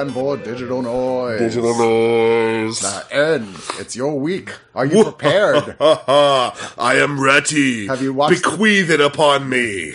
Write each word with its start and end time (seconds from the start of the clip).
Time 0.00 0.14
for 0.14 0.38
digital 0.38 0.80
noise. 0.80 1.38
Digital 1.40 1.76
noise. 1.76 2.80
The 2.80 3.06
end. 3.10 3.54
It's 3.78 3.94
your 3.94 4.18
week. 4.18 4.50
Are 4.74 4.86
you 4.86 5.04
prepared? 5.04 5.76
I 5.80 6.94
am 7.02 7.20
ready. 7.20 7.86
Have 7.86 8.00
you 8.00 8.14
watched 8.14 8.42
the- 8.42 8.48
Bequeath 8.50 8.88
it 8.88 9.02
upon 9.02 9.50
me. 9.50 9.92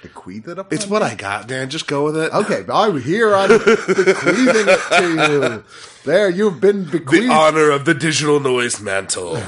Bequeath 0.00 0.48
it 0.48 0.58
up. 0.58 0.72
It's 0.72 0.86
what 0.86 1.02
I 1.02 1.14
got, 1.14 1.50
man. 1.50 1.68
Just 1.68 1.86
go 1.86 2.02
with 2.06 2.16
it. 2.16 2.32
Okay, 2.32 2.64
I'm 2.72 2.98
here. 3.02 3.34
I'm 3.34 3.50
bequeathing 3.50 4.68
it 4.68 4.80
to 4.90 5.32
you. 5.32 5.64
There, 6.04 6.28
you've 6.30 6.60
been 6.60 6.86
The 6.86 7.28
honor 7.30 7.70
of 7.70 7.84
the 7.84 7.94
digital 7.94 8.40
noise 8.40 8.80
mantle. 8.80 9.40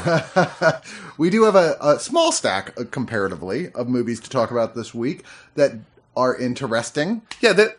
we 1.18 1.28
do 1.28 1.42
have 1.44 1.56
a, 1.56 1.76
a 1.80 1.98
small 1.98 2.30
stack, 2.30 2.78
uh, 2.78 2.84
comparatively, 2.88 3.72
of 3.72 3.88
movies 3.88 4.20
to 4.20 4.30
talk 4.30 4.52
about 4.52 4.76
this 4.76 4.94
week 4.94 5.24
that 5.56 5.72
are 6.16 6.36
interesting. 6.36 7.22
yeah, 7.40 7.54
that 7.54 7.76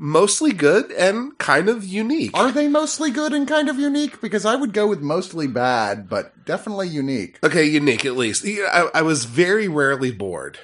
mostly 0.00 0.52
good 0.52 0.90
and 0.92 1.36
kind 1.36 1.68
of 1.68 1.84
unique. 1.84 2.36
Are 2.36 2.50
they 2.50 2.66
mostly 2.66 3.10
good 3.10 3.34
and 3.34 3.46
kind 3.46 3.68
of 3.68 3.78
unique? 3.78 4.20
Because 4.20 4.46
I 4.46 4.56
would 4.56 4.72
go 4.72 4.86
with 4.86 5.00
mostly 5.00 5.46
bad, 5.46 6.08
but 6.08 6.46
definitely 6.46 6.88
unique. 6.88 7.38
okay, 7.44 7.64
unique 7.64 8.06
at 8.06 8.16
least. 8.16 8.44
I, 8.46 8.88
I 8.94 9.02
was 9.02 9.26
very 9.26 9.68
rarely 9.68 10.10
bored. 10.10 10.58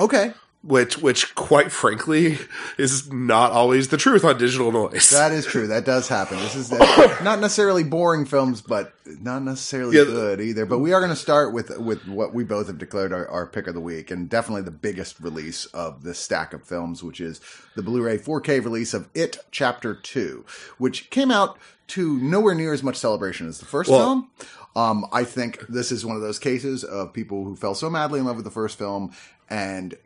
Okay, 0.00 0.32
Which, 0.64 0.98
which, 0.98 1.36
quite 1.36 1.70
frankly, 1.70 2.36
is 2.78 3.12
not 3.12 3.52
always 3.52 3.88
the 3.88 3.96
truth 3.96 4.24
on 4.24 4.38
digital 4.38 4.72
noise. 4.72 5.08
that 5.10 5.30
is 5.30 5.46
true. 5.46 5.68
That 5.68 5.84
does 5.84 6.08
happen. 6.08 6.36
This 6.38 6.56
is 6.56 6.70
not 7.22 7.38
necessarily 7.38 7.84
boring 7.84 8.24
films, 8.26 8.60
but 8.60 8.92
not 9.06 9.44
necessarily 9.44 9.96
Yeah. 9.96 10.04
good 10.04 10.40
either. 10.40 10.66
But 10.66 10.80
we 10.80 10.92
are 10.92 10.98
going 11.00 11.12
to 11.12 11.16
start 11.16 11.54
with 11.54 11.78
with 11.78 12.06
what 12.08 12.34
we 12.34 12.42
both 12.42 12.66
have 12.66 12.76
declared 12.76 13.12
our, 13.12 13.26
our 13.28 13.46
pick 13.46 13.68
of 13.68 13.74
the 13.74 13.80
week, 13.80 14.10
and 14.10 14.28
definitely 14.28 14.62
the 14.62 14.72
biggest 14.72 15.20
release 15.20 15.64
of 15.66 16.02
this 16.02 16.18
stack 16.18 16.52
of 16.52 16.64
films, 16.64 17.04
which 17.04 17.20
is 17.20 17.40
the 17.76 17.82
Blu-ray 17.82 18.18
4K 18.18 18.62
release 18.62 18.92
of 18.94 19.08
It 19.14 19.38
Chapter 19.52 19.94
Two, 19.94 20.44
which 20.76 21.08
came 21.10 21.30
out 21.30 21.56
to 21.88 22.18
nowhere 22.18 22.56
near 22.56 22.72
as 22.72 22.82
much 22.82 22.96
celebration 22.96 23.46
as 23.48 23.58
the 23.60 23.64
first 23.64 23.88
Well- 23.90 24.00
film. 24.00 24.30
Um, 24.76 25.06
I 25.12 25.22
think 25.24 25.60
this 25.68 25.90
is 25.92 26.04
one 26.04 26.16
of 26.16 26.22
those 26.22 26.38
cases 26.38 26.84
of 26.84 27.12
people 27.12 27.44
who 27.44 27.56
fell 27.56 27.74
so 27.74 27.88
madly 27.88 28.18
in 28.20 28.26
love 28.26 28.36
with 28.36 28.44
the 28.44 28.50
first 28.50 28.76
film, 28.76 29.12
and 29.50 29.96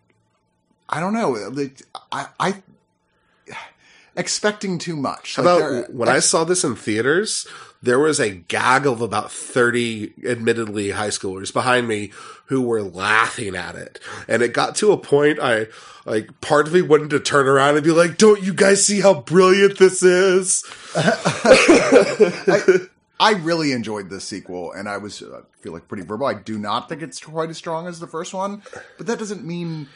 I 0.92 1.00
don't 1.00 1.14
know, 1.14 1.30
like, 1.30 1.82
I, 2.12 2.26
I 2.38 2.62
expecting 4.14 4.78
too 4.78 4.94
much. 4.94 5.38
Like, 5.38 5.46
about 5.46 5.92
when 5.92 6.08
I 6.08 6.18
saw 6.18 6.44
this 6.44 6.64
in 6.64 6.76
theaters, 6.76 7.46
there 7.82 7.98
was 7.98 8.20
a 8.20 8.30
gaggle 8.30 8.92
of 8.92 9.00
about 9.00 9.32
30 9.32 10.12
admittedly 10.26 10.90
high 10.90 11.08
schoolers 11.08 11.52
behind 11.52 11.88
me 11.88 12.12
who 12.46 12.62
were 12.62 12.82
laughing 12.82 13.56
at 13.56 13.74
it. 13.74 13.98
And 14.28 14.42
it 14.42 14.52
got 14.52 14.76
to 14.76 14.92
a 14.92 14.98
point 14.98 15.38
I 15.40 15.68
like 16.04 16.40
part 16.40 16.66
of 16.66 16.74
me 16.74 16.82
wanted 16.82 17.10
to 17.10 17.20
turn 17.20 17.46
around 17.48 17.76
and 17.76 17.84
be 17.84 17.90
like, 17.90 18.18
"Don't 18.18 18.42
you 18.42 18.52
guys 18.52 18.84
see 18.84 19.00
how 19.00 19.20
brilliant 19.20 19.78
this 19.78 20.02
is?" 20.02 20.64
I 23.22 23.34
really 23.34 23.70
enjoyed 23.70 24.10
this 24.10 24.24
sequel, 24.24 24.72
and 24.72 24.88
I 24.88 24.96
was 24.96 25.22
uh, 25.22 25.42
feel 25.60 25.72
like 25.72 25.86
pretty 25.86 26.02
verbal. 26.02 26.26
I 26.26 26.34
do 26.34 26.58
not 26.58 26.88
think 26.88 27.02
it's 27.02 27.20
quite 27.20 27.50
as 27.50 27.56
strong 27.56 27.86
as 27.86 28.00
the 28.00 28.08
first 28.08 28.34
one, 28.34 28.62
but 28.98 29.06
that 29.06 29.20
doesn't 29.20 29.44
mean 29.44 29.88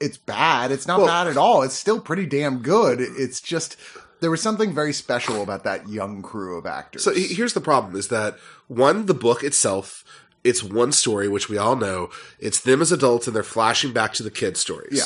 it's 0.00 0.16
bad. 0.16 0.72
It's 0.72 0.86
not 0.86 0.98
Well- 0.98 1.08
bad 1.08 1.26
at 1.28 1.36
all. 1.36 1.62
It's 1.62 1.74
still 1.74 2.00
pretty 2.00 2.26
damn 2.26 2.58
good. 2.60 3.00
It's 3.00 3.40
just 3.40 3.76
there 4.20 4.30
was 4.30 4.42
something 4.42 4.74
very 4.74 4.92
special 4.92 5.42
about 5.42 5.64
that 5.64 5.88
young 5.88 6.22
crew 6.22 6.58
of 6.58 6.66
actors. 6.66 7.04
So 7.04 7.12
here's 7.14 7.52
the 7.54 7.60
problem 7.60 7.96
is 7.96 8.08
that 8.08 8.36
one 8.68 9.06
the 9.06 9.14
book 9.14 9.42
itself 9.42 10.04
it's 10.42 10.62
one 10.62 10.90
story 10.90 11.28
which 11.28 11.50
we 11.50 11.58
all 11.58 11.76
know. 11.76 12.08
It's 12.38 12.60
them 12.60 12.80
as 12.80 12.90
adults 12.90 13.26
and 13.26 13.36
they're 13.36 13.42
flashing 13.42 13.92
back 13.92 14.14
to 14.14 14.22
the 14.22 14.30
kids 14.30 14.58
stories. 14.58 14.92
yeah, 14.96 15.04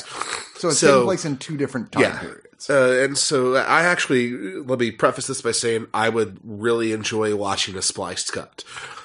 so 0.56 0.68
it's 0.68 0.78
So- 0.78 0.86
taking 0.92 1.04
place 1.06 1.24
in 1.24 1.36
two 1.38 1.56
different 1.56 1.90
time 1.90 2.02
Yeah. 2.02 2.18
periods. 2.20 2.70
Uh, 2.70 3.00
and 3.02 3.18
so 3.18 3.56
I 3.56 3.82
actually 3.82 4.30
let 4.62 4.78
me 4.78 4.92
preface 4.92 5.26
this 5.26 5.42
by 5.42 5.50
saying 5.50 5.88
I 5.92 6.08
would 6.08 6.38
really 6.44 6.92
enjoy 6.92 7.34
watching 7.34 7.76
a 7.76 7.82
spliced 7.82 8.32
cut 8.32 8.62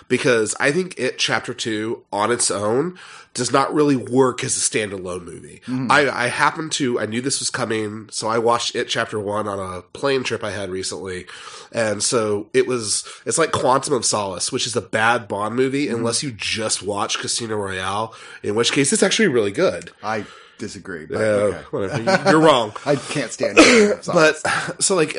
because 0.09 0.53
I 0.59 0.71
think 0.73 0.95
it 0.99 1.17
chapter 1.17 1.53
two 1.53 2.03
on 2.11 2.29
its 2.31 2.51
own 2.51 2.97
does 3.35 3.51
not 3.53 3.73
really 3.73 3.95
work 3.95 4.43
as 4.43 4.57
a 4.57 4.59
standalone 4.59 5.23
movie. 5.23 5.61
I, 5.67 6.09
I 6.09 6.27
happened 6.27 6.71
to 6.73 6.99
I 6.99 7.05
knew 7.05 7.21
this 7.21 7.39
was 7.39 7.49
coming, 7.51 8.09
so 8.11 8.27
I 8.27 8.39
watched 8.39 8.75
it 8.75 8.85
chapter 8.89 9.19
one 9.19 9.47
on 9.47 9.59
a 9.59 9.81
plane 9.83 10.23
trip 10.23 10.43
I 10.43 10.49
had 10.51 10.69
recently, 10.71 11.27
and 11.71 12.01
so 12.03 12.49
it 12.53 12.67
was 12.67 13.07
it's 13.25 13.37
like 13.37 13.51
Quantum 13.51 13.93
of 13.93 14.03
Solace, 14.03 14.51
which 14.51 14.65
is 14.67 14.75
a 14.75 14.81
bad 14.81 15.27
Bond 15.27 15.55
movie 15.55 15.87
unless 15.87 16.23
you 16.23 16.31
just 16.31 16.81
watch 16.83 17.19
Casino 17.19 17.55
Royale, 17.55 18.13
in 18.43 18.55
which 18.55 18.71
case 18.73 18.91
it's 18.91 19.03
actually 19.03 19.27
really 19.29 19.51
good. 19.51 19.91
I 20.03 20.25
disagree, 20.57 21.05
but 21.05 21.17
Uh, 21.17 21.19
okay. 21.21 21.61
whatever. 21.69 22.29
You're 22.31 22.41
wrong. 22.41 22.73
I 22.85 22.95
can't 22.95 23.31
stand 23.31 23.57
it. 23.61 24.05
But 24.07 24.37
so 24.83 24.95
like 24.95 25.15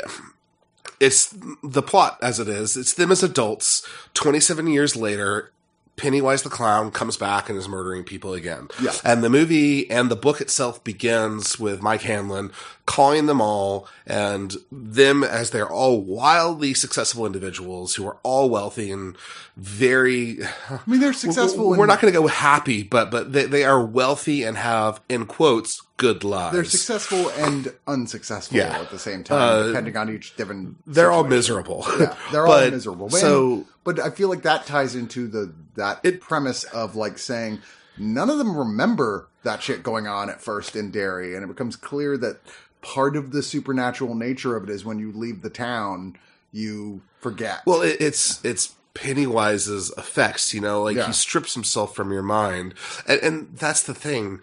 it's 1.00 1.34
the 1.62 1.82
plot 1.82 2.18
as 2.22 2.38
it 2.38 2.48
is. 2.48 2.76
It's 2.76 2.94
them 2.94 3.10
as 3.10 3.22
adults. 3.22 3.86
Twenty 4.14 4.38
seven 4.40 4.66
years 4.66 4.94
later, 4.94 5.50
Pennywise 5.96 6.42
the 6.42 6.48
clown 6.48 6.90
comes 6.90 7.18
back 7.18 7.50
and 7.50 7.58
is 7.58 7.68
murdering 7.68 8.04
people 8.04 8.32
again. 8.32 8.68
Yeah. 8.82 8.92
And 9.04 9.22
the 9.22 9.28
movie 9.28 9.90
and 9.90 10.10
the 10.10 10.16
book 10.16 10.40
itself 10.40 10.82
begins 10.82 11.58
with 11.60 11.82
Mike 11.82 12.02
Hanlon 12.02 12.52
calling 12.86 13.26
them 13.26 13.40
all 13.40 13.86
and 14.06 14.56
them 14.72 15.22
as 15.22 15.50
they're 15.50 15.68
all 15.68 16.00
wildly 16.00 16.72
successful 16.72 17.26
individuals 17.26 17.96
who 17.96 18.06
are 18.06 18.16
all 18.22 18.48
wealthy 18.48 18.90
and 18.90 19.14
very 19.58 20.38
I 20.70 20.80
mean, 20.86 21.00
they're 21.00 21.12
successful. 21.12 21.68
we're 21.68 21.82
in- 21.82 21.88
not 21.88 22.00
going 22.00 22.12
to 22.12 22.18
go 22.18 22.26
happy, 22.28 22.82
but 22.82 23.10
but 23.10 23.32
they, 23.32 23.44
they 23.44 23.64
are 23.64 23.84
wealthy 23.84 24.42
and 24.42 24.56
have 24.56 25.02
in 25.08 25.26
quotes 25.26 25.82
good 26.00 26.24
lives. 26.24 26.54
They're 26.54 26.64
successful 26.64 27.28
and 27.36 27.72
unsuccessful 27.86 28.56
Yeah. 28.56 28.80
at 28.80 28.90
the 28.90 28.98
same 28.98 29.22
time, 29.22 29.38
Uh, 29.38 29.66
depending 29.68 29.96
on 29.96 30.08
each 30.12 30.34
different. 30.36 30.76
They're 30.86 31.12
all 31.12 31.24
miserable. 31.24 31.84
Yeah, 31.98 32.16
they're 32.32 32.46
all 32.48 32.54
But- 32.60 32.72
miserable. 32.72 33.06
And- 33.06 33.14
So 33.14 33.66
but 33.84 34.00
I 34.00 34.10
feel 34.10 34.28
like 34.28 34.42
that 34.42 34.66
ties 34.66 34.94
into 34.94 35.28
the 35.28 35.52
that 35.76 36.00
It- 36.02 36.20
premise 36.20 36.64
of 36.64 36.96
like 36.96 37.18
saying 37.18 37.60
none 37.98 38.30
of 38.30 38.38
them 38.38 38.56
remember 38.56 39.28
that 39.44 39.62
shit 39.62 39.82
going 39.82 40.06
on 40.06 40.28
at 40.30 40.42
first 40.42 40.74
in 40.76 40.90
Derry, 40.90 41.34
and 41.34 41.44
it 41.44 41.48
becomes 41.48 41.76
clear 41.76 42.16
that 42.18 42.40
part 42.82 43.14
of 43.16 43.30
the 43.32 43.42
supernatural 43.42 44.14
nature 44.14 44.56
of 44.56 44.64
it 44.64 44.70
is 44.70 44.84
when 44.84 44.98
you 44.98 45.12
leave 45.12 45.42
the 45.42 45.50
town, 45.50 46.16
you 46.52 47.02
forget. 47.20 47.60
Well, 47.66 47.82
it, 47.82 47.96
it's 48.00 48.42
it's 48.44 48.74
Pennywise's 48.94 49.92
effects. 49.96 50.52
You 50.54 50.60
know, 50.60 50.82
like 50.82 50.96
Yeah. 50.96 51.06
he 51.06 51.12
strips 51.12 51.54
himself 51.54 51.94
from 51.94 52.10
your 52.12 52.22
mind, 52.22 52.74
and, 53.06 53.20
and 53.20 53.48
that's 53.56 53.82
the 53.82 53.94
thing. 53.94 54.40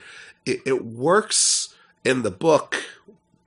It, 0.47 0.61
it 0.65 0.85
works 0.85 1.73
in 2.03 2.23
the 2.23 2.31
book 2.31 2.83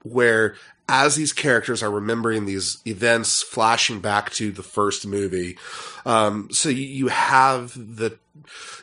where 0.03 0.55
as 0.87 1.15
these 1.15 1.31
characters 1.31 1.81
are 1.81 1.91
remembering 1.91 2.45
these 2.45 2.81
events 2.85 3.41
flashing 3.41 4.01
back 4.01 4.29
to 4.31 4.51
the 4.51 4.63
first 4.63 5.05
movie 5.05 5.57
um, 6.05 6.49
so 6.51 6.69
you, 6.69 6.85
you 6.85 7.07
have 7.07 7.73
the 7.73 8.17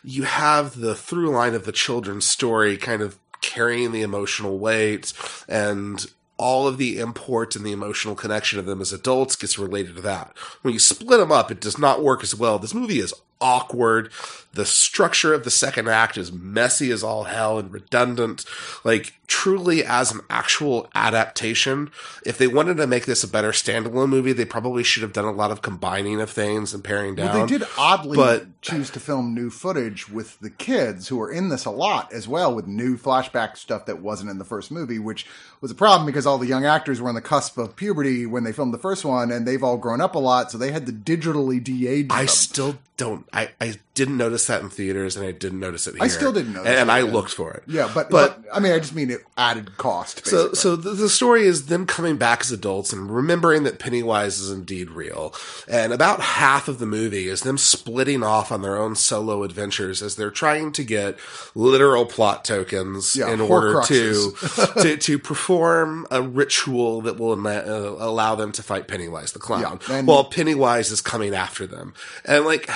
you 0.03 0.23
have 0.23 0.79
the 0.79 0.95
through 0.95 1.31
line 1.31 1.55
of 1.55 1.65
the 1.65 1.73
children's 1.73 2.27
story 2.27 2.77
kind 2.77 3.03
of 3.03 3.19
carrying 3.41 3.93
the 3.93 4.03
emotional 4.03 4.59
weight 4.59 5.13
and 5.49 6.07
all 6.39 6.69
of 6.69 6.79
the 6.79 6.99
import 7.01 7.57
and 7.57 7.67
the 7.67 7.73
emotional 7.73 8.15
connection 8.15 8.59
of 8.59 8.67
them 8.67 8.81
as 8.81 8.93
adults 8.93 9.35
gets 9.37 9.59
related 9.59 9.97
to 9.97 10.03
that. 10.03 10.37
When 10.63 10.73
you 10.73 10.79
split 10.79 11.19
them 11.19 11.33
up, 11.33 11.51
it 11.51 11.61
does 11.61 11.79
not 11.79 12.03
work 12.03 12.23
as 12.23 12.35
well. 12.35 12.59
This 12.59 12.75
movie 12.75 13.01
is 13.01 13.13
awkward. 13.41 14.11
The 14.53 14.65
structure 14.67 15.33
of 15.35 15.45
the 15.45 15.51
second 15.51 15.89
act 15.89 16.17
is 16.17 16.33
messy 16.33 16.91
as 16.91 17.05
all 17.05 17.25
hell 17.25 17.59
and 17.59 17.73
redundant. 17.73 18.45
Like, 18.83 19.13
truly, 19.29 19.85
as 19.85 20.11
an 20.11 20.21
actual 20.31 20.89
adaptation, 20.95 21.91
if 22.27 22.39
they 22.39 22.49
wanted 22.49 22.79
to 22.79 22.87
make 22.87 23.07
this 23.07 23.23
a 23.23 23.29
better 23.29 23.51
standalone 23.53 24.09
movie, 24.09 24.33
they 24.33 24.45
probably 24.45 24.83
should 24.83 25.03
have 25.03 25.13
done 25.13 25.27
a 25.27 25.31
lot 25.33 25.51
of 25.51 25.63
combining 25.63 26.21
of 26.21 26.31
things 26.31 26.75
and 26.75 26.83
paring 26.83 27.15
down. 27.15 27.37
Well, 27.37 27.47
they 27.47 27.59
did 27.59 27.69
oddly 27.79 28.17
but- 28.17 28.47
choose 28.63 28.91
to 28.91 29.01
film 29.01 29.35
new 29.35 29.51
footage 29.51 30.09
with 30.09 30.41
the 30.41 30.51
kids 30.51 31.07
who 31.09 31.21
are 31.21 31.31
in 31.31 31.49
this 31.51 31.65
a 31.65 31.71
lot 31.71 32.13
as 32.13 32.27
well, 32.27 32.53
with 32.53 32.67
new 32.67 32.97
flashback 32.97 33.57
stuff 33.57 33.87
that 33.87 34.01
wasn't 34.03 34.31
in 34.31 34.39
the 34.39 34.45
first 34.45 34.71
movie, 34.73 34.99
which 34.99 35.27
was 35.61 35.71
a 35.71 35.75
problem 35.77 36.07
because 36.07 36.27
all 36.27 36.39
the 36.39 36.47
young 36.47 36.65
actors 36.65 37.01
were 37.01 37.09
on 37.09 37.15
the 37.15 37.21
cusp 37.21 37.57
of 37.59 37.77
puberty 37.77 38.27
when 38.27 38.43
they 38.45 38.53
filmed 38.53 38.75
the 38.75 38.79
first 38.79 39.05
one, 39.05 39.31
and 39.31 39.47
they've 39.47 39.63
all 39.63 39.77
grown 39.77 40.01
up 40.01 40.15
a 40.17 40.19
lot, 40.19 40.51
so 40.51 40.59
they 40.59 40.73
had 40.73 40.87
to 40.87 40.93
digitally 40.93 41.63
de-age 41.63 42.07
I 42.11 42.21
them. 42.21 42.29
still 42.29 42.79
don't. 42.97 43.28
I, 43.33 43.51
I 43.61 43.75
didn't 43.95 44.17
notice 44.17 44.47
that 44.47 44.63
in 44.63 44.71
theaters, 44.71 45.17
and 45.17 45.27
I 45.27 45.33
didn't 45.33 45.61
notice 45.61 45.87
it 45.87 45.95
here. 45.95 46.03
I 46.03 46.09
still 46.09 46.33
didn't 46.33 46.53
notice 46.53 46.69
and, 46.71 46.79
and 46.79 46.91
I 46.93 47.03
looked 47.03 47.33
for 47.33 47.53
it. 47.53 47.65
yeah, 47.67 47.91
but, 47.95 48.11
but 48.11 48.43
but 48.43 48.55
I 48.57 48.61
mean, 48.61 48.73
I 48.73 48.79
just 48.79 48.95
mean 48.95 49.11
it 49.11 49.21
added 49.37 49.77
cost. 49.77 50.27
So, 50.27 50.49
Basically. 50.49 50.57
so 50.57 50.77
the, 50.77 50.91
the 50.91 51.09
story 51.09 51.43
is 51.45 51.67
them 51.67 51.85
coming 51.87 52.17
back 52.17 52.41
as 52.43 52.53
adults 52.53 52.93
and 52.93 53.15
remembering 53.15 53.65
that 53.65 53.79
Pennywise 53.79 54.39
is 54.39 54.51
indeed 54.51 54.91
real. 54.91 55.35
And 55.69 55.93
about 55.93 56.21
half 56.21 56.69
of 56.69 56.79
the 56.79 56.87
movie 56.87 57.29
is 57.29 57.43
them 57.43 57.59
splitting 57.59 58.23
off 58.23 58.51
on 58.53 58.63
their 58.63 58.79
own 58.79 58.95
solo 58.97 59.43
adventures 59.43 60.01
as 60.03 60.17
they're 60.17 60.31
trying 60.31 60.73
to 60.73 60.85
get 60.85 61.19
literal 61.55 62.07
plot 62.07 62.45
tokens 62.45 63.15
Yeah, 63.17 63.31
in 63.33 63.41
order 63.41 63.83
to, 63.87 64.33
to 64.83 64.97
to 64.97 65.19
perform 65.19 66.07
a 66.11 66.23
ritual 66.23 67.01
that 67.03 67.19
will 67.19 67.33
uh, 67.47 67.63
allow 67.99 68.35
them 68.35 68.53
to 68.53 68.63
fight 68.63 68.89
Pennywise 68.89 69.33
the 69.33 69.39
clown, 69.39 69.81
Yeah, 69.89 69.97
and- 69.99 70.07
while 70.09 70.25
Pennywise 70.25 70.91
is 70.91 71.01
coming 71.01 71.35
after 71.35 71.67
them. 71.67 71.95
And 72.25 72.45
like, 72.45 72.69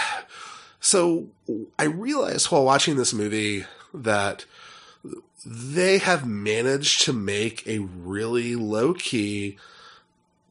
so 0.82 1.28
I 1.78 1.84
realized 1.84 2.50
while 2.50 2.64
watching 2.64 2.96
this 2.96 3.14
movie 3.14 3.64
that 3.94 4.44
they 5.46 5.98
have 5.98 6.26
managed 6.26 7.02
to 7.04 7.12
make 7.12 7.66
a 7.66 7.78
really 7.78 8.56
low 8.56 8.92
key 8.92 9.58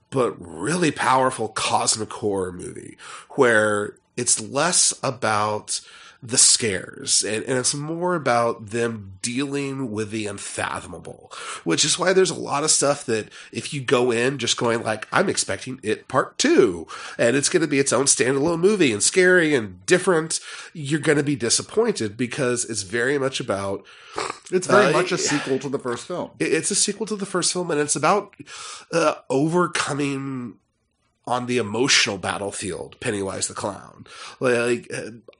but 0.10 0.34
really 0.40 0.90
powerful 0.92 1.50
cosmic 1.50 2.12
horror 2.14 2.54
movie 2.54 2.98
where 3.32 3.96
it's 4.16 4.40
less 4.40 4.98
about 5.04 5.82
the 6.24 6.38
scares 6.38 7.24
and, 7.24 7.44
and 7.46 7.58
it's 7.58 7.74
more 7.74 8.16
about 8.16 8.68
them 8.68 9.14
dealing 9.22 9.92
with 9.92 10.12
the 10.12 10.28
unfathomable 10.28 11.32
which 11.64 11.84
is 11.84 11.98
why 11.98 12.14
there's 12.14 12.30
a 12.30 12.36
lot 12.36 12.64
of 12.64 12.70
stuff 12.70 13.06
that 13.06 13.28
if 13.52 13.74
you 13.74 13.82
go 13.82 14.12
in 14.12 14.38
just 14.38 14.58
going 14.58 14.84
like 14.84 15.08
i'm 15.12 15.30
expecting 15.30 15.80
it 15.82 16.08
part 16.08 16.38
two 16.38 16.86
and 17.18 17.36
it's 17.36 17.50
going 17.50 17.62
to 17.62 17.68
be 17.68 17.80
its 17.80 17.92
own 17.92 18.06
standalone 18.06 18.60
movie 18.60 18.92
and 18.92 19.02
scary 19.02 19.56
and 19.56 19.84
different 19.86 20.40
you're 20.74 21.00
going 21.00 21.18
to 21.18 21.24
be 21.24 21.36
disappointed 21.36 22.16
because 22.16 22.66
it's 22.66 22.84
very 22.84 23.18
much 23.18 23.40
about 23.40 23.84
it's 24.52 24.68
very 24.68 24.88
uh, 24.88 24.92
much 24.92 25.12
a 25.12 25.18
sequel 25.18 25.60
to 25.60 25.70
the 25.70 25.80
first 25.80 26.06
film. 26.06 26.32
it's 26.40 26.72
a 26.72 26.76
sequel 26.76 27.06
to 27.06 27.16
the 27.16 27.26
first 27.26 27.54
film, 27.54 27.72
and 27.72 27.80
it's 27.80 27.96
about 27.96 28.36
uh, 28.92 29.16
overcoming 29.30 30.56
on 31.28 31.46
the 31.46 31.58
emotional 31.58 32.18
battlefield 32.18 33.00
Pennywise 33.00 33.48
the 33.48 33.54
Clown. 33.54 34.06
Like 34.40 34.92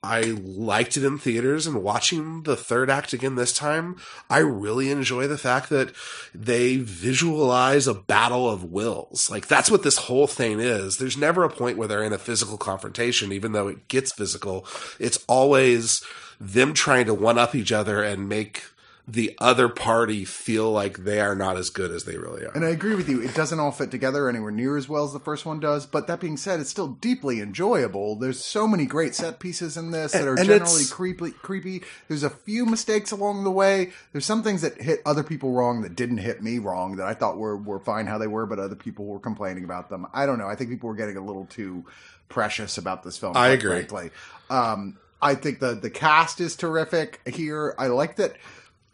I 0.04 0.22
liked 0.22 0.96
it 0.96 1.04
in 1.04 1.18
theaters, 1.18 1.66
and 1.66 1.84
watching 1.84 2.44
the 2.44 2.56
third 2.56 2.90
act 2.90 3.14
again 3.14 3.36
this 3.36 3.54
time, 3.54 3.98
I 4.30 4.40
really 4.40 4.92
enjoy 4.92 5.28
the 5.28 5.38
fact 5.38 5.70
that 5.70 5.94
they 6.36 6.78
visualize 6.78 7.88
a 7.88 7.94
battle 7.94 8.50
of 8.50 8.64
wills. 8.64 9.30
Like 9.30 9.48
that's 9.48 9.72
what 9.72 9.84
this 9.84 9.98
whole 9.98 10.28
thing 10.28 10.60
is. 10.60 10.98
There's 10.98 11.18
never 11.18 11.44
a 11.44 11.50
point 11.50 11.78
where 11.78 11.88
they're 11.88 12.04
in 12.04 12.14
a 12.14 12.20
physical 12.20 12.58
confrontation, 12.58 13.32
even 13.32 13.52
though 13.52 13.68
it 13.68 13.88
gets 13.88 14.12
physical. 14.12 14.66
It's 15.00 15.24
always 15.28 16.04
them 16.40 16.74
trying 16.74 17.06
to 17.06 17.14
one 17.14 17.38
up 17.38 17.54
each 17.54 17.72
other 17.72 18.02
and 18.04 18.28
make 18.28 18.64
the 19.08 19.36
other 19.40 19.68
party 19.68 20.24
feel 20.26 20.72
like 20.72 21.00
they 21.00 21.20
are 21.20 21.36
not 21.36 21.58
as 21.58 21.70
good 21.70 21.92
as 21.92 22.04
they 22.04 22.18
really 22.18 22.46
are. 22.46 22.52
And 22.54 22.64
I 22.64 22.70
agree 22.70 22.96
with 22.96 23.10
you. 23.10 23.22
It 23.22 23.34
doesn't 23.34 23.60
all 23.60 23.72
fit 23.72 23.92
together 23.92 24.30
anywhere 24.30 24.52
near 24.52 24.78
as 24.78 24.88
well 24.88 25.04
as 25.04 25.12
the 25.12 25.20
first 25.20 25.46
one 25.46 25.60
does. 25.60 25.86
But 25.86 26.08
that 26.08 26.20
being 26.20 26.38
said, 26.38 26.60
it's 26.60 26.70
still 26.70 26.88
deeply 26.88 27.42
enjoyable. 27.42 28.16
There's 28.16 28.44
so 28.44 28.68
many 28.68 28.86
great 28.86 29.16
set 29.16 29.40
pieces 29.40 29.76
in 29.76 29.92
this 29.92 30.12
that 30.12 30.28
are 30.28 30.36
and 30.36 30.46
generally 30.46 30.86
creepy. 30.90 31.32
Creepy. 31.32 31.84
There's 32.08 32.24
a 32.24 32.30
few 32.30 32.66
mistakes 32.66 33.12
along 33.12 33.44
the 33.44 33.52
way. 33.52 33.92
There's 34.12 34.26
some 34.26 34.44
things 34.44 34.62
that 34.62 34.82
hit 34.82 35.02
other 35.06 35.24
people 35.24 35.52
wrong 35.52 35.82
that 35.82 35.96
didn't 35.96 36.20
hit 36.20 36.44
me 36.44 36.60
wrong 36.60 36.98
that 36.98 37.08
I 37.08 37.14
thought 37.14 37.38
were 37.38 37.58
were 37.58 37.80
fine 37.80 38.06
how 38.06 38.18
they 38.18 38.28
were, 38.28 38.46
but 38.46 38.60
other 38.60 38.76
people 38.76 39.06
were 39.06 39.20
complaining 39.20 39.64
about 39.64 39.90
them. 39.90 40.08
I 40.14 40.26
don't 40.26 40.38
know. 40.38 40.48
I 40.48 40.56
think 40.56 40.70
people 40.70 40.90
were 40.90 40.96
getting 40.96 41.18
a 41.18 41.26
little 41.26 41.46
too 41.46 41.86
precious 42.30 42.78
about 42.78 43.04
this 43.04 43.18
film. 43.18 43.36
I 43.36 43.50
agree. 43.50 43.72
Frankly, 43.84 44.12
um, 44.50 44.98
I 45.22 45.36
think 45.36 45.60
the 45.60 45.74
the 45.74 45.90
cast 45.90 46.40
is 46.40 46.56
terrific 46.56 47.20
here. 47.28 47.76
I 47.78 47.88
like 47.88 48.16
that 48.18 48.36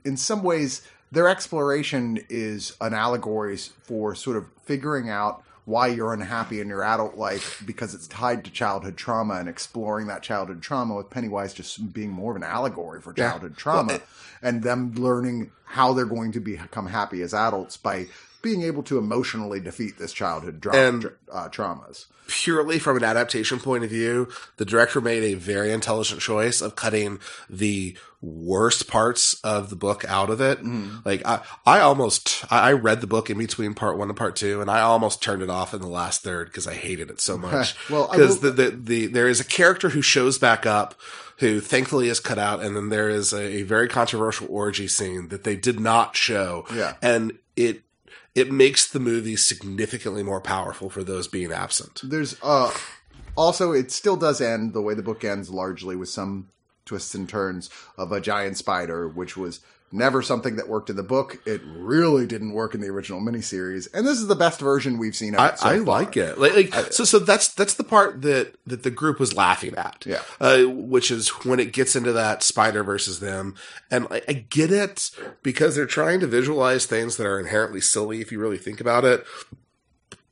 in 0.08 0.16
some 0.18 0.42
ways 0.44 0.82
their 1.12 1.28
exploration 1.30 2.20
is 2.30 2.76
an 2.82 2.94
allegory 2.94 3.58
for 3.58 4.16
sort 4.16 4.38
of 4.38 4.46
figuring 4.66 5.10
out 5.10 5.44
why 5.66 5.88
you're 5.88 6.14
unhappy 6.14 6.62
in 6.62 6.68
your 6.70 6.82
adult 6.84 7.16
life 7.18 7.62
because 7.66 7.94
it's 7.94 8.08
tied 8.08 8.44
to 8.46 8.52
childhood 8.52 8.96
trauma 8.96 9.34
and 9.36 9.50
exploring 9.50 10.08
that 10.08 10.24
childhood 10.24 10.62
trauma 10.62 10.96
with 10.96 11.10
Pennywise 11.10 11.54
just 11.54 11.94
being 11.94 12.10
more 12.10 12.32
of 12.32 12.38
an 12.38 12.44
allegory 12.44 13.02
for 13.02 13.14
Yeah. 13.18 13.32
childhood 13.32 13.58
trauma 13.58 13.88
Well, 13.88 13.96
it- 13.98 14.04
and 14.42 14.64
them 14.64 14.94
learning 14.96 15.52
how 15.66 15.92
they're 15.94 16.06
going 16.06 16.32
to 16.34 16.40
become 16.40 16.88
happy 16.88 17.22
as 17.22 17.34
adults 17.34 17.76
by 17.76 18.08
being 18.50 18.64
able 18.64 18.84
to 18.84 18.98
emotionally 18.98 19.60
defeat 19.60 19.98
this 19.98 20.14
childhood 20.14 20.60
dra- 20.62 20.76
And- 20.76 21.02
tra- 21.02 21.12
uh, 21.32 21.50
traumas. 21.50 22.06
Purely 22.30 22.78
from 22.78 22.98
an 22.98 23.06
adaptation 23.06 23.58
point 23.58 23.86
of 23.86 23.90
view, 23.90 24.28
the 24.58 24.66
director 24.66 25.00
made 25.00 25.24
a 25.24 25.36
very 25.36 25.72
intelligent 25.72 26.20
choice 26.20 26.62
of 26.62 26.76
cutting 26.76 27.20
the 27.50 27.96
worst 28.22 28.90
parts 28.90 29.34
of 29.46 29.70
the 29.70 29.78
book 29.78 30.04
out 30.10 30.30
of 30.30 30.42
it. 30.42 30.60
Like 31.06 31.26
I, 31.26 31.40
I 31.66 31.80
almost, 31.80 32.44
I 32.52 32.70
I 32.70 32.74
read 32.74 33.00
the 33.00 33.08
book 33.08 33.30
in 33.30 33.38
between 33.38 33.74
part 33.74 33.98
one 33.98 34.10
and 34.10 34.18
part 34.18 34.36
two, 34.36 34.60
and 34.60 34.70
I 34.70 34.82
almost 34.82 35.22
turned 35.24 35.42
it 35.42 35.50
off 35.50 35.74
in 35.74 35.80
the 35.80 35.88
last 35.88 36.22
third 36.22 36.48
because 36.48 36.68
I 36.68 36.74
hated 36.74 37.10
it 37.10 37.22
so 37.22 37.38
much. 37.48 37.76
Well, 37.90 38.10
because 38.12 38.42
will- 38.42 38.52
the, 38.52 38.72
the 38.72 38.76
the 38.76 39.08
there 39.08 39.30
is 39.30 39.40
a 39.40 39.46
character 39.46 39.88
who 39.90 40.02
shows 40.02 40.38
back 40.38 40.66
up. 40.66 40.96
Who 41.40 41.62
thankfully 41.62 42.10
is 42.10 42.20
cut 42.20 42.40
out, 42.40 42.64
and 42.64 42.76
then 42.76 42.90
there 42.90 43.10
is 43.10 43.32
a, 43.32 43.60
a 43.60 43.62
very 43.62 43.88
controversial 43.88 44.48
orgy 44.50 44.88
scene 44.88 45.28
that 45.30 45.44
they 45.46 45.56
did 45.56 45.80
not 45.80 46.16
show. 46.18 46.66
Yeah. 46.74 46.96
and 47.02 47.38
it 47.56 47.84
it 48.36 48.52
makes 48.52 48.90
the 48.90 49.00
movie 49.00 49.36
significantly 49.36 50.24
more 50.24 50.42
powerful 50.42 50.90
for 50.90 51.04
those 51.04 51.28
being 51.28 51.52
absent. 51.52 52.02
There's 52.04 52.38
uh 52.42 52.72
also 53.36 53.72
it 53.72 53.92
still 53.92 54.18
does 54.18 54.42
end 54.42 54.74
the 54.74 54.82
way 54.82 54.94
the 54.94 55.04
book 55.04 55.24
ends 55.24 55.50
largely 55.50 55.96
with 55.96 56.10
some 56.10 56.50
twists 56.86 57.14
and 57.14 57.28
turns 57.28 57.70
of 57.98 58.12
a 58.12 58.22
giant 58.22 58.58
spider, 58.58 59.08
which 59.08 59.38
was 59.38 59.60
never 59.92 60.22
something 60.22 60.58
that 60.58 60.68
worked 60.68 60.90
in 60.90 60.96
the 60.96 61.04
book. 61.04 61.42
It 61.46 61.62
really 61.66 62.26
didn't 62.26 62.52
work 62.52 62.76
in 62.76 62.82
the 62.82 62.88
original 62.88 63.22
miniseries, 63.22 63.88
and 63.94 64.06
this 64.06 64.18
is 64.20 64.28
the 64.28 64.36
best 64.36 64.60
version 64.60 64.98
we've 64.98 65.16
seen 65.16 65.34
of 65.34 65.40
I, 65.40 65.48
it. 65.50 65.60
So 65.60 65.70
I 65.70 65.76
like 65.78 66.18
it. 66.18 66.38
Like, 66.38 66.74
like 66.74 66.74
so, 66.92 67.04
so 67.04 67.20
that's 67.20 67.50
that's 67.54 67.76
the 67.76 67.84
part 67.84 68.22
that 68.24 68.56
that 68.66 68.84
the 68.84 68.92
group 68.92 69.20
was 69.20 69.36
laughing 69.36 69.76
at. 69.76 70.04
Yeah. 70.06 70.22
uh, 70.40 70.64
which 70.64 71.12
is 71.12 71.30
when 71.46 71.60
it 71.60 71.74
gets 71.74 71.96
into 71.96 72.12
that 72.14 72.44
spider 72.44 72.84
versus 72.84 73.20
them, 73.20 73.56
and 73.90 74.08
I, 74.12 74.22
I 74.28 74.34
get 74.34 74.72
it 74.72 75.12
because 75.44 75.76
they're 75.76 75.86
trying 75.86 76.20
to 76.20 76.28
visualize 76.28 76.86
things 76.86 77.18
that 77.18 77.28
are 77.28 77.40
inherently 77.40 77.82
silly 77.82 78.22
if 78.22 78.32
you 78.32 78.40
really 78.40 78.58
think 78.58 78.82
about 78.82 79.06
it. 79.06 79.26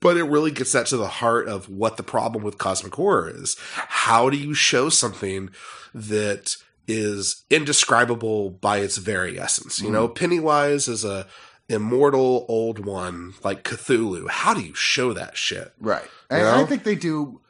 But 0.01 0.17
it 0.17 0.23
really 0.23 0.51
gets 0.51 0.73
that 0.73 0.85
to 0.87 0.97
the 0.97 1.07
heart 1.07 1.47
of 1.47 1.67
what 1.67 1.97
the 1.97 2.03
problem 2.03 2.43
with 2.43 2.59
cosmic 2.59 2.93
horror 2.93 3.31
is. 3.33 3.55
How 3.73 4.29
do 4.29 4.37
you 4.37 4.53
show 4.53 4.89
something 4.89 5.49
that 5.95 6.57
is 6.87 7.43
indescribable 7.49 8.49
by 8.49 8.77
its 8.77 8.97
very 8.97 9.39
essence? 9.39 9.81
You 9.81 9.91
know, 9.91 10.07
mm. 10.07 10.15
Pennywise 10.15 10.87
is 10.87 11.03
a 11.03 11.27
immortal 11.67 12.45
old 12.47 12.85
one 12.85 13.33
like 13.43 13.63
Cthulhu. 13.63 14.29
How 14.29 14.53
do 14.53 14.61
you 14.61 14.75
show 14.75 15.13
that 15.13 15.37
shit? 15.37 15.73
Right, 15.79 16.07
and 16.29 16.41
You? 16.41 16.61
I 16.61 16.65
think 16.65 16.83
they 16.83 16.95
do 16.95 17.41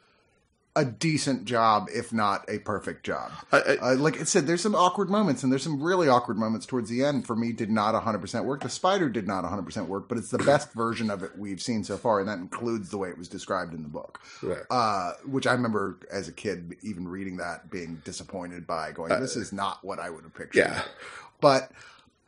a 0.76 0.84
decent 0.84 1.46
job, 1.46 1.88
if 1.92 2.12
not 2.12 2.44
a 2.48 2.58
perfect 2.60 3.04
job. 3.04 3.32
I, 3.50 3.56
I, 3.56 3.76
Uh, 3.76 3.96
like 3.96 4.20
I 4.20 4.24
said, 4.24 4.46
there's 4.46 4.60
some 4.60 4.74
awkward 4.74 5.08
moments, 5.08 5.42
and 5.42 5.50
there's 5.50 5.62
some 5.62 5.82
really 5.82 6.06
awkward 6.06 6.36
moments 6.36 6.66
towards 6.66 6.90
the 6.90 7.02
end. 7.02 7.26
For 7.26 7.34
me, 7.34 7.52
did 7.52 7.70
not 7.70 7.94
100% 7.94 8.44
work. 8.44 8.62
The 8.62 8.68
spider 8.68 9.08
did 9.08 9.26
not 9.26 9.42
100% 9.42 9.86
work, 9.88 10.06
but 10.08 10.18
it's 10.18 10.30
the 10.30 10.38
best 10.38 10.72
version 10.74 11.10
of 11.10 11.22
it 11.22 11.32
we've 11.38 11.62
seen 11.62 11.82
so 11.82 11.96
far, 11.96 12.20
and 12.20 12.28
that 12.28 12.38
includes 12.38 12.90
the 12.90 12.98
way 12.98 13.08
it 13.08 13.16
was 13.16 13.28
described 13.28 13.72
in 13.72 13.82
the 13.82 13.88
book. 13.88 14.20
Right. 14.42 14.62
Uh, 14.70 15.12
which 15.24 15.46
I 15.46 15.52
remember 15.52 15.98
as 16.12 16.28
a 16.28 16.32
kid, 16.32 16.76
even 16.82 17.08
reading 17.08 17.38
that, 17.38 17.70
being 17.70 18.02
disappointed 18.04 18.66
by, 18.66 18.92
going, 18.92 19.18
"This 19.20 19.36
is 19.36 19.52
not 19.52 19.82
what 19.82 19.98
I 19.98 20.10
would 20.10 20.24
have 20.24 20.34
pictured." 20.34 20.66
Uh, 20.66 20.68
yeah. 20.74 20.82
But 21.40 21.72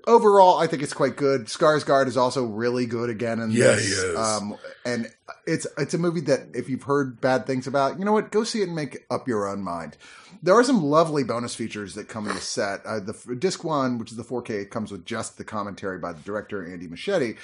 overall, 0.08 0.58
I 0.58 0.66
think 0.66 0.82
it's 0.82 0.92
quite 0.92 1.14
good. 1.16 1.44
Skarsgård 1.46 2.08
is 2.08 2.16
also 2.16 2.44
really 2.44 2.86
good 2.86 3.10
again 3.10 3.38
in 3.38 3.50
Yeah, 3.52 3.76
this. 3.76 3.86
he 3.86 3.92
is. 3.92 4.16
Um, 4.18 4.56
and 4.84 5.06
it's 5.46 5.66
it's 5.76 5.94
a 5.94 5.98
movie 5.98 6.22
that 6.22 6.48
if 6.54 6.68
you've 6.68 6.82
heard 6.82 7.20
bad 7.20 7.46
things 7.46 7.66
about, 7.68 7.98
you 7.98 8.04
know 8.04 8.12
what, 8.12 8.32
go 8.32 8.42
see 8.42 8.60
it 8.60 8.64
and 8.68 8.74
make 8.74 9.04
up 9.10 9.28
your 9.28 9.46
own 9.46 9.60
mind. 9.62 9.96
There 10.42 10.54
are 10.54 10.64
some 10.64 10.82
lovely 10.82 11.22
bonus 11.24 11.54
features 11.54 11.94
that 11.94 12.08
come 12.08 12.26
in 12.28 12.34
the 12.34 12.40
set. 12.40 12.84
Uh, 12.86 13.00
the 13.00 13.36
disc 13.38 13.62
one, 13.64 13.98
which 13.98 14.10
is 14.10 14.16
the 14.16 14.24
4K, 14.24 14.70
comes 14.70 14.90
with 14.90 15.04
just 15.04 15.36
the 15.38 15.44
commentary 15.44 15.98
by 15.98 16.12
the 16.12 16.20
director 16.22 16.66
Andy 16.66 16.86
Muschietti. 16.88 17.36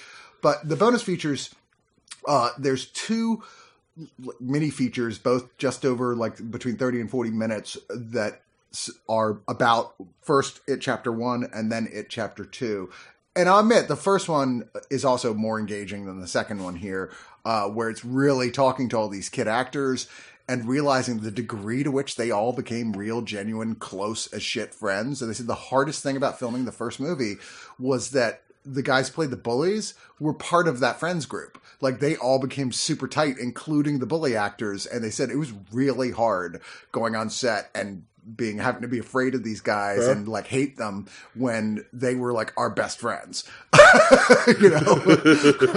But 0.42 0.68
the 0.68 0.76
bonus 0.76 1.02
features, 1.02 1.54
uh, 2.26 2.50
there's 2.58 2.86
two 2.86 3.42
mini 4.40 4.70
features, 4.70 5.18
both 5.18 5.56
just 5.58 5.84
over 5.84 6.14
like 6.16 6.50
between 6.50 6.76
30 6.76 7.00
and 7.00 7.10
40 7.10 7.30
minutes 7.30 7.76
that 7.90 8.42
are 9.08 9.40
about 9.48 9.94
first 10.22 10.60
it 10.66 10.80
chapter 10.80 11.12
one 11.12 11.48
and 11.52 11.70
then 11.70 11.88
it 11.92 12.08
chapter 12.08 12.44
two. 12.44 12.90
And 13.36 13.48
I'll 13.48 13.60
admit 13.60 13.88
the 13.88 13.96
first 13.96 14.28
one 14.28 14.68
is 14.90 15.04
also 15.04 15.34
more 15.34 15.58
engaging 15.58 16.06
than 16.06 16.20
the 16.20 16.28
second 16.28 16.62
one 16.62 16.76
here, 16.76 17.10
uh, 17.44 17.68
where 17.68 17.90
it's 17.90 18.04
really 18.04 18.50
talking 18.50 18.88
to 18.90 18.96
all 18.96 19.08
these 19.08 19.28
kid 19.28 19.48
actors 19.48 20.06
and 20.48 20.68
realizing 20.68 21.18
the 21.18 21.30
degree 21.30 21.82
to 21.82 21.90
which 21.90 22.16
they 22.16 22.30
all 22.30 22.52
became 22.52 22.92
real, 22.92 23.22
genuine, 23.22 23.74
close 23.74 24.26
as 24.28 24.42
shit 24.42 24.74
friends. 24.74 25.20
And 25.20 25.30
they 25.30 25.34
said 25.34 25.46
the 25.46 25.54
hardest 25.54 26.02
thing 26.02 26.16
about 26.16 26.38
filming 26.38 26.64
the 26.64 26.72
first 26.72 27.00
movie 27.00 27.36
was 27.78 28.10
that 28.10 28.42
the 28.64 28.82
guys 28.82 29.10
played 29.10 29.30
the 29.30 29.36
bullies 29.36 29.94
were 30.20 30.32
part 30.32 30.68
of 30.68 30.80
that 30.80 31.00
friends 31.00 31.26
group. 31.26 31.60
Like 31.80 32.00
they 32.00 32.16
all 32.16 32.38
became 32.38 32.72
super 32.72 33.08
tight, 33.08 33.36
including 33.38 33.98
the 33.98 34.06
bully 34.06 34.36
actors. 34.36 34.86
And 34.86 35.02
they 35.02 35.10
said 35.10 35.30
it 35.30 35.36
was 35.36 35.52
really 35.72 36.10
hard 36.12 36.60
going 36.92 37.16
on 37.16 37.30
set 37.30 37.70
and 37.74 38.04
being 38.36 38.58
having 38.58 38.82
to 38.82 38.88
be 38.88 38.98
afraid 38.98 39.34
of 39.34 39.44
these 39.44 39.60
guys 39.60 40.04
Huh? 40.06 40.12
and 40.12 40.28
like 40.28 40.46
hate 40.46 40.76
them 40.76 41.06
when 41.34 41.84
they 41.92 42.14
were 42.14 42.32
like 42.32 42.52
our 42.56 42.70
best 42.70 42.98
friends. 42.98 43.44
you 44.60 44.70
know, 44.70 45.02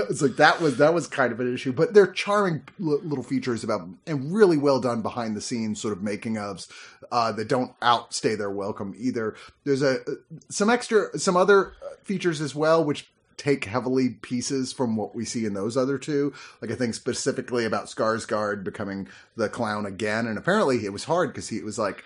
it's 0.10 0.22
like 0.22 0.36
that 0.38 0.60
was 0.62 0.78
that 0.78 0.94
was 0.94 1.08
kind 1.08 1.32
of 1.32 1.40
an 1.40 1.54
issue, 1.54 1.74
but 1.74 1.94
they're 1.94 2.08
charming 2.12 2.64
l- 2.80 3.00
little 3.04 3.24
features 3.24 3.64
about 3.64 3.88
and 4.06 4.34
really 4.34 4.58
well 4.58 4.80
done 4.80 5.02
behind 5.02 5.36
the 5.36 5.42
scenes 5.42 5.82
sort 5.82 5.92
of 5.96 6.02
making 6.02 6.36
ofs 6.36 6.68
uh, 7.12 7.32
that 7.32 7.48
don't 7.48 7.72
outstay 7.82 8.36
their 8.36 8.52
welcome 8.52 8.94
either. 8.98 9.36
There's 9.64 9.82
a 9.82 10.00
some 10.50 10.70
extra 10.70 11.18
some 11.20 11.36
other 11.38 11.74
features 12.04 12.42
as 12.42 12.56
well, 12.56 12.84
which 12.84 13.08
take 13.36 13.66
heavily 13.66 14.10
pieces 14.10 14.74
from 14.74 14.96
what 14.96 15.14
we 15.14 15.24
see 15.24 15.46
in 15.46 15.54
those 15.54 15.78
other 15.78 15.98
two. 16.00 16.34
Like 16.62 16.72
I 16.72 16.76
think 16.76 16.96
specifically 16.96 17.66
about 17.66 17.86
Skarsgård 17.86 18.64
becoming 18.64 19.08
the 19.36 19.48
clown 19.48 19.86
again, 19.86 20.26
and 20.26 20.38
apparently 20.38 20.86
it 20.86 20.94
was 20.94 21.04
hard 21.04 21.32
because 21.32 21.50
he 21.50 21.58
it 21.58 21.64
was 21.66 21.78
like 21.78 22.04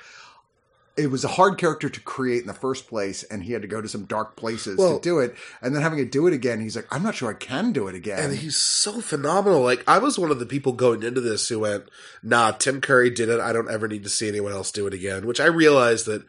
it 0.97 1.07
was 1.07 1.23
a 1.23 1.29
hard 1.29 1.57
character 1.57 1.89
to 1.89 1.99
create 2.01 2.41
in 2.41 2.47
the 2.47 2.53
first 2.53 2.87
place, 2.87 3.23
and 3.23 3.43
he 3.43 3.53
had 3.53 3.61
to 3.61 3.67
go 3.67 3.81
to 3.81 3.87
some 3.87 4.03
dark 4.05 4.35
places 4.35 4.77
Well- 4.77 4.99
to 4.99 5.01
do 5.01 5.19
it. 5.19 5.35
And 5.61 5.73
then 5.73 5.81
having 5.81 5.99
to 5.99 6.05
do 6.05 6.27
it 6.27 6.33
again, 6.33 6.59
he's 6.59 6.75
like, 6.75 6.87
I'm 6.91 7.01
not 7.03 7.15
sure 7.15 7.29
I 7.29 7.33
can 7.33 7.71
do 7.71 7.87
it 7.87 7.95
again. 7.95 8.19
And 8.19 8.35
he's 8.37 8.57
so 8.57 8.99
phenomenal. 9.01 9.61
Like 9.61 9.83
I 9.87 9.99
was 9.99 10.19
one 10.19 10.31
of 10.31 10.39
the 10.39 10.45
people 10.45 10.73
going 10.73 11.03
into 11.03 11.21
this 11.21 11.47
who 11.49 11.59
went, 11.59 11.85
"Nah, 12.21 12.51
Tim 12.51 12.81
Curry 12.81 13.09
did 13.09 13.29
it. 13.29 13.39
I 13.39 13.53
don't 13.53 13.69
ever 13.71 13.87
need 13.87 14.03
to 14.03 14.09
see 14.09 14.27
anyone 14.27 14.51
else 14.51 14.71
do 14.71 14.85
it 14.85 14.93
again." 14.93 15.25
Which 15.25 15.39
I 15.39 15.45
realized 15.45 16.05
that 16.07 16.23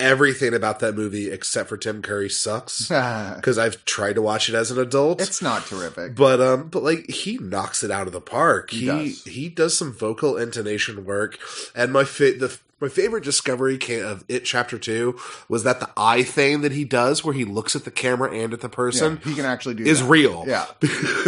everything 0.00 0.52
about 0.52 0.80
that 0.80 0.96
movie 0.96 1.30
except 1.30 1.68
for 1.68 1.76
Tim 1.76 2.02
Curry 2.02 2.28
sucks 2.28 2.88
because 2.88 3.56
I've 3.56 3.84
tried 3.84 4.14
to 4.14 4.22
watch 4.22 4.48
it 4.48 4.54
as 4.56 4.70
an 4.72 4.78
adult. 4.78 5.20
it's 5.20 5.40
not 5.40 5.64
terrific. 5.66 6.16
but 6.16 6.40
um, 6.40 6.68
but 6.68 6.82
like 6.82 7.08
he 7.08 7.38
knocks 7.38 7.84
it 7.84 7.90
out 7.90 8.06
of 8.08 8.12
the 8.12 8.20
park. 8.20 8.70
He 8.70 8.80
He 8.80 8.86
does. 8.86 9.24
he 9.24 9.48
does 9.48 9.76
some 9.78 9.92
vocal 9.92 10.36
intonation 10.36 11.04
work, 11.04 11.38
and 11.74 11.92
my 11.92 12.04
fa- 12.04 12.32
the 12.38 12.58
my 12.82 12.88
favorite 12.88 13.24
discovery 13.24 13.78
of 14.02 14.24
it 14.28 14.44
chapter 14.44 14.78
two 14.78 15.18
was 15.48 15.64
that 15.64 15.80
the 15.80 15.88
eye 15.96 16.22
thing 16.22 16.60
that 16.62 16.72
he 16.72 16.84
does, 16.84 17.24
where 17.24 17.32
he 17.32 17.44
looks 17.44 17.74
at 17.76 17.84
the 17.84 17.90
camera 17.90 18.30
and 18.32 18.52
at 18.52 18.60
the 18.60 18.68
Yeah, 18.68 18.74
person, 18.74 19.20
he 19.24 19.34
can 19.34 19.44
actually 19.44 19.76
do 19.76 19.84
is 19.84 20.00
that. 20.00 20.08
real. 20.08 20.44
Yeah. 20.46 20.66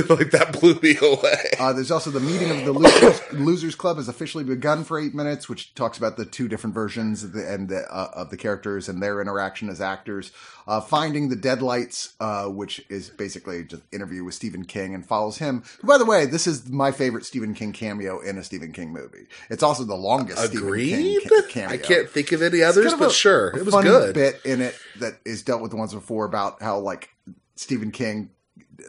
like 0.08 0.30
that 0.32 0.56
blew 0.60 0.74
me 0.82 0.96
away. 1.00 1.52
Uh, 1.58 1.72
there's 1.72 1.90
also 1.90 2.10
the 2.10 2.20
meeting 2.20 2.50
of 2.50 2.64
the 2.64 2.72
losers, 2.72 3.32
losers 3.32 3.74
Club 3.74 3.96
has 3.96 4.08
officially 4.08 4.44
begun 4.44 4.84
for 4.84 4.98
eight 4.98 5.14
minutes, 5.14 5.48
which 5.48 5.74
talks 5.74 5.96
about 5.96 6.16
the 6.16 6.24
two 6.24 6.48
different 6.48 6.74
versions 6.74 7.22
of 7.24 7.32
the, 7.32 7.48
and 7.50 7.68
the, 7.68 7.82
uh, 7.90 8.10
of 8.14 8.30
the 8.30 8.36
characters 8.36 8.88
and 8.88 9.02
their 9.02 9.20
interaction 9.20 9.68
as 9.68 9.80
actors. 9.80 10.32
Uh, 10.66 10.80
Finding 10.80 11.28
the 11.28 11.36
Deadlights, 11.36 12.14
uh, 12.20 12.46
which 12.46 12.82
is 12.88 13.10
basically 13.10 13.64
just 13.64 13.82
interview 13.92 14.24
with 14.24 14.34
Stephen 14.34 14.64
King 14.64 14.94
and 14.94 15.04
follows 15.06 15.36
him. 15.36 15.62
Who, 15.82 15.86
by 15.86 15.98
the 15.98 16.06
way, 16.06 16.24
this 16.24 16.46
is 16.46 16.70
my 16.70 16.90
favorite 16.90 17.26
Stephen 17.26 17.52
King 17.52 17.72
cameo 17.72 18.18
in 18.20 18.38
a 18.38 18.42
Stephen 18.44 18.72
King 18.72 18.90
movie. 18.90 19.26
It's 19.50 19.62
also 19.62 19.84
the 19.84 19.94
longest 19.94 20.42
Agreed. 20.42 20.88
Stephen 20.94 21.28
King 21.28 21.28
cameo. 21.48 21.74
I 21.74 21.78
can't 21.78 22.08
think 22.08 22.32
of 22.32 22.42
any 22.42 22.62
others, 22.62 22.84
kind 22.84 22.94
of 22.94 23.00
but 23.00 23.10
a- 23.10 23.14
sure, 23.14 23.56
it 23.56 23.64
was 23.64 23.74
good. 23.74 24.14
Bit 24.14 24.40
in 24.44 24.60
it 24.60 24.78
that 24.98 25.14
is 25.24 25.42
dealt 25.42 25.62
with 25.62 25.70
the 25.70 25.76
ones 25.76 25.94
before 25.94 26.24
about 26.24 26.62
how 26.62 26.78
like 26.78 27.10
Stephen 27.56 27.90
King, 27.90 28.30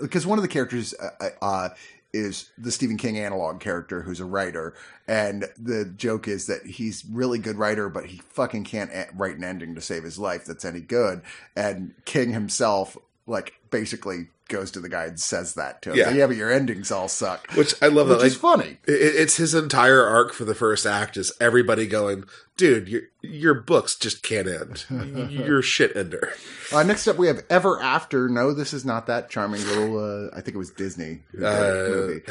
because 0.02 0.26
one 0.26 0.38
of 0.38 0.42
the 0.42 0.48
characters 0.48 0.94
uh, 0.94 1.30
uh, 1.42 1.70
is 2.14 2.50
the 2.58 2.72
Stephen 2.72 2.98
King 2.98 3.18
analog 3.18 3.60
character 3.60 4.02
who's 4.02 4.20
a 4.20 4.26
writer, 4.26 4.74
and 5.08 5.46
the 5.58 5.86
joke 5.86 6.28
is 6.28 6.48
that 6.48 6.66
he's 6.66 7.06
really 7.12 7.40
good 7.40 7.58
writer, 7.58 7.90
but 7.90 8.06
he 8.06 8.18
fucking 8.30 8.64
can't 8.64 8.92
write 9.16 9.38
an 9.38 9.44
ending 9.44 9.76
to 9.76 9.82
save 9.82 10.04
his 10.04 10.18
life 10.18 10.46
that's 10.46 10.66
any 10.66 10.82
good, 10.82 11.22
and 11.56 11.94
King 12.06 12.32
himself 12.34 12.98
like 13.28 13.54
basically 13.72 14.28
goes 14.48 14.72
to 14.72 14.80
the 14.80 14.90
guy 14.90 15.06
and 15.06 15.20
says 15.20 15.56
that 15.56 15.82
to 15.84 15.92
him. 15.92 15.98
Yeah. 15.98 16.12
Yeah, 16.12 16.28
but 16.28 16.36
your 16.36 16.52
endings 16.52 16.92
all 16.92 17.08
suck. 17.08 17.50
Which 17.54 17.74
I 17.82 17.88
love 17.88 18.08
Which 18.08 18.18
that. 18.18 18.24
Like, 18.24 18.32
is 18.32 18.36
funny. 18.38 18.78
it, 18.88 18.92
it's 19.16 19.38
his 19.38 19.54
entire 19.56 20.04
arc 20.06 20.34
for 20.34 20.46
the 20.46 20.56
first 20.56 20.86
act 20.86 21.18
is 21.18 21.32
everybody 21.42 21.88
going, 21.88 22.26
dude, 22.58 22.88
your 22.88 23.02
your 23.22 23.54
books 23.56 23.96
just 23.96 24.22
can't 24.24 24.48
end. 24.48 24.86
You're 25.32 25.60
a 25.60 25.64
shit 25.64 25.96
ender. 25.96 26.32
Uh, 26.74 26.84
next 26.84 27.08
up, 27.08 27.18
we 27.18 27.28
have 27.28 27.44
Ever 27.50 27.82
After. 27.82 28.30
No, 28.30 28.54
this 28.54 28.74
is 28.74 28.86
not 28.86 29.08
that 29.08 29.30
charming 29.30 29.62
little. 29.68 29.98
Uh, 29.98 30.30
I 30.36 30.42
think 30.42 30.56
it 30.56 30.60
was 30.60 30.72
Disney 30.72 31.24
Uh, 31.38 31.86
movie. 31.90 32.22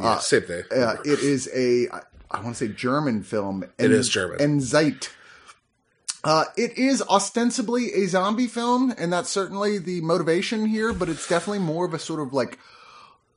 Yeah, 0.00 0.18
same 0.18 0.42
thing. 0.42 0.62
Uh, 0.70 0.96
it 1.04 1.18
is 1.20 1.48
a, 1.54 1.88
I, 1.92 2.00
I 2.30 2.40
want 2.42 2.56
to 2.56 2.66
say 2.66 2.72
German 2.72 3.22
film. 3.22 3.64
It 3.78 3.90
is 3.90 4.08
German. 4.08 4.38
Endzeit. 4.38 5.10
Uh, 6.28 6.44
it 6.58 6.76
is 6.76 7.02
ostensibly 7.08 7.92
a 7.94 8.06
zombie 8.06 8.46
film, 8.46 8.92
and 8.98 9.10
that's 9.10 9.30
certainly 9.30 9.78
the 9.78 10.02
motivation 10.02 10.66
here. 10.66 10.92
But 10.92 11.08
it's 11.08 11.26
definitely 11.26 11.60
more 11.60 11.86
of 11.86 11.94
a 11.94 11.98
sort 11.98 12.20
of 12.20 12.34
like 12.34 12.58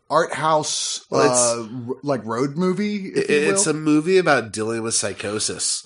art 0.09 0.33
house, 0.33 1.05
Well, 1.09 1.21
it's- 1.21 1.39
uh, 1.39 1.89
r- 1.89 1.95
like 2.03 2.25
road 2.25 2.57
movie. 2.57 3.11
It's 3.15 3.65
a 3.65 3.73
movie 3.73 4.17
about 4.17 4.51
dealing 4.51 4.83
with 4.83 4.93
psychosis 4.93 5.85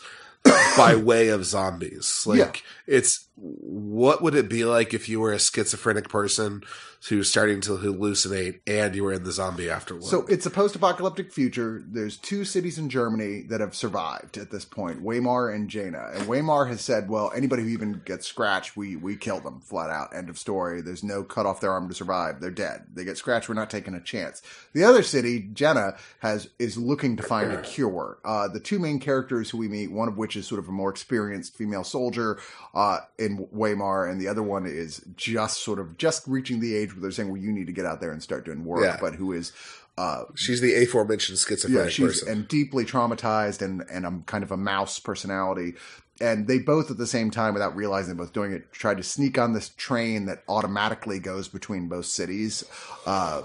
by 0.77 0.95
way 0.95 1.27
of 1.27 1.45
zombies. 1.45 2.23
Like 2.25 2.39
Yeah. 2.84 2.84
It's 2.87 3.27
what 3.35 4.21
would 4.21 4.35
it 4.35 4.49
be 4.49 4.63
like 4.63 4.93
if 4.93 5.09
you 5.09 5.19
were 5.19 5.33
a 5.33 5.39
schizophrenic 5.39 6.07
person 6.07 6.63
who's 7.09 7.29
starting 7.29 7.61
to 7.61 7.77
hallucinate 7.77 8.61
and 8.65 8.95
you 8.95 9.03
were 9.03 9.13
in 9.13 9.23
the 9.23 9.31
zombie 9.31 9.69
afterward? 9.69 10.05
So 10.05 10.25
it's 10.27 10.45
a 10.45 10.49
post-apocalyptic 10.49 11.31
future. 11.31 11.83
There's 11.85 12.17
two 12.17 12.45
cities 12.45 12.79
in 12.79 12.89
Germany 12.89 13.41
that 13.49 13.59
have 13.59 13.75
survived 13.75 14.37
at 14.37 14.51
this 14.51 14.65
point, 14.65 15.01
Weimar 15.01 15.49
and 15.49 15.69
Jena. 15.69 16.11
And 16.13 16.27
Weimar 16.27 16.65
has 16.67 16.81
said, 16.81 17.09
well, 17.09 17.31
anybody 17.35 17.63
who 17.63 17.69
even 17.69 18.01
gets 18.05 18.25
scratched, 18.25 18.77
we 18.77 18.95
we 18.95 19.15
kill 19.15 19.39
them 19.39 19.59
flat 19.59 19.89
out. 19.89 20.15
End 20.15 20.29
of 20.29 20.39
story. 20.39 20.81
There's 20.81 21.03
no 21.03 21.23
cut 21.23 21.45
off 21.45 21.61
their 21.61 21.71
arm 21.71 21.89
to 21.89 21.93
survive. 21.93 22.39
They're 22.39 22.51
dead. 22.51 22.85
They 22.93 23.03
get 23.03 23.17
scratched. 23.17 23.49
We're 23.49 23.55
not 23.55 23.69
taking 23.69 23.93
a 23.93 24.01
chance. 24.01 24.41
The 24.73 24.83
other 24.83 25.03
city, 25.03 25.49
Jena, 25.53 25.97
has 26.19 26.49
is 26.57 26.77
looking 26.77 27.17
to 27.17 27.23
find 27.23 27.51
a 27.51 27.61
cure. 27.61 28.19
Uh, 28.23 28.47
the 28.47 28.59
two 28.59 28.79
main 28.79 28.99
characters 28.99 29.49
who 29.49 29.57
we 29.57 29.67
meet, 29.67 29.91
one 29.91 30.07
of 30.07 30.17
which 30.17 30.35
is 30.35 30.47
sort 30.47 30.59
of 30.59 30.69
a 30.69 30.71
more 30.71 30.89
experienced 30.89 31.55
female 31.55 31.83
soldier 31.83 32.39
uh, 32.75 32.99
in 33.17 33.47
Weimar, 33.51 34.05
and 34.07 34.19
the 34.19 34.27
other 34.27 34.43
one 34.43 34.65
is 34.65 35.01
just 35.15 35.63
sort 35.63 35.79
of 35.79 35.97
just 35.97 36.27
reaching 36.27 36.59
the 36.59 36.75
age 36.75 36.93
where 36.93 37.01
they're 37.01 37.11
saying, 37.11 37.29
well, 37.29 37.41
you 37.41 37.51
need 37.51 37.67
to 37.67 37.73
get 37.73 37.85
out 37.85 38.01
there 38.01 38.11
and 38.11 38.21
start 38.21 38.43
doing 38.45 38.65
work, 38.65 38.83
Yeah. 38.83 38.97
but 38.99 39.15
who 39.15 39.31
is 39.31 39.53
uh, 39.97 40.25
she's 40.35 40.59
the 40.59 40.75
aforementioned 40.83 41.37
yeah, 41.39 41.45
schizophrenic 41.47 41.91
she's 41.91 42.05
person. 42.19 42.27
and 42.29 42.47
deeply 42.49 42.83
traumatized 42.83 43.61
and 43.61 43.81
and 43.89 44.05
I'm 44.05 44.23
kind 44.23 44.43
of 44.43 44.51
a 44.51 44.57
mouse 44.57 44.99
personality. 44.99 45.75
And 46.21 46.47
they 46.47 46.59
both 46.59 46.91
at 46.91 46.97
the 46.97 47.07
same 47.07 47.29
time, 47.31 47.53
without 47.53 47.75
realizing 47.75 48.15
they're 48.15 48.25
both 48.25 48.33
doing 48.33 48.51
it, 48.53 48.71
tried 48.73 48.97
to 48.97 49.03
sneak 49.03 49.37
on 49.37 49.53
this 49.53 49.69
train 49.69 50.25
that 50.27 50.43
automatically 50.49 51.19
goes 51.19 51.47
between 51.49 51.87
both 51.89 52.05
cities. 52.05 52.63
Uh, 53.05 53.41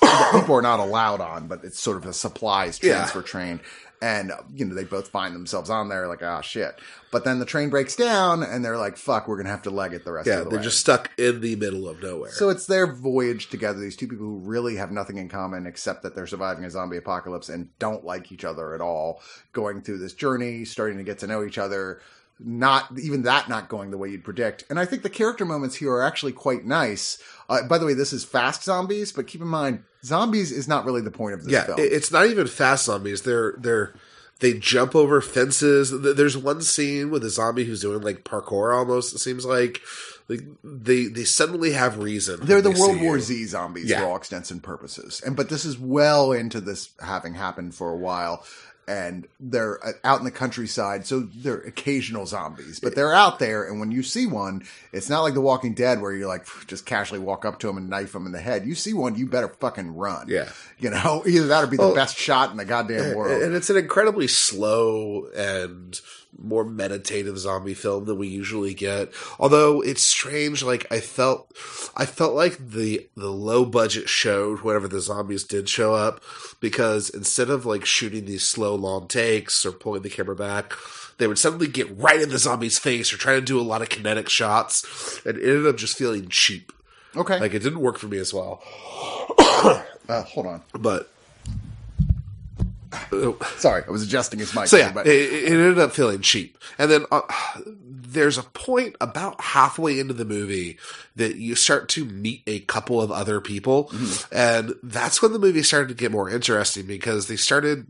that 0.00 0.30
people 0.32 0.54
are 0.56 0.62
not 0.62 0.80
allowed 0.80 1.20
on, 1.20 1.46
but 1.46 1.62
it's 1.64 1.78
sort 1.78 1.96
of 1.96 2.06
a 2.06 2.12
supplies 2.12 2.80
Yeah. 2.82 2.94
transfer 2.94 3.22
train. 3.22 3.60
And 4.04 4.32
you 4.52 4.66
know 4.66 4.74
they 4.74 4.84
both 4.84 5.08
find 5.08 5.34
themselves 5.34 5.70
on 5.70 5.88
there, 5.88 6.06
like 6.08 6.22
ah 6.22 6.42
shit. 6.42 6.78
But 7.10 7.24
then 7.24 7.38
the 7.38 7.46
train 7.46 7.70
breaks 7.70 7.96
down, 7.96 8.42
and 8.42 8.62
they're 8.62 8.76
like, 8.76 8.98
"Fuck, 8.98 9.26
we're 9.26 9.38
gonna 9.38 9.48
have 9.48 9.62
to 9.62 9.70
leg 9.70 9.94
it 9.94 10.04
the 10.04 10.12
rest 10.12 10.26
yeah, 10.26 10.40
of 10.40 10.44
the 10.44 10.50
they're 10.50 10.58
way." 10.58 10.64
just 10.64 10.78
stuck 10.78 11.10
in 11.16 11.40
the 11.40 11.56
middle 11.56 11.88
of 11.88 12.02
nowhere. 12.02 12.30
So 12.30 12.50
it's 12.50 12.66
their 12.66 12.86
voyage 12.86 13.48
together. 13.48 13.80
These 13.80 13.96
two 13.96 14.06
people 14.06 14.26
who 14.26 14.40
really 14.40 14.76
have 14.76 14.90
nothing 14.90 15.16
in 15.16 15.30
common 15.30 15.66
except 15.66 16.02
that 16.02 16.14
they're 16.14 16.26
surviving 16.26 16.66
a 16.66 16.70
zombie 16.70 16.98
apocalypse 16.98 17.48
and 17.48 17.70
don't 17.78 18.04
like 18.04 18.30
each 18.30 18.44
other 18.44 18.74
at 18.74 18.82
all, 18.82 19.22
going 19.54 19.80
through 19.80 20.00
this 20.00 20.12
journey, 20.12 20.66
starting 20.66 20.98
to 20.98 21.04
get 21.04 21.20
to 21.20 21.26
know 21.26 21.42
each 21.42 21.56
other. 21.56 22.02
Not 22.40 22.98
even 23.00 23.22
that 23.22 23.48
not 23.48 23.68
going 23.68 23.90
the 23.90 23.96
way 23.98 24.08
you'd 24.10 24.24
predict. 24.24 24.64
And 24.68 24.78
I 24.78 24.84
think 24.86 25.02
the 25.02 25.10
character 25.10 25.44
moments 25.44 25.76
here 25.76 25.92
are 25.92 26.02
actually 26.02 26.32
quite 26.32 26.64
nice. 26.64 27.18
Uh, 27.48 27.62
by 27.68 27.78
the 27.78 27.86
way, 27.86 27.94
this 27.94 28.12
is 28.12 28.24
fast 28.24 28.64
zombies, 28.64 29.12
but 29.12 29.26
keep 29.28 29.40
in 29.40 29.46
mind, 29.46 29.84
zombies 30.04 30.50
is 30.50 30.66
not 30.66 30.84
really 30.84 31.00
the 31.00 31.10
point 31.12 31.34
of 31.34 31.44
this 31.44 31.52
yeah, 31.52 31.64
film. 31.64 31.78
it- 31.78 31.92
it's 31.92 32.10
not 32.10 32.26
even 32.26 32.46
fast 32.48 32.86
zombies. 32.86 33.22
They're 33.22 33.54
they're 33.58 33.94
they 34.40 34.54
jump 34.54 34.96
over 34.96 35.20
fences. 35.20 35.92
There's 35.92 36.36
one 36.36 36.60
scene 36.60 37.08
with 37.10 37.24
a 37.24 37.30
zombie 37.30 37.64
who's 37.64 37.80
doing 37.82 38.00
like 38.02 38.24
parkour 38.24 38.76
almost. 38.76 39.14
It 39.14 39.20
seems 39.20 39.44
like 39.46 39.80
like 40.28 40.42
they 40.64 41.04
they 41.06 41.22
suddenly 41.24 41.70
have 41.70 41.98
reason. 41.98 42.40
They're 42.42 42.60
the 42.60 42.70
they 42.70 42.80
World 42.80 43.00
War 43.00 43.16
you. 43.16 43.22
Z 43.22 43.44
zombies 43.46 43.84
Yeah. 43.88 44.00
for 44.00 44.06
all 44.06 44.16
extents 44.16 44.50
and 44.50 44.60
purposes. 44.60 45.22
And 45.24 45.36
but 45.36 45.50
this 45.50 45.64
is 45.64 45.78
well 45.78 46.32
into 46.32 46.60
this 46.60 46.90
having 47.00 47.34
happened 47.34 47.76
for 47.76 47.90
a 47.90 47.96
while. 47.96 48.44
And 48.86 49.26
they're 49.40 49.84
uh, 49.84 49.92
out 50.04 50.18
in 50.18 50.24
the 50.24 50.30
countryside, 50.30 51.06
so 51.06 51.20
they're 51.20 51.60
occasional 51.60 52.26
zombies, 52.26 52.80
but 52.80 52.94
they're 52.94 53.14
out 53.14 53.38
there. 53.38 53.64
And 53.64 53.80
when 53.80 53.90
you 53.90 54.02
see 54.02 54.26
one, 54.26 54.64
it's 54.92 55.08
not 55.08 55.22
like 55.22 55.34
The 55.34 55.40
Walking 55.40 55.74
Dead 55.74 56.00
where 56.00 56.12
you're 56.12 56.28
like 56.28 56.46
just 56.66 56.86
casually 56.86 57.20
walk 57.20 57.44
up 57.44 57.58
to 57.60 57.66
them 57.66 57.76
and 57.76 57.88
knife 57.88 58.12
them 58.12 58.26
in 58.26 58.32
the 58.32 58.40
head. 58.40 58.66
You 58.66 58.74
see 58.74 58.92
one, 58.92 59.14
you 59.16 59.26
better 59.26 59.48
fucking 59.48 59.94
run. 59.94 60.28
Yeah. 60.28 60.48
you 60.78 60.90
know, 60.90 61.22
either 61.26 61.46
that 61.48 61.64
or 61.64 61.66
be 61.66 61.76
the 61.76 61.92
best 61.94 62.16
shot 62.16 62.50
in 62.50 62.56
the 62.56 62.64
goddamn 62.64 63.14
world. 63.14 63.42
And 63.42 63.54
it's 63.54 63.70
an 63.70 63.76
incredibly 63.76 64.28
slow 64.28 65.26
and 65.34 66.00
more 66.38 66.64
meditative 66.64 67.38
zombie 67.38 67.74
film 67.74 68.04
than 68.04 68.18
we 68.18 68.28
usually 68.28 68.74
get. 68.74 69.12
Although 69.38 69.80
it's 69.80 70.02
strange, 70.02 70.62
like 70.62 70.86
I 70.90 71.00
felt, 71.00 71.52
I 71.96 72.06
felt 72.06 72.34
like 72.34 72.58
the 72.70 73.08
the 73.16 73.30
low 73.30 73.64
budget 73.64 74.08
showed 74.08 74.60
whenever 74.60 74.88
the 74.88 75.00
zombies 75.00 75.44
did 75.44 75.68
show 75.68 75.94
up, 75.94 76.22
because 76.60 77.10
instead 77.10 77.50
of 77.50 77.64
like 77.66 77.84
shooting 77.84 78.24
these 78.24 78.46
slow 78.48 78.74
long 78.74 79.08
takes 79.08 79.64
or 79.64 79.72
pulling 79.72 80.02
the 80.02 80.10
camera 80.10 80.36
back, 80.36 80.72
they 81.18 81.26
would 81.26 81.38
suddenly 81.38 81.68
get 81.68 81.96
right 81.96 82.20
in 82.20 82.28
the 82.30 82.38
zombie's 82.38 82.78
face 82.78 83.12
or 83.12 83.16
try 83.16 83.34
to 83.34 83.40
do 83.40 83.60
a 83.60 83.62
lot 83.62 83.82
of 83.82 83.88
kinetic 83.88 84.28
shots, 84.28 85.20
and 85.24 85.36
it 85.38 85.42
ended 85.42 85.66
up 85.66 85.76
just 85.76 85.96
feeling 85.96 86.28
cheap. 86.28 86.72
Okay, 87.16 87.38
Like 87.38 87.54
it 87.54 87.60
didn't 87.62 87.78
work 87.80 87.98
for 87.98 88.08
me 88.08 88.18
as 88.18 88.34
well. 88.34 88.60
uh, 89.38 90.22
hold 90.24 90.46
on. 90.46 90.62
But 90.76 91.10
Sorry, 93.58 93.82
I 93.86 93.90
was 93.90 94.02
adjusting 94.02 94.38
his 94.38 94.54
mic. 94.54 94.66
So 94.68 94.76
yeah, 94.76 94.92
but 94.92 95.06
it, 95.06 95.32
it 95.32 95.52
ended 95.52 95.78
up 95.78 95.92
feeling 95.92 96.20
cheap. 96.20 96.58
And 96.78 96.90
then 96.90 97.04
uh, 97.12 97.22
there's 97.66 98.38
a 98.38 98.42
point 98.42 98.96
about 99.00 99.40
halfway 99.40 99.98
into 100.00 100.14
the 100.14 100.24
movie 100.24 100.78
that 101.16 101.36
you 101.36 101.54
start 101.54 101.88
to 101.90 102.04
meet 102.04 102.42
a 102.46 102.60
couple 102.60 103.00
of 103.00 103.10
other 103.12 103.40
people, 103.40 103.84
Mm-hmm. 103.84 104.34
and 104.34 104.74
that's 104.82 105.20
when 105.22 105.32
the 105.32 105.38
movie 105.38 105.62
started 105.62 105.88
to 105.88 105.94
get 105.94 106.10
more 106.12 106.28
interesting 106.30 106.86
because 106.86 107.28
they 107.28 107.36
started 107.36 107.86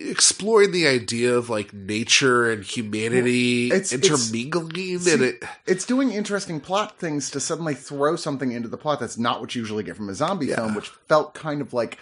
exploring 0.00 0.72
the 0.72 0.86
idea 0.86 1.34
of 1.34 1.48
like 1.50 1.72
nature 1.72 2.50
and 2.50 2.64
humanity 2.64 3.66
It's- 3.68 3.92
it's- 3.92 4.10
intermingling, 4.30 4.98
See, 5.00 5.12
and 5.12 5.22
it 5.22 5.42
it's 5.66 5.84
doing 5.84 6.12
interesting 6.12 6.60
plot 6.60 6.98
things 6.98 7.30
to 7.30 7.40
suddenly 7.40 7.74
throw 7.74 8.16
something 8.16 8.52
into 8.52 8.68
the 8.68 8.76
plot 8.76 9.00
that's 9.00 9.18
not 9.18 9.40
what 9.40 9.54
you 9.54 9.60
usually 9.62 9.84
get 9.84 9.96
from 9.96 10.08
a 10.08 10.14
zombie 10.14 10.48
film, 10.48 10.74
which 10.74 10.88
felt 11.08 11.34
kind 11.34 11.60
of 11.60 11.72
like 11.72 11.98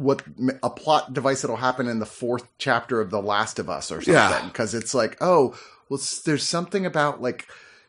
what 0.00 0.22
a 0.62 0.70
plot 0.70 1.12
device 1.12 1.42
that'll 1.42 1.56
happen 1.56 1.86
in 1.86 1.98
the 1.98 2.06
fourth 2.06 2.46
chapter 2.58 3.00
of 3.00 3.10
The 3.10 3.20
Last 3.22 3.58
of 3.58 3.68
Us 3.68 3.90
or 3.92 4.00
something. 4.00 4.14
Because 4.48 4.74
it's 4.74 4.94
like, 4.94 5.16
oh, 5.20 5.54
well, 5.88 6.00
there's 6.24 6.46
something 6.48 6.86
about 6.86 7.20
like 7.20 7.46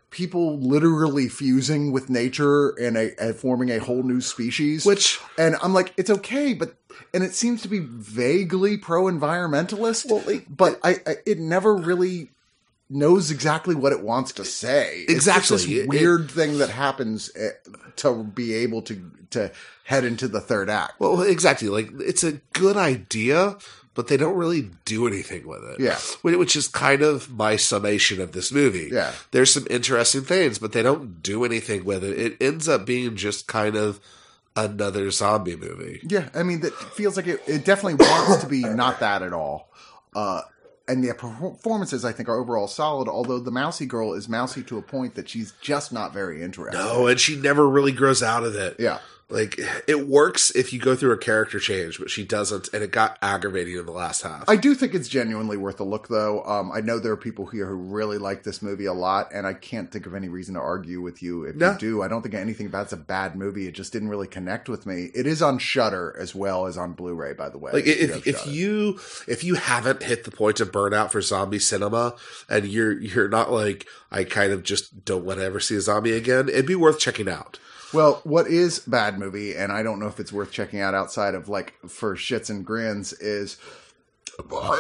people 0.10 0.60
literally 0.60 1.30
fusing 1.30 1.92
with 1.94 2.10
nature 2.10 2.70
and, 2.72 2.98
a, 2.98 3.18
and 3.22 3.34
forming 3.36 3.70
a 3.72 3.80
whole 3.80 4.04
new 4.04 4.20
species. 4.20 4.86
Which- 4.86 5.20
and 5.38 5.56
I'm 5.64 5.74
like, 5.74 5.94
it's 5.98 6.10
okay, 6.10 6.54
but 6.54 6.76
and 7.14 7.24
it 7.24 7.34
seems 7.34 7.62
to 7.62 7.70
be 7.70 7.80
vaguely 7.80 8.78
pro 8.78 9.04
environmentalist. 9.06 10.10
Well, 10.12 10.28
it- 10.28 10.56
but 10.56 10.80
I, 10.84 10.98
I 11.08 11.16
it 11.26 11.40
never 11.40 11.76
really 11.76 12.30
knows 12.92 13.32
exactly 13.32 13.74
what 13.74 13.94
it 13.94 14.02
wants 14.02 14.34
to 14.34 14.46
say. 14.46 15.00
It's 15.08 15.14
Exactly. 15.14 15.58
this 15.58 15.66
It- 15.66 15.72
it- 15.72 15.88
weird 15.90 16.30
thing 16.30 16.58
that 16.60 16.70
happens 16.70 17.32
eh, 17.36 17.50
to 17.98 18.24
be 18.24 18.54
able 18.54 18.82
to 18.84 19.02
to 19.32 19.50
head 19.86 20.04
into 20.04 20.28
the 20.28 20.42
third 20.42 20.70
act. 20.70 21.00
Well, 21.00 21.22
exactly. 21.22 21.70
Like 21.70 21.90
it's 22.00 22.24
a 22.24 22.34
good 22.54 22.76
idea, 22.76 23.56
but 23.94 24.08
they 24.08 24.18
don't 24.18 24.36
really 24.36 24.72
do 24.84 25.08
anything 25.08 25.48
with 25.48 25.64
it. 25.64 25.80
Yeah. 25.80 25.98
Which 26.22 26.56
is 26.58 26.68
kind 26.68 27.02
of 27.02 27.30
my 27.32 27.56
summation 27.56 28.20
of 28.20 28.34
this 28.34 28.52
movie. 28.52 28.90
Yeah. 28.92 29.14
there's 29.32 29.54
some 29.54 29.66
interesting 29.70 30.24
things, 30.24 30.60
but 30.60 30.74
they 30.74 30.84
don't 30.84 31.24
do 31.24 31.46
anything 31.46 31.86
with 31.86 32.04
it. 32.04 32.20
It 32.20 32.38
ends 32.42 32.68
up 32.68 32.86
being 32.86 33.16
just 33.16 33.48
kind 33.48 33.78
of 33.78 34.02
another 34.56 35.10
zombie 35.12 35.56
movie. 35.56 36.02
Yeah, 36.04 36.28
I 36.36 36.44
mean, 36.44 36.60
that 36.62 36.74
feels 36.74 37.16
like 37.16 37.28
it, 37.28 37.42
it 37.48 37.64
definitely 37.64 38.06
wants 38.06 38.42
to 38.44 38.48
be 38.50 38.64
not 38.64 39.00
that 39.00 39.22
at 39.22 39.32
all. 39.32 39.70
Uh, 40.14 40.42
and 40.92 41.04
the 41.04 41.14
performances, 41.14 42.04
I 42.04 42.12
think, 42.12 42.28
are 42.28 42.38
overall 42.38 42.68
solid. 42.68 43.08
Although 43.08 43.40
the 43.40 43.52
mousy 43.52 43.86
girl 43.86 44.14
is 44.14 44.28
mousy 44.28 44.62
to 44.64 44.78
a 44.78 44.82
point 44.82 45.16
that 45.16 45.30
she's 45.30 45.54
just 45.62 45.94
not 45.94 46.12
very 46.12 46.42
interesting. 46.42 46.80
No, 46.82 47.08
and 47.08 47.20
she 47.20 47.38
never 47.38 47.68
really 47.68 47.94
grows 47.94 48.22
out 48.22 48.44
of 48.44 48.56
it. 48.56 48.76
Yeah. 48.78 49.00
Like 49.32 49.60
it 49.88 50.08
works 50.08 50.52
if 50.52 50.74
you 50.74 50.80
go 50.80 50.96
through 50.96 51.14
a 51.14 51.18
character 51.18 51.58
change, 51.60 51.98
but 52.00 52.10
she 52.10 52.26
doesn't, 52.26 52.70
and 52.74 52.84
it 52.84 52.92
got 52.92 53.18
aggravating 53.22 53.78
in 53.78 53.86
the 53.86 53.92
last 53.94 54.22
half. 54.24 54.44
I 54.50 54.58
do 54.58 54.76
think 54.76 54.94
it's 54.94 55.08
genuinely 55.08 55.56
worth 55.58 55.80
a 55.80 55.86
look, 55.86 56.10
though. 56.10 56.44
Um, 56.44 56.72
I 56.72 56.82
know 56.82 57.00
there 57.00 57.14
are 57.14 57.18
people 57.18 57.46
here 57.46 57.66
who 57.66 57.76
really 57.76 58.18
like 58.18 58.44
this 58.44 58.62
movie 58.62 58.86
a 58.86 58.94
lot, 58.94 59.32
and 59.34 59.48
I 59.48 59.54
can't 59.54 59.90
think 59.92 60.06
of 60.06 60.14
any 60.14 60.28
reason 60.28 60.56
to 60.56 60.60
argue 60.60 61.00
with 61.02 61.24
you 61.24 61.46
if 61.46 61.56
No. 61.56 61.72
you 61.72 61.78
do. 61.78 62.02
I 62.02 62.10
don't 62.10 62.22
think 62.22 62.36
anything 62.36 62.66
about 62.68 62.84
it's 62.84 62.94
a 62.94 62.98
bad 62.98 63.36
movie. 63.36 63.68
It 63.68 63.72
just 63.74 63.94
didn't 63.94 64.10
really 64.10 64.28
connect 64.28 64.68
with 64.68 64.86
me. 64.86 65.10
It 65.16 65.26
is 65.26 65.42
on 65.42 65.60
Shudder 65.60 66.14
as 66.20 66.36
well 66.36 66.66
as 66.66 66.78
on 66.78 66.92
Blu-ray, 66.94 67.34
by 67.34 67.50
the 67.50 67.58
way. 67.58 67.72
Like 67.72 67.88
if 67.88 68.14
have 68.14 68.28
if 68.28 68.48
you 68.48 69.00
if 69.28 69.44
you 69.46 69.56
haven't 69.56 70.04
hit 70.04 70.26
the 70.26 70.32
point 70.32 70.60
of 70.60 70.72
burnout 70.72 71.10
for 71.12 71.22
zombie 71.22 71.60
cinema 71.60 72.16
and 72.50 72.66
you're 72.68 73.00
you're 73.00 73.30
not 73.30 73.52
like 73.52 73.88
I 74.12 74.26
kind 74.26 74.52
of 74.52 74.64
just 74.64 75.06
don't 75.06 75.24
want 75.24 75.40
to 75.40 75.46
ever 75.46 75.60
see 75.62 75.76
a 75.76 75.82
zombie 75.82 76.14
again, 76.14 76.50
it'd 76.50 76.66
be 76.66 76.76
worth 76.76 77.00
checking 77.00 77.30
out. 77.30 77.60
Well, 77.94 78.22
what 78.24 78.48
is 78.48 78.80
bad 78.80 79.20
movie, 79.20 79.56
and 79.56 79.72
I 79.72 79.84
don't 79.84 80.00
know 80.00 80.08
if 80.08 80.20
it's 80.20 80.32
worth 80.34 80.52
checking 80.52 80.80
out 80.80 80.94
outside 80.94 81.36
of 81.36 81.50
like 81.50 81.74
for 81.88 82.16
shits 82.16 82.50
and 82.50 82.66
grins, 82.66 83.14
is 83.14 83.58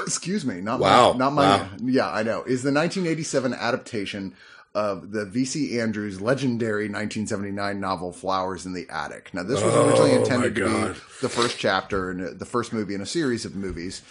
excuse 0.05 0.45
me, 0.45 0.61
not 0.61 0.79
Wow. 0.79 1.13
my, 1.13 1.17
not 1.19 1.33
my, 1.33 1.43
Wow. 1.61 1.69
yeah, 1.83 2.09
I 2.09 2.23
know, 2.23 2.39
is 2.43 2.63
the 2.63 2.71
1987 2.71 3.53
adaptation 3.53 4.33
of 4.73 5.11
the 5.11 5.25
V.C. 5.25 5.79
Andrews 5.79 6.21
legendary 6.21 6.85
1979 6.85 7.79
novel 7.79 8.13
"Flowers 8.13 8.65
in 8.65 8.73
the 8.73 8.87
Attic." 8.89 9.33
Now, 9.33 9.43
this 9.43 9.61
was 9.61 9.75
Oh, 9.75 9.85
originally 9.87 10.11
my 10.11 10.17
intended 10.17 10.55
to 10.55 10.65
be 10.93 10.99
the 11.21 11.29
first 11.29 11.57
chapter 11.59 12.09
and 12.09 12.39
the 12.39 12.45
first 12.45 12.71
movie 12.71 12.95
in 12.95 13.01
a 13.01 13.05
series 13.05 13.43
of 13.43 13.55
movies. 13.55 14.01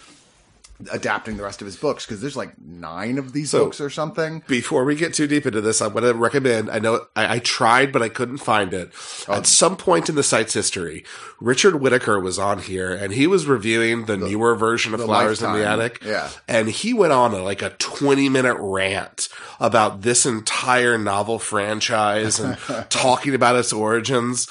Adapting 0.91 1.37
the 1.37 1.43
rest 1.43 1.61
of 1.61 1.65
his 1.65 1.75
books 1.75 2.05
because 2.05 2.21
there's 2.21 2.37
like 2.37 2.53
nine 2.59 3.17
of 3.17 3.33
these 3.33 3.49
So- 3.51 3.65
books 3.65 3.79
or 3.81 3.89
something. 3.89 4.43
Before 4.47 4.83
we 4.85 4.95
get 4.95 5.13
too 5.13 5.27
deep 5.27 5.45
into 5.45 5.61
this, 5.61 5.81
I'm 5.81 5.91
going 5.93 6.03
to 6.03 6.13
recommend. 6.13 6.69
I 6.69 6.79
know 6.79 7.05
I, 7.15 7.35
I 7.35 7.39
tried, 7.39 7.91
but 7.91 8.01
I 8.01 8.09
couldn't 8.09 8.37
find 8.37 8.73
it. 8.73 8.91
Oh. 9.27 9.33
At 9.33 9.45
some 9.45 9.75
point 9.77 10.09
in 10.09 10.15
the 10.15 10.23
site's 10.23 10.53
history, 10.53 11.03
Richard 11.39 11.81
Whitaker 11.81 12.19
was 12.19 12.39
on 12.39 12.59
here, 12.59 12.91
and 12.93 13.13
he 13.13 13.27
was 13.27 13.45
reviewing 13.45 14.05
the, 14.05 14.17
newer 14.17 14.55
version 14.55 14.93
of 14.93 15.01
Flowers 15.01 15.41
in 15.41 15.51
the 15.53 15.65
Attic. 15.67 16.01
Yeah. 16.05 16.29
and 16.47 16.69
he 16.69 16.93
went 16.93 17.13
on 17.13 17.33
a, 17.33 17.43
like 17.43 17.61
a 17.61 17.71
20 17.71 18.29
minute 18.29 18.57
rant 18.59 19.27
about 19.59 20.01
this 20.01 20.25
entire 20.25 20.97
novel 20.97 21.39
franchise 21.39 22.39
and 22.39 22.57
talking 22.89 23.35
about 23.35 23.55
its 23.55 23.73
origins. 23.73 24.47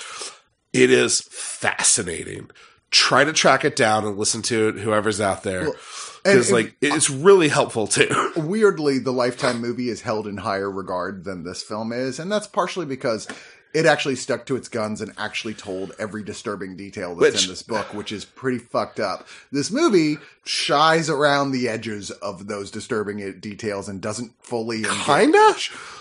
It 0.72 0.90
is 0.90 1.20
fascinating. 1.30 2.50
Try 2.90 3.24
to 3.24 3.32
track 3.32 3.64
it 3.64 3.76
down 3.76 4.04
and 4.04 4.18
listen 4.18 4.42
to 4.42 4.68
it, 4.68 4.78
whoever's 4.78 5.20
out 5.20 5.42
there. 5.42 5.60
and- 5.66 5.74
Because 6.24 6.52
like 6.52 6.76
it's 6.80 7.10
really 7.10 7.48
helpful 7.48 7.86
too. 7.86 8.32
weirdly 8.36 8.98
the 8.98 9.12
lifetime 9.12 9.60
movie 9.60 9.88
is 9.88 10.02
held 10.02 10.26
in 10.26 10.36
higher 10.38 10.70
regard 10.70 11.24
than 11.24 11.44
this 11.44 11.62
film 11.62 11.92
is 11.92 12.18
and 12.18 12.30
that's 12.30 12.46
partially 12.46 12.86
because 12.86 13.26
it 13.72 13.86
actually 13.86 14.16
stuck 14.16 14.46
to 14.46 14.56
its 14.56 14.68
guns 14.68 15.00
and 15.00 15.12
actually 15.16 15.54
told 15.54 15.92
every 15.96 16.24
disturbing 16.24 16.76
detail 16.76 17.14
that's 17.14 17.34
Which- 17.34 17.44
in 17.44 17.50
this 17.50 17.62
book 17.62 17.94
which 17.94 18.10
is 18.12 18.24
pretty 18.24 18.58
fucked 18.58 18.98
up 19.00 19.26
this 19.52 19.70
movie 19.70 20.16
shies 20.44 21.08
around 21.08 21.52
the 21.52 21.68
edges 21.68 22.10
of 22.10 22.48
those 22.48 22.70
disturbing 22.70 23.38
details 23.40 23.88
and 23.88 24.00
doesn't 24.00 24.32
fully 24.42 24.78
engage. 24.78 25.04
Kinda. 25.04 25.54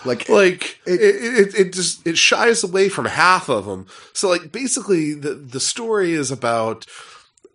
like 0.04 0.28
like 0.28 0.80
It- 0.86 1.00
it, 1.00 1.14
it, 1.54 1.54
it 1.54 1.72
just 1.72 2.04
it 2.06 2.18
shies 2.18 2.64
away 2.64 2.88
from 2.88 3.04
half 3.04 3.48
of 3.48 3.66
them. 3.66 3.86
So 4.12 4.28
like 4.28 4.50
basically 4.50 5.14
the 5.14 5.34
the 5.34 5.60
story 5.60 6.12
is 6.12 6.30
about 6.32 6.86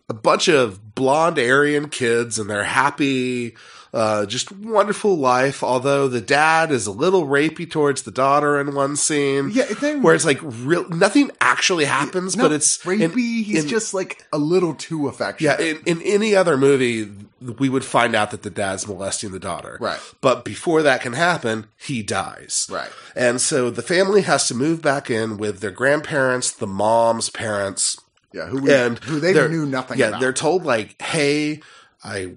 a 0.09 0.13
bunch 0.13 0.47
of 0.47 0.93
blonde 0.95 1.39
Aryan 1.39 1.89
kids 1.89 2.37
and 2.37 2.49
their 2.49 2.63
happy, 2.63 3.55
uh, 3.93 4.25
just 4.25 4.51
wonderful 4.51 5.17
life. 5.17 5.63
Although 5.63 6.07
the 6.07 6.21
dad 6.21 6.71
is 6.71 6.85
a 6.85 6.91
little 6.91 7.25
rapey 7.25 7.69
towards 7.69 8.03
the 8.03 8.11
daughter 8.11 8.59
in 8.59 8.75
one 8.75 8.95
scene, 8.97 9.49
Yeah, 9.51 9.65
then- 9.79 10.01
where 10.03 10.13
it's 10.13 10.25
like 10.25 10.39
real 10.43 10.87
nothing 10.89 11.31
actually 11.41 11.85
happens, 11.85 12.35
but 12.35 12.51
it's 12.51 12.77
rapey 12.79 13.01
in- 13.01 13.43
he's 13.43 13.63
in- 13.63 13.69
just 13.69 13.93
like 13.93 14.23
a 14.31 14.37
little 14.37 14.75
too 14.75 15.07
affectionate 15.07 15.59
yeah, 15.59 15.65
in, 15.65 15.81
in 15.85 16.01
any 16.03 16.35
other 16.35 16.55
movie, 16.57 17.09
we 17.57 17.69
would 17.69 17.85
find 17.85 18.15
out 18.15 18.31
that 18.31 18.43
the 18.43 18.49
dad's 18.49 18.87
molesting 18.87 19.31
the 19.31 19.39
daughter. 19.39 19.77
Right. 19.81 19.99
But 20.21 20.43
before 20.45 20.81
that 20.83 21.01
can 21.01 21.13
happen, 21.13 21.65
he 21.77 22.03
dies. 22.03 22.67
Right. 22.69 22.89
And 23.15 23.39
so 23.41 23.69
the 23.69 23.81
family 23.81 24.21
has 24.21 24.47
to 24.49 24.53
move 24.55 24.81
back 24.81 25.09
in 25.09 25.37
with 25.37 25.61
their 25.61 25.71
grandparents, 25.71 26.51
the 26.51 26.67
mom's 26.67 27.29
parents, 27.29 27.97
yeah 28.35 28.45
who, 28.47 28.61
we, 28.61 28.73
and 28.73 28.99
who 28.99 29.19
they 29.19 29.33
knew 29.47 29.65
nothing 29.65 29.97
Yeah, 29.97 30.09
about 30.09 30.21
they're 30.21 30.33
told 30.33 30.65
like, 30.65 31.01
"Hey, 31.01 31.61
I." 32.03 32.33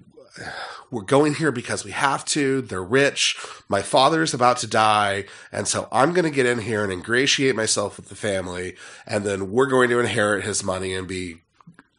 We're 0.91 1.01
going 1.01 1.35
here 1.35 1.51
because 1.51 1.83
we 1.85 1.91
have 1.91 2.23
to. 2.25 2.61
They're 2.61 2.83
rich. 2.83 3.37
My 3.67 3.81
father's 3.81 4.33
about 4.33 4.57
to 4.59 4.67
die. 4.67 5.25
And 5.51 5.67
so 5.67 5.87
I'm 5.91 6.13
going 6.13 6.23
to 6.23 6.31
get 6.31 6.45
in 6.47 6.59
here 6.59 6.83
and 6.83 6.91
ingratiate 6.93 7.55
myself 7.55 7.97
with 7.97 8.09
the 8.09 8.15
family. 8.15 8.75
And 9.05 9.23
then 9.25 9.51
we're 9.51 9.67
going 9.67 9.89
to 9.89 9.99
inherit 9.99 10.45
his 10.45 10.63
money 10.63 10.95
and 10.95 11.07
be 11.07 11.41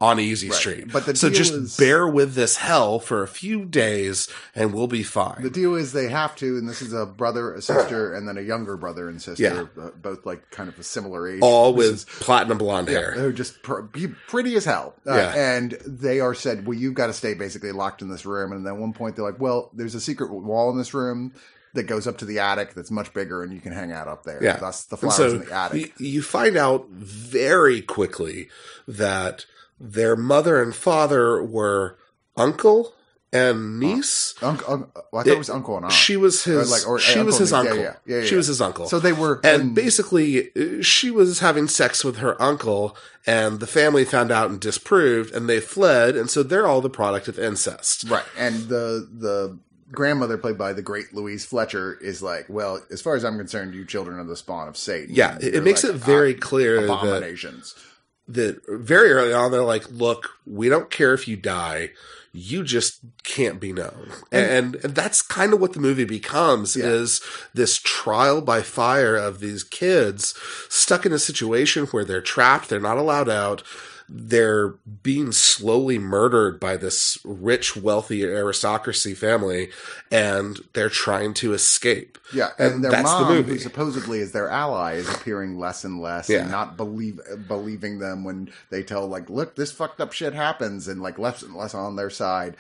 on 0.01 0.19
Easy 0.19 0.49
Right. 0.49 0.59
Street. 0.59 0.93
But 0.93 1.05
the 1.05 1.15
so 1.15 1.29
just 1.29 1.53
is- 1.53 1.77
bear 1.77 2.09
with 2.09 2.33
this 2.35 2.57
hell 2.57 2.99
for 3.01 3.23
a 3.23 3.29
few 3.29 3.67
days, 3.67 4.29
and 4.55 4.73
we'll 4.73 4.87
be 4.87 5.03
fine. 5.03 5.43
The 5.43 5.51
deal 5.51 5.75
is 5.75 5.93
they 5.93 6.09
have 6.09 6.35
to, 6.37 6.57
and 6.57 6.67
this 6.67 6.81
is 6.81 6.95
a 6.95 7.05
brother, 7.05 7.53
a 7.53 7.61
sister, 7.61 8.15
and 8.15 8.27
then 8.27 8.39
a 8.39 8.41
younger 8.41 8.79
brother 8.79 9.11
and 9.11 9.21
sister, 9.21 9.43
Yeah. 9.77 9.83
uh, 9.85 9.91
both 9.91 10.25
like 10.25 10.51
kind 10.51 10.71
of 10.71 10.79
a 10.79 10.83
similar 10.83 11.29
age. 11.29 11.41
All 11.43 11.75
with 11.75 11.93
is- 11.95 12.05
platinum 12.21 12.57
blonde 12.57 12.89
hair. 12.89 13.13
They're 13.15 13.31
just 13.33 13.63
pr- 13.63 13.81
pretty 14.27 14.57
as 14.57 14.65
hell. 14.65 14.95
Uh, 15.07 15.15
Yeah. 15.17 15.35
And 15.35 15.73
they 15.87 16.21
are 16.21 16.35
said, 16.35 16.67
well, 16.67 16.79
you've 16.79 16.95
got 16.95 17.09
to 17.09 17.13
stay 17.13 17.35
basically 17.35 17.73
locked 17.73 18.01
in 18.01 18.09
this 18.09 18.25
room. 18.25 18.53
And 18.53 18.67
at 18.67 18.77
one 18.79 18.95
point, 18.95 19.17
they're 19.17 19.25
like, 19.25 19.39
well, 19.41 19.71
there's 19.75 19.95
a 19.95 20.01
secret 20.01 20.31
wall 20.33 20.71
in 20.71 20.79
this 20.79 20.95
room 20.95 21.35
that 21.75 21.83
goes 21.85 22.07
up 22.07 22.19
to 22.19 22.25
the 22.25 22.39
attic 22.41 22.75
that's 22.75 22.91
much 22.91 23.13
bigger, 23.13 23.43
and 23.43 23.53
you 23.53 23.61
can 23.61 23.73
hang 23.73 23.93
out 23.93 24.09
up 24.09 24.25
there. 24.25 24.43
Yeah. 24.43 24.57
That's 24.57 24.85
the 24.87 24.97
flowers 24.97 25.35
in 25.35 25.41
the 25.45 25.53
attic. 25.55 25.93
You, 26.01 26.07
you 26.07 26.23
find 26.23 26.57
out 26.57 26.89
very 26.89 27.81
quickly 27.83 28.49
that 28.89 29.45
their 29.81 30.15
mother 30.15 30.63
and 30.63 30.75
father 30.75 31.43
were 31.43 31.97
uncle 32.37 32.95
and 33.33 33.79
niece. 33.79 34.35
Uh, 34.43 34.49
unc- 34.49 34.69
unc- 34.69 34.95
well, 35.13 35.21
I 35.21 35.25
thought 35.25 35.27
it, 35.33 35.39
was 35.39 35.49
uncle 35.51 35.77
and 35.77 35.85
aunt. 35.85 35.95
She 35.95 36.17
was 36.17 36.43
his. 36.45 36.69
Or 36.69 36.75
like- 36.75 36.87
or 36.89 36.99
she 36.99 37.13
uncle 37.13 37.27
was 37.27 37.39
his 37.39 37.53
niece. 37.53 37.59
uncle. 37.61 37.77
Yeah, 37.77 37.95
yeah. 38.05 38.17
Yeah, 38.19 38.25
She 38.25 38.35
was 38.35 38.49
his 38.49 38.61
uncle. 38.61 38.87
so 38.89 38.99
they 38.99 39.13
were, 39.13 39.41
and 39.45 39.75
basically, 39.75 40.51
uh, 40.57 40.83
she 40.83 41.11
was 41.13 41.39
having 41.39 41.69
sex 41.69 42.05
with 42.05 42.17
her 42.17 42.41
uncle, 42.43 42.97
and 43.27 43.61
the 43.61 43.67
family 43.69 44.05
found 44.05 44.31
out 44.33 44.51
and 44.51 44.59
disproved, 44.61 45.33
and 45.35 45.49
they 45.49 45.61
fled, 45.61 46.17
and 46.17 46.29
so 46.29 46.43
they're 46.43 46.67
all 46.67 46.81
the 46.81 46.91
product 46.91 47.29
of 47.29 47.39
incest. 47.39 48.05
Right. 48.11 48.25
And 48.37 48.69
the 48.69 49.09
the 49.13 49.59
grandmother 49.93 50.37
played 50.39 50.57
by 50.59 50.73
the 50.73 50.83
great 50.83 51.13
Louise 51.15 51.45
Fletcher 51.45 51.99
is 52.01 52.23
like, 52.23 52.47
well, 52.49 52.81
as 52.93 53.01
far 53.03 53.15
as 53.17 53.25
I'm 53.25 53.37
concerned, 53.39 53.75
you 53.75 53.85
children 53.85 54.19
are 54.19 54.25
the 54.25 54.37
spawn 54.37 54.67
of 54.69 54.77
Satan. 54.77 55.15
Yeah, 55.15 55.37
it, 55.41 55.55
it 55.57 55.63
makes 55.65 55.85
like 55.85 55.95
it 55.95 55.97
very 55.99 56.35
ab- 56.35 56.41
clear 56.41 56.77
that 56.87 56.93
abominations. 56.93 57.75
That 58.35 58.61
very 58.69 59.13
early 59.13 59.33
on 59.33 59.51
they're 59.51 59.63
like, 59.63 59.91
look, 59.91 60.31
we 60.47 60.69
don't 60.69 60.91
care 60.91 61.15
if 61.15 61.27
you 61.29 61.37
die. 61.37 61.91
You 62.33 62.63
just 62.63 63.01
can't 63.25 63.59
be 63.59 63.73
known. 63.73 64.13
And, 64.31 64.77
and, 64.77 64.95
that's 64.95 65.21
kind 65.21 65.53
of 65.53 65.61
what 65.61 65.73
the 65.73 65.81
movie 65.81 66.05
becomes 66.05 66.77
Yeah. 66.77 66.87
is 66.87 67.21
this 67.55 67.79
trial 67.79 68.41
by 68.41 68.63
fire 68.63 69.17
of 69.17 69.41
these 69.41 69.65
kids 69.65 70.35
stuck 70.69 71.05
in 71.05 71.13
a 71.13 71.19
situation 71.19 71.87
where 71.87 72.05
they're 72.05 72.21
trapped, 72.21 72.69
they're 72.69 72.79
not 72.79 72.99
allowed 72.99 73.29
out. 73.29 73.63
They're 74.13 74.71
being 75.05 75.31
slowly 75.31 75.97
murdered 76.01 76.59
by 76.59 76.77
this 76.77 77.19
rich, 77.25 77.77
wealthy 77.77 78.25
aristocracy 78.25 79.15
family, 79.15 79.71
and 80.11 80.59
they're 80.73 80.89
trying 80.89 81.33
to 81.35 81.53
escape. 81.53 82.19
Yeah, 82.35 82.49
and, 82.59 82.75
And 82.75 82.85
their 82.85 82.91
that's 82.91 83.13
the 83.13 83.21
mom, 83.21 83.35
movie. 83.35 83.53
who 83.53 83.59
supposedly 83.59 84.19
is 84.19 84.33
their 84.33 84.49
ally, 84.49 84.95
is 84.95 85.09
appearing 85.09 85.61
less 85.61 85.85
and 85.85 86.01
less, 86.01 86.29
Yeah. 86.29 86.41
and 86.41 86.51
not 86.51 86.77
believe 86.77 87.21
believing 87.47 88.01
them 88.01 88.25
when 88.25 88.51
they 88.71 88.83
tell 88.83 89.07
like, 89.07 89.31
"Look, 89.31 89.55
this 89.55 89.71
fucked 89.71 90.01
up 90.01 90.13
shit 90.13 90.35
happens," 90.35 90.89
and 90.89 91.01
like 91.01 91.17
less 91.19 91.43
and 91.43 91.55
less 91.55 91.73
on 91.73 91.95
their 91.95 92.11
side. 92.11 92.57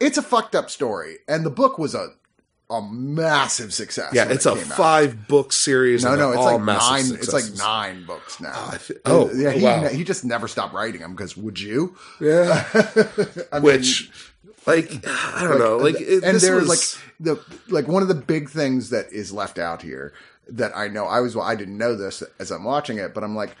It's 0.00 0.18
a 0.18 0.22
fucked 0.22 0.54
up 0.56 0.68
story, 0.70 1.18
and 1.28 1.46
the 1.46 1.50
book 1.50 1.78
was 1.78 1.94
a 1.94 2.14
a 2.70 2.80
massive 2.80 3.74
success. 3.74 4.12
Yeah, 4.14 4.30
it's 4.30 4.46
it 4.46 4.52
a 4.52 4.54
came 4.54 4.70
out. 4.70 4.76
five 4.76 5.28
book 5.28 5.52
series. 5.52 6.04
No, 6.04 6.12
and 6.12 6.20
no, 6.20 6.30
it's 6.30 6.38
like 6.38 6.62
nine. 6.62 7.18
It's 7.18 7.32
like 7.32 7.58
nine 7.58 8.04
books 8.06 8.40
now. 8.40 8.74
Oh, 9.04 9.28
oh, 9.28 9.32
yeah, 9.34 9.50
he, 9.50 9.64
wow. 9.64 9.88
he 9.88 10.04
just 10.04 10.24
never 10.24 10.46
stopped 10.46 10.72
writing 10.72 11.00
them 11.00 11.12
because 11.12 11.36
would 11.36 11.60
you? 11.60 11.96
Yeah. 12.20 12.64
I 13.52 13.56
mean, 13.56 13.62
Which, 13.62 14.10
like, 14.66 15.04
I 15.06 15.42
don't 15.42 15.58
know. 15.58 15.78
Like, 15.78 16.00
it, 16.00 16.22
and 16.22 16.38
there's 16.38 16.68
was, 16.68 16.68
like 16.68 17.02
the 17.18 17.44
like 17.68 17.88
one 17.88 18.02
of 18.02 18.08
the 18.08 18.14
big 18.14 18.48
things 18.48 18.90
that 18.90 19.12
is 19.12 19.32
left 19.32 19.58
out 19.58 19.82
here 19.82 20.12
that 20.48 20.76
I 20.76 20.88
know 20.88 21.06
I 21.06 21.20
was 21.20 21.34
well, 21.34 21.44
I 21.44 21.56
didn't 21.56 21.78
know 21.78 21.96
this 21.96 22.22
as 22.38 22.50
I'm 22.50 22.64
watching 22.64 22.98
it, 22.98 23.14
but 23.14 23.24
I'm 23.24 23.34
like, 23.34 23.56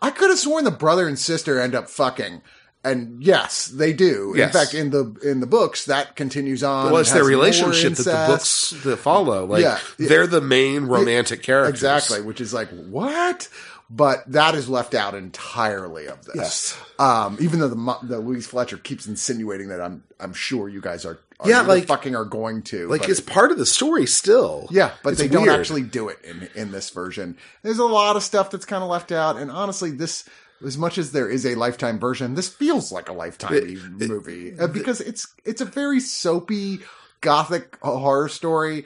I 0.00 0.10
could 0.10 0.30
have 0.30 0.38
sworn 0.38 0.64
the 0.64 0.70
brother 0.70 1.06
and 1.06 1.18
sister 1.18 1.60
end 1.60 1.74
up 1.74 1.90
fucking. 1.90 2.42
And 2.82 3.22
yes, 3.22 3.66
they 3.66 3.92
do. 3.92 4.32
Yes. 4.36 4.46
In 4.54 4.60
fact, 4.60 4.74
in 4.74 4.90
the 4.90 5.14
in 5.22 5.40
the 5.40 5.46
books, 5.46 5.84
that 5.84 6.16
continues 6.16 6.62
on. 6.62 6.90
well, 6.90 7.00
it's 7.00 7.12
their 7.12 7.24
relationship 7.24 7.92
that 7.94 8.04
the 8.04 8.32
books 8.32 8.70
that 8.84 8.96
follow. 8.96 9.44
Like, 9.44 9.62
Yeah. 9.62 9.78
they're 9.98 10.26
the 10.26 10.40
main 10.40 10.84
romantic 10.86 11.42
characters. 11.42 11.74
Exactly, 11.82 12.22
which 12.22 12.40
is 12.40 12.54
like 12.54 12.68
what? 12.70 13.48
But 13.92 14.22
that 14.32 14.54
is 14.54 14.68
left 14.68 14.94
out 14.94 15.14
entirely 15.14 16.06
of 16.06 16.24
this. 16.24 16.36
Yes. 16.36 16.78
Um, 16.98 17.36
even 17.40 17.60
though 17.60 17.68
the 17.68 17.98
the 18.02 18.18
Louise 18.20 18.46
Fletcher 18.46 18.78
keeps 18.78 19.06
insinuating 19.06 19.68
that 19.68 19.80
I'm 19.82 20.04
I'm 20.18 20.32
sure 20.32 20.68
you 20.68 20.80
guys 20.80 21.04
are, 21.04 21.18
are 21.40 21.48
Yeah, 21.50 21.62
like- 21.62 21.86
fucking 21.86 22.14
are 22.16 22.24
going 22.24 22.62
to 22.62 22.88
Like, 22.88 23.08
it's 23.08 23.20
part 23.20 23.50
of 23.50 23.58
the 23.58 23.66
story 23.66 24.06
still. 24.06 24.68
yeah, 24.70 24.92
but 25.02 25.14
It's 25.14 25.20
they 25.20 25.28
don't 25.28 25.48
actually 25.50 25.82
do 25.82 26.08
it 26.08 26.18
in 26.24 26.48
in 26.54 26.70
this 26.72 26.88
version. 26.90 27.36
There's 27.62 27.78
a 27.78 27.84
lot 27.84 28.16
of 28.16 28.22
stuff 28.22 28.50
that's 28.50 28.64
kind 28.64 28.82
of 28.82 28.88
left 28.88 29.12
out, 29.12 29.36
and 29.36 29.50
honestly, 29.50 29.90
this 29.90 30.24
as 30.64 30.76
much 30.78 30.98
as 30.98 31.12
there 31.12 31.28
is 31.28 31.44
a 31.46 31.54
lifetime 31.54 31.98
version, 31.98 32.34
this 32.34 32.48
feels 32.48 32.92
like 32.92 33.08
a 33.08 33.12
lifetime 33.12 33.96
movie 33.98 34.58
uh, 34.58 34.66
because 34.66 35.00
it's 35.00 35.26
it's 35.44 35.60
a 35.60 35.64
very 35.66 36.00
soapy 36.00 36.80
gothic 37.20 37.76
horror 37.82 38.28
story, 38.28 38.84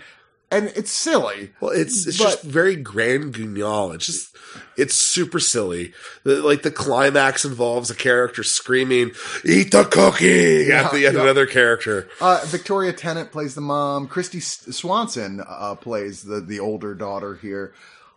and 0.50 0.72
it's 0.76 0.90
silly. 0.90 1.52
Well, 1.60 1.70
it's 1.72 2.06
it's 2.06 2.18
But- 2.18 2.24
just 2.24 2.42
very 2.42 2.76
grand 2.76 3.34
guignol. 3.34 3.92
It's 3.92 4.06
just 4.06 4.36
it's 4.76 4.94
super 4.94 5.40
silly. 5.40 5.92
The, 6.24 6.42
like 6.42 6.62
the 6.62 6.70
climax 6.70 7.44
involves 7.44 7.90
a 7.90 7.94
character 7.94 8.42
screaming, 8.42 9.10
"Eat 9.44 9.72
the 9.72 9.84
cookie!" 9.84 10.70
at 10.72 10.92
the 10.92 11.06
end 11.06 11.16
yeah. 11.16 11.22
another 11.22 11.46
character. 11.46 12.08
Uh, 12.20 12.40
Victoria 12.46 12.92
Tennant 12.92 13.32
plays 13.32 13.54
the 13.54 13.60
mom. 13.60 14.06
Christy 14.06 14.38
S- 14.38 14.66
Swanson 14.76 15.42
uh, 15.46 15.74
plays 15.74 16.22
the 16.22 16.40
the 16.40 16.60
older 16.60 16.94
daughter 16.94 17.34
here. 17.36 17.72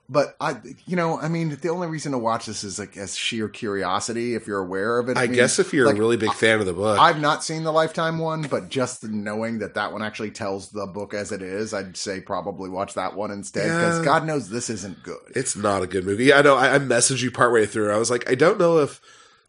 But 0.09 0.37
I, 0.39 0.55
you 0.85 0.95
know, 0.95 1.19
I 1.19 1.27
mean, 1.27 1.57
the 1.61 1.67
only 1.67 1.87
reason 1.87 2.13
to 2.13 2.17
watch 2.17 2.45
this 2.45 2.63
is 2.63 2.79
like 2.79 2.95
as 2.95 3.17
sheer 3.17 3.49
curiosity. 3.49 4.35
If 4.35 4.47
you're 4.47 4.59
aware 4.59 4.99
of 4.99 5.09
it, 5.09 5.17
I, 5.17 5.23
mean, 5.27 5.33
guess 5.33 5.59
if 5.59 5.73
you're 5.73 5.85
like, 5.85 5.97
a 5.97 5.99
really 5.99 6.15
big 6.15 6.31
fan 6.33 6.61
of 6.61 6.65
the 6.65 6.71
book, 6.71 6.97
I've 6.97 7.19
not 7.19 7.43
seen 7.43 7.63
the 7.65 7.73
Lifetime 7.73 8.17
one, 8.17 8.43
but 8.43 8.69
just 8.69 9.03
knowing 9.03 9.59
that 9.59 9.73
that 9.73 9.91
one 9.91 10.01
actually 10.01 10.31
tells 10.31 10.69
the 10.69 10.87
book 10.87 11.13
as 11.13 11.33
it 11.33 11.41
is, 11.41 11.73
I'd 11.73 11.97
say 11.97 12.21
probably 12.21 12.69
watch 12.69 12.93
that 12.93 13.15
one 13.17 13.31
instead 13.31 13.63
because 13.63 13.99
Yeah. 13.99 14.05
God 14.05 14.25
knows 14.25 14.49
this 14.49 14.69
isn't 14.69 15.03
good. 15.03 15.19
it's 15.35 15.57
not 15.57 15.83
a 15.83 15.87
good 15.87 16.05
movie. 16.05 16.31
I 16.31 16.41
know. 16.41 16.55
I, 16.55 16.75
I 16.75 16.79
messaged 16.79 17.21
you 17.21 17.29
partway 17.29 17.65
through. 17.65 17.91
I 17.91 17.97
was 17.97 18.09
like, 18.09 18.29
I 18.29 18.35
don't 18.35 18.57
know 18.59 18.77
if 18.79 19.01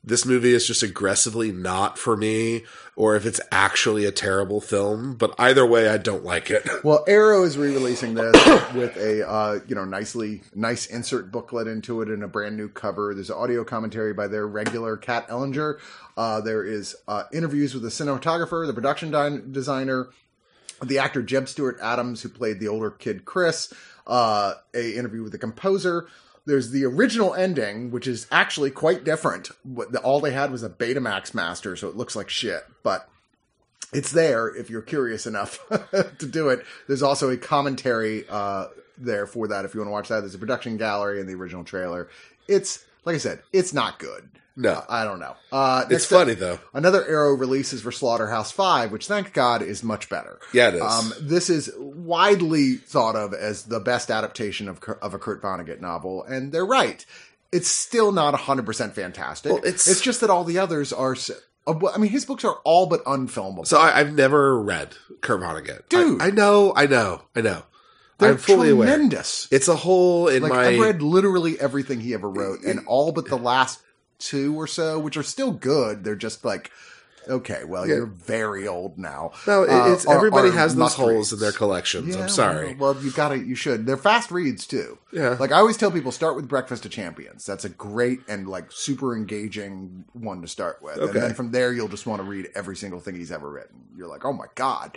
this 0.02 0.24
movie 0.24 0.54
is 0.54 0.66
just 0.66 0.82
aggressively 0.82 1.52
not 1.52 1.98
for 1.98 2.16
me, 2.16 2.64
or 2.98 3.14
if 3.14 3.24
it's 3.24 3.40
actually 3.52 4.04
a 4.04 4.10
terrible 4.10 4.60
film. 4.60 5.14
But 5.14 5.32
either 5.38 5.64
way, 5.64 5.88
I 5.88 5.98
don't 5.98 6.24
like 6.24 6.50
it. 6.50 6.68
Well, 6.84 7.04
Arrow 7.06 7.42
is 7.42 7.58
re-releasing 7.58 8.14
this 8.14 8.34
with 8.74 8.96
a 8.96 9.28
uh, 9.28 9.60
you 9.66 9.74
know 9.74 9.84
nicely 9.84 10.42
nice 10.54 10.86
insert 10.86 11.30
booklet 11.30 11.66
into 11.66 12.00
it 12.02 12.08
and 12.08 12.22
a 12.22 12.28
brand 12.28 12.56
new 12.56 12.68
cover. 12.68 13.14
There's 13.14 13.30
audio 13.30 13.62
commentary 13.62 14.14
by 14.14 14.26
their 14.26 14.46
regular 14.46 14.96
Kat 14.96 15.28
Ellinger. 15.28 15.78
Uh, 16.16 16.40
there 16.40 16.64
is 16.64 16.96
uh, 17.06 17.24
interviews 17.32 17.74
with 17.74 17.82
the 17.82 17.90
cinematographer, 17.90 18.66
the 18.66 18.72
production 18.72 19.10
di- 19.10 19.40
designer, 19.50 20.08
the 20.82 20.98
actor 20.98 21.22
Jeb 21.22 21.48
Stuart 21.48 21.78
Adams, 21.82 22.22
who 22.22 22.28
played 22.28 22.58
the 22.58 22.68
older 22.68 22.90
kid 22.90 23.24
Chris. 23.24 23.72
Uh, 24.06 24.54
a 24.74 24.96
interview 24.96 25.22
with 25.22 25.32
the 25.32 25.38
composer. 25.38 26.06
There's 26.48 26.70
the 26.70 26.86
original 26.86 27.34
ending, 27.34 27.90
which 27.90 28.06
is 28.06 28.26
actually 28.32 28.70
quite 28.70 29.04
different. 29.04 29.50
All 30.02 30.18
they 30.18 30.32
had 30.32 30.50
was 30.50 30.62
a 30.62 30.70
Betamax 30.70 31.34
master, 31.34 31.76
so 31.76 31.88
it 31.88 31.96
looks 31.96 32.16
like 32.16 32.30
shit, 32.30 32.64
but 32.82 33.06
it's 33.92 34.12
there 34.12 34.48
if 34.48 34.70
you're 34.70 34.80
curious 34.80 35.26
enough 35.26 35.60
to 36.18 36.26
do 36.26 36.48
it. 36.48 36.64
There's 36.86 37.02
also 37.02 37.28
a 37.28 37.36
commentary 37.36 38.24
uh, 38.30 38.68
there 38.96 39.26
for 39.26 39.48
that 39.48 39.66
if 39.66 39.74
you 39.74 39.80
want 39.80 39.88
to 39.88 39.92
watch 39.92 40.08
that. 40.08 40.20
There's 40.20 40.34
a 40.34 40.38
production 40.38 40.78
gallery 40.78 41.20
and 41.20 41.28
the 41.28 41.34
original 41.34 41.64
trailer. 41.64 42.08
It's 42.48 42.82
like 43.04 43.14
I 43.14 43.18
said, 43.18 43.42
it's 43.52 43.74
not 43.74 43.98
good. 43.98 44.30
No. 44.60 44.82
I 44.88 45.04
don't 45.04 45.20
know. 45.20 45.36
Uh, 45.52 45.84
It's 45.88 46.04
funny 46.04 46.34
though. 46.34 46.58
Another 46.74 47.06
Arrow 47.06 47.32
release 47.34 47.72
is 47.72 47.82
for 47.82 47.92
Slaughterhouse 47.92 48.50
Five, 48.50 48.90
which 48.90 49.06
thank 49.06 49.32
God 49.32 49.62
is 49.62 49.84
much 49.84 50.08
better. 50.08 50.40
Yeah, 50.52 50.68
it 50.68 50.74
is. 50.74 50.82
Um, 50.82 51.12
this 51.20 51.48
is 51.48 51.70
widely 51.78 52.74
thought 52.74 53.14
of 53.16 53.32
as 53.34 53.64
the 53.64 53.80
best 53.80 54.10
adaptation 54.10 54.68
of 54.68 54.80
of 55.00 55.14
a 55.14 55.18
Kurt 55.18 55.42
Vonnegut 55.42 55.80
novel, 55.80 56.24
and 56.24 56.50
they're 56.52 56.66
right. 56.66 57.04
It's 57.52 57.68
still 57.68 58.12
not 58.12 58.34
100% 58.34 58.92
fantastic. 58.92 59.52
Well, 59.52 59.60
it's- 59.64 59.86
it's 59.88 60.00
just 60.02 60.20
that 60.20 60.28
all 60.28 60.44
the 60.44 60.58
others 60.58 60.92
are. 60.92 61.16
uh, 61.66 61.72
I 61.94 61.98
mean, 61.98 62.10
his 62.10 62.24
books 62.26 62.44
are 62.44 62.56
all 62.64 62.86
but 62.86 63.02
unfilmable. 63.04 63.66
So 63.66 63.78
I, 63.78 64.00
I've 64.00 64.12
never 64.12 64.60
read 64.60 64.96
Kurt 65.22 65.40
Vonnegut. 65.40 65.88
Dude. 65.88 66.20
I, 66.20 66.26
I 66.26 66.30
know, 66.30 66.72
I 66.76 66.86
know, 66.86 67.22
I 67.34 67.40
know. 67.40 67.62
They're 68.18 68.32
I'm 68.32 68.36
fully 68.36 68.70
aware. 68.70 68.88
tremendous. 68.88 69.46
It's 69.52 69.68
a 69.68 69.76
hole 69.76 70.26
in 70.28 70.42
Like 70.42 70.52
my. 70.52 70.66
I've 70.66 70.80
read 70.80 71.02
literally 71.02 71.58
everything 71.60 72.00
he 72.00 72.12
ever 72.14 72.28
wrote, 72.28 72.62
and 72.64 72.80
all 72.86 73.12
but 73.12 73.26
the 73.28 73.36
last 73.38 73.80
two 74.18 74.54
or 74.58 74.66
so, 74.66 74.98
which 74.98 75.16
are 75.16 75.22
still 75.22 75.52
good. 75.52 76.04
They're 76.04 76.16
just 76.16 76.44
like, 76.44 76.70
okay, 77.28 77.62
well, 77.64 77.86
Yeah. 77.86 77.96
you're 77.96 78.06
very 78.06 78.66
old 78.66 78.96
now. 78.98 79.32
no, 79.46 79.64
Uh, 79.64 79.92
it's 79.92 80.06
are- 80.06 80.14
everybody 80.16 80.48
are 80.48 80.52
has 80.52 80.74
those 80.74 80.94
holes 80.94 81.10
reads. 81.14 81.32
in 81.34 81.38
their 81.40 81.52
collections. 81.52 82.16
Yeah, 82.16 82.22
I'm 82.22 82.28
sorry. 82.30 82.74
Well, 82.74 82.94
well, 82.94 83.02
you 83.04 83.10
got 83.10 83.28
to. 83.28 83.38
You 83.38 83.54
should. 83.54 83.84
They're 83.86 83.96
fast 83.98 84.30
reads 84.30 84.66
too. 84.66 84.98
Yeah. 85.12 85.36
Like 85.38 85.52
I 85.52 85.56
always 85.58 85.76
tell 85.76 85.90
people, 85.90 86.10
start 86.10 86.36
with 86.36 86.48
Breakfast 86.48 86.84
of 86.86 86.90
Champions. 86.90 87.44
That's 87.44 87.64
a 87.64 87.68
great 87.68 88.20
and 88.28 88.48
like 88.48 88.72
super 88.72 89.14
engaging 89.14 90.04
one 90.14 90.40
to 90.42 90.48
start 90.48 90.82
with, 90.82 90.96
and 90.96 91.10
Okay. 91.10 91.20
then 91.20 91.34
from 91.34 91.50
there 91.52 91.72
you'll 91.72 91.88
just 91.88 92.06
want 92.06 92.20
to 92.22 92.26
read 92.28 92.48
every 92.54 92.76
single 92.76 92.98
thing 93.00 93.14
he's 93.14 93.30
ever 93.32 93.50
written. 93.50 93.76
You're 93.96 94.08
like, 94.08 94.24
oh 94.24 94.32
my 94.32 94.46
god. 94.54 94.96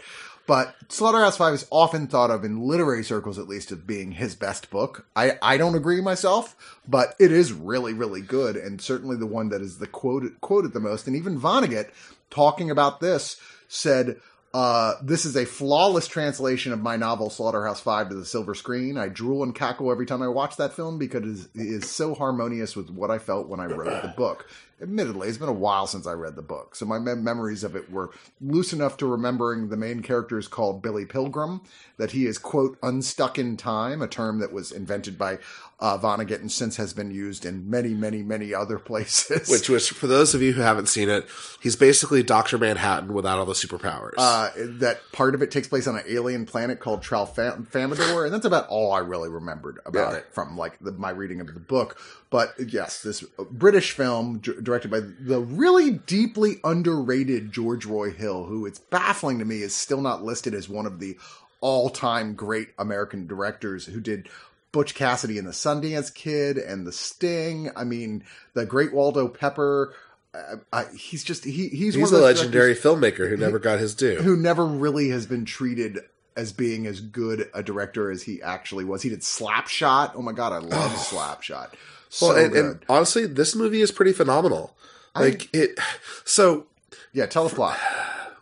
But 0.52 0.76
Slaughterhouse 0.90 1.38
Five 1.38 1.54
is 1.54 1.66
often 1.70 2.08
thought 2.08 2.30
of 2.30 2.44
in 2.44 2.68
literary 2.68 3.06
circles, 3.06 3.40
at 3.40 3.48
least, 3.48 3.72
as 3.72 3.78
being 3.78 4.12
his 4.12 4.36
best 4.36 4.70
book. 4.70 5.08
I, 5.16 5.38
I 5.42 5.56
don't 5.56 5.76
agree 5.76 6.02
myself, 6.02 6.58
but 6.86 7.16
it 7.20 7.32
is 7.32 7.54
really, 7.54 7.94
really 7.94 8.20
good, 8.20 8.58
and 8.58 8.82
certainly 8.82 9.16
the 9.16 9.26
one 9.26 9.48
that 9.48 9.62
is 9.62 9.78
the 9.78 9.88
quoted 9.88 10.42
quoted 10.42 10.74
the 10.74 10.82
most. 10.82 11.08
And 11.08 11.16
even 11.16 11.40
Vonnegut, 11.40 11.92
talking 12.30 12.70
about 12.70 13.00
this, 13.00 13.40
said 13.70 14.20
uh, 14.54 14.96
this 15.02 15.24
is 15.24 15.38
a 15.38 15.46
flawless 15.46 16.10
translation 16.10 16.74
of 16.74 16.82
my 16.82 16.98
novel 16.98 17.30
Slaughterhouse 17.30 17.80
Five 17.80 18.10
to 18.10 18.16
the 18.16 18.26
silver 18.26 18.54
screen. 18.54 18.98
I 18.98 19.08
drool 19.08 19.44
and 19.44 19.56
cackle 19.56 19.90
every 19.90 20.06
time 20.06 20.22
I 20.22 20.28
watch 20.28 20.58
that 20.58 20.74
film 20.74 20.98
because 20.98 21.24
it 21.24 21.30
is, 21.30 21.46
it 21.56 21.84
is 21.84 21.90
so 21.90 22.14
harmonious 22.14 22.76
with 22.76 22.90
what 22.90 23.10
I 23.10 23.20
felt 23.20 23.48
when 23.48 23.62
I 23.62 23.68
wrote 23.68 24.02
the 24.02 24.14
book. 24.18 24.50
Admittedly, 24.82 25.28
it's 25.28 25.38
been 25.38 25.48
a 25.48 25.54
while 25.54 25.86
since 25.86 26.08
I 26.08 26.14
read 26.14 26.36
the 26.36 26.42
book, 26.42 26.76
so 26.76 26.88
my 26.88 26.98
mem- 26.98 27.24
memories 27.24 27.64
of 27.64 27.76
it 27.76 27.92
were 27.92 28.10
loose 28.42 28.74
enough 28.74 28.98
to 28.98 29.06
remembering 29.06 29.70
the 29.70 29.78
main 29.78 30.02
character 30.02 30.40
is 30.40 30.48
called 30.48 30.82
Billy 30.82 31.06
Pilgrim, 31.06 31.62
that 31.98 32.12
he 32.12 32.26
is, 32.26 32.40
quote, 32.40 32.80
unstuck 32.82 33.38
in 33.38 33.58
time, 33.58 34.02
a 34.02 34.08
term 34.08 34.40
that 34.40 34.52
was 34.52 34.72
invented 34.72 35.20
by 35.20 35.38
uh, 35.82 35.98
Vonnegut 35.98 36.40
and 36.42 36.52
since 36.52 36.78
has 36.78 36.94
been 36.94 37.10
used 37.10 37.44
in 37.44 37.68
many, 37.70 37.90
many, 37.96 38.22
many 38.22 38.54
other 38.54 38.78
places. 38.92 39.50
Which 39.50 39.68
was, 39.68 39.88
for 39.88 40.06
those 40.08 40.36
of 40.36 40.42
you 40.42 40.54
who 40.54 40.62
haven't 40.62 40.88
seen 40.88 41.10
it, 41.10 41.26
he's 41.60 41.76
basically 41.76 42.22
Dr. 42.22 42.58
Manhattan 42.60 43.14
without 43.14 43.40
all 43.40 43.46
the 43.46 43.54
superpowers. 43.54 44.14
uh, 44.18 44.50
that 44.80 45.00
part 45.12 45.34
of 45.34 45.42
it 45.42 45.50
takes 45.50 45.68
place 45.68 45.88
on 45.88 45.96
an 45.98 46.04
alien 46.08 46.46
planet 46.46 46.80
called 46.80 47.02
Tralfamadore, 47.02 48.26
and 48.26 48.34
that's 48.34 48.46
about 48.46 48.68
all 48.68 48.92
I 48.94 49.00
really 49.00 49.30
remembered 49.30 49.80
about 49.86 50.12
Yeah. 50.14 50.20
it 50.20 50.28
from 50.32 50.56
like 50.56 50.78
the, 50.80 50.92
my 50.92 51.10
reading 51.10 51.42
of 51.42 51.48
the 51.54 51.60
book. 51.60 51.98
But 52.30 52.54
yes, 52.68 53.02
this 53.02 53.22
British 53.50 53.92
film 53.92 54.38
d- 54.40 54.54
directed 54.62 54.92
by 54.92 55.00
the 55.02 55.40
really 55.42 55.92
deeply 55.92 56.58
underrated 56.64 57.52
George 57.52 57.86
Roy 57.86 58.12
Hill, 58.12 58.46
who 58.46 58.66
it's 58.66 58.80
baffling 58.80 59.40
to 59.40 59.46
me 59.46 59.62
is 59.64 59.74
still 59.76 60.02
not 60.02 60.24
listed 60.24 60.54
as 60.54 60.70
one 60.70 60.86
of 60.86 61.00
the 61.00 61.18
all-time 61.60 62.34
great 62.34 62.70
American 62.80 63.28
directors 63.28 63.86
who 63.86 64.00
did 64.00 64.28
Butch 64.72 64.96
Cassidy 64.96 65.38
and 65.38 65.48
the 65.48 65.52
Sundance 65.52 66.14
Kid 66.14 66.58
and 66.58 66.88
The 66.88 66.92
Sting. 66.92 67.72
I 67.76 67.84
mean, 67.84 68.24
the 68.54 68.66
Great 68.66 68.94
Waldo 68.94 69.28
Pepper. 69.28 69.94
Uh, 70.34 70.58
I, 70.72 70.86
he's 70.96 71.24
just 71.24 71.44
he 71.44 71.68
he's, 71.68 71.96
he's 71.96 72.12
a 72.12 72.18
legendary 72.18 72.74
filmmaker 72.74 73.30
who 73.30 73.36
never 73.36 73.60
got 73.60 73.80
his 73.80 73.94
due. 73.96 74.16
who 74.16 74.38
never 74.38 74.66
really 74.66 75.10
has 75.10 75.26
been 75.26 75.44
treated 75.44 76.00
as 76.38 76.54
being 76.54 76.88
as 76.88 77.02
good 77.02 77.50
a 77.54 77.62
director 77.62 78.10
as 78.10 78.24
he 78.24 78.42
actually 78.42 78.86
was. 78.86 79.02
He 79.02 79.10
did 79.10 79.20
Slapshot. 79.22 80.14
Oh 80.16 80.22
my 80.22 80.32
god, 80.32 80.54
I 80.54 80.60
love 80.60 80.92
Slapshot. 80.96 81.72
So 82.08 82.30
well, 82.30 82.46
and, 82.46 82.56
and 82.56 82.86
honestly, 82.88 83.26
this 83.26 83.56
movie 83.56 83.82
is 83.82 83.92
pretty 83.92 84.14
phenomenal. 84.14 84.76
Like 85.14 85.50
it, 85.54 85.78
so 86.24 86.68
yeah, 87.12 87.26
tell 87.26 87.48
the 87.50 87.56
plot. 87.56 87.78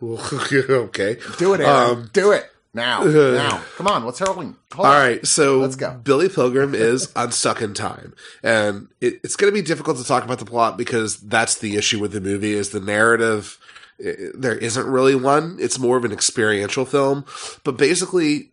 okay. 0.02 1.18
Do 1.38 1.54
it, 1.54 1.60
Aaron. 1.60 1.98
Um, 1.98 2.10
Do 2.12 2.30
it 2.32 2.50
now. 2.74 3.02
now, 3.04 3.62
come 3.76 3.86
on. 3.86 4.04
What's 4.04 4.18
hurling? 4.18 4.56
Hold 4.74 4.86
All 4.86 4.92
on. 4.92 5.00
right, 5.00 5.26
so 5.26 5.58
Let's 5.58 5.76
go. 5.76 5.98
Billy 6.02 6.28
Pilgrim 6.28 6.74
is 6.76 7.12
unstuck 7.16 7.62
in 7.62 7.74
time, 7.74 8.14
and 8.42 8.88
it, 9.00 9.20
it's 9.24 9.36
going 9.36 9.52
to 9.52 9.54
be 9.54 9.62
difficult 9.66 9.96
to 9.98 10.04
talk 10.04 10.24
about 10.24 10.38
the 10.38 10.44
plot 10.44 10.76
because 10.76 11.18
that's 11.18 11.56
the 11.58 11.76
issue 11.76 11.98
with 11.98 12.12
the 12.12 12.20
movie 12.20 12.52
is 12.52 12.70
the 12.70 12.80
narrative. 12.80 13.58
i- 13.98 14.14
There 14.34 14.56
isn't 14.56 14.86
really 14.86 15.14
one; 15.14 15.56
it's 15.60 15.78
more 15.78 15.96
of 15.96 16.04
an 16.04 16.12
experiential 16.12 16.84
film. 16.84 17.24
But 17.64 17.76
basically, 17.76 18.50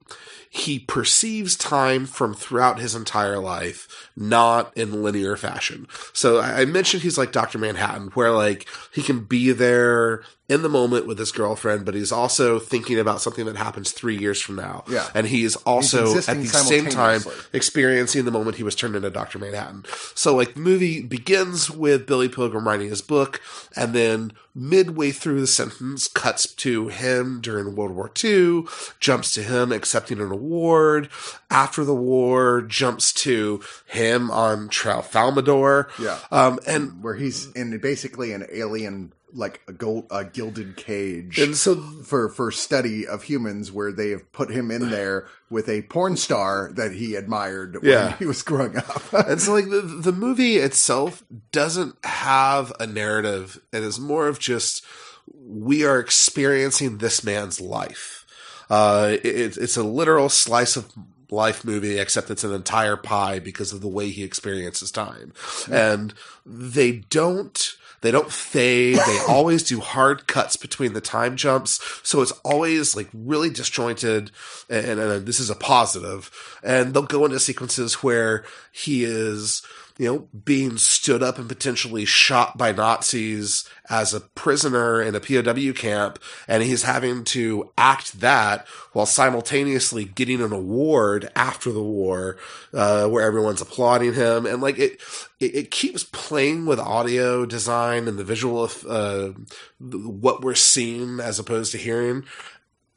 he 0.50 0.80
perceives 0.80 1.56
time 1.56 2.06
from 2.06 2.34
throughout 2.34 2.80
his 2.80 2.96
entire 2.96 3.38
life, 3.38 4.10
not 4.16 4.72
in 4.78 5.04
linear 5.04 5.36
fashion. 5.38 5.88
So 6.14 6.40
I 6.40 6.62
I 6.62 6.66
mentioned 6.66 7.04
he's 7.04 7.18
like 7.18 7.32
Doctor 7.32 7.58
Manhattan, 7.60 8.08
where 8.16 8.32
like 8.32 8.66
he 8.94 9.04
can 9.04 9.20
be 9.26 9.52
there 9.52 10.24
in 10.50 10.62
the 10.62 10.70
moment 10.70 11.06
with 11.06 11.20
his 11.20 11.32
girlfriend, 11.32 11.86
but 11.86 11.94
he's 11.94 12.12
also 12.12 12.58
thinking 12.58 12.98
about 12.98 13.22
something 13.22 13.46
that 13.46 13.58
happens 13.58 13.92
three 13.92 14.18
years 14.18 14.42
from 14.42 14.56
now. 14.56 14.84
Yeah. 14.88 15.08
and 15.14 15.28
he 15.28 15.44
is 15.44 15.58
also 15.58 16.18
at 16.18 16.26
the 16.26 16.46
same 16.46 16.86
time 16.86 17.22
experiencing 17.52 18.24
the 18.24 18.32
moment 18.32 18.56
he 18.56 18.64
was 18.64 18.76
turned 18.76 18.96
into 18.96 19.10
Dr. 19.10 19.40
Manhattan. 19.40 19.84
So 20.16 20.36
like 20.36 20.54
the 20.54 20.62
movie 20.62 21.02
begins 21.02 21.70
with 21.70 22.06
Billy 22.08 22.30
Pilgrim 22.30 22.66
writing 22.68 22.90
his 22.90 23.02
book 23.02 23.42
and 23.76 23.94
then 23.94 24.32
midway 24.56 25.12
through 25.12 25.40
the 25.40 25.48
sentence 25.48 26.08
cuts 26.08 26.52
to 26.56 26.88
him 26.88 27.40
during 27.42 27.76
World 27.76 27.92
War 27.92 28.10
II, 28.24 28.64
jumps 29.00 29.34
to 29.34 29.44
him 29.44 29.72
accepting 29.72 30.20
an 30.20 30.32
award. 30.32 31.10
After 31.52 31.84
the 31.86 31.94
war, 31.94 32.62
jumps 32.62 33.14
to 33.14 33.62
him 33.86 34.32
on 34.32 34.70
Tralfamadore. 34.70 35.88
Yeah. 36.00 36.20
Um, 36.32 36.60
and 36.66 37.04
Where 37.04 37.16
he's 37.16 37.52
in 37.52 37.78
basically 37.80 38.32
an 38.32 38.48
alien, 38.52 39.14
like 39.38 39.62
a 39.68 39.72
gold, 39.74 40.08
a 40.12 40.26
gilded 40.26 40.76
cage. 40.76 41.38
and 41.40 41.56
so 41.56 41.76
for 42.04 42.28
for 42.30 42.52
study 42.52 43.06
of 43.08 43.24
humans, 43.24 43.72
where 43.72 43.92
they 43.92 44.10
have 44.10 44.30
put 44.32 44.50
him 44.50 44.72
in 44.72 44.90
there 44.90 45.28
with 45.50 45.70
a 45.70 45.84
porn 45.84 46.18
star 46.18 46.72
that 46.74 46.92
he 46.92 47.16
admired 47.16 47.76
when 47.76 47.92
Yeah. 47.92 48.18
he 48.18 48.26
was 48.26 48.42
growing 48.44 48.76
up. 48.78 49.04
And 49.28 49.40
so, 49.40 49.54
like 49.54 49.70
the 49.70 49.82
the 49.82 50.12
movie 50.12 50.58
itself 50.58 51.24
doesn't 51.52 51.96
have 52.04 52.74
a 52.80 52.88
narrative. 52.88 53.62
It 53.72 53.84
is 53.84 54.00
more 54.00 54.28
of 54.28 54.40
just 54.40 54.84
we 55.32 55.86
are 55.86 56.00
experiencing 56.00 56.98
this 56.98 57.24
man's 57.24 57.62
life. 57.62 58.26
Uh, 58.70 59.18
it, 59.24 59.58
it's 59.58 59.78
a 59.78 59.84
literal 59.84 60.30
slice 60.30 60.76
of 60.76 60.92
life 61.30 61.64
movie, 61.64 62.00
except 62.00 62.30
it's 62.30 62.44
an 62.44 62.54
entire 62.54 62.98
pie 62.98 63.38
because 63.40 63.72
of 63.74 63.82
the 63.82 63.88
way 63.88 64.10
he 64.10 64.24
experiences 64.24 64.92
time. 64.92 65.32
And 65.72 66.14
they 66.46 66.92
don't. 67.10 67.76
They 68.02 68.12
don't 68.12 68.32
fade. 68.32 68.98
They 68.98 69.20
always 69.28 69.64
do 69.64 69.80
hard 69.80 70.28
cuts 70.28 70.56
between 70.56 70.94
the 70.94 71.02
time 71.02 71.36
jumps. 71.36 71.80
So 72.04 72.22
it's 72.22 72.32
always 72.44 72.96
like 72.96 73.10
really 73.14 73.50
disjointed. 73.50 74.32
And, 74.70 75.00
and 75.00 75.26
this 75.26 75.40
is 75.40 75.50
a 75.50 75.56
positive. 75.56 76.32
And 76.64 76.94
they'll 76.94 77.04
go 77.04 77.26
into 77.26 77.40
sequences 77.40 77.96
where 78.04 78.44
he 78.72 79.04
is, 79.04 79.62
you 79.98 80.06
know, 80.06 80.28
being 80.46 80.78
stood 80.78 81.24
up 81.24 81.40
and 81.40 81.50
potentially 81.50 82.06
shot 82.06 82.58
by 82.58 82.72
Nazis 82.72 83.68
as 83.90 84.14
a 84.14 84.20
prisoner 84.20 85.02
in 85.02 85.16
a 85.16 85.20
POW 85.20 85.74
camp. 85.74 86.20
And 86.48 86.62
he's 86.62 86.84
having 86.84 87.24
to 87.26 87.72
act 87.78 88.20
that 88.20 88.68
while 88.94 89.08
simultaneously 89.08 90.06
getting 90.06 90.42
an 90.42 90.54
award 90.54 91.32
after 91.36 91.72
the 91.72 91.82
war, 91.82 92.38
uh, 92.74 93.08
where 93.08 93.26
everyone's 93.26 93.62
applauding 93.62 94.14
him. 94.14 94.46
And 94.46 94.62
like 94.62 94.78
it, 94.78 95.02
it, 95.40 95.56
it 95.56 95.72
keeps 95.72 96.04
playing 96.04 96.66
with 96.68 96.80
audio 96.80 97.46
design 97.46 98.08
and 98.08 98.20
the 98.20 98.24
visual 98.24 98.64
of, 98.64 98.86
uh, 98.88 99.32
what 99.80 100.44
we're 100.44 100.56
seeing 100.56 101.20
as 101.20 101.40
opposed 101.40 101.72
to 101.72 101.78
hearing. 101.78 102.24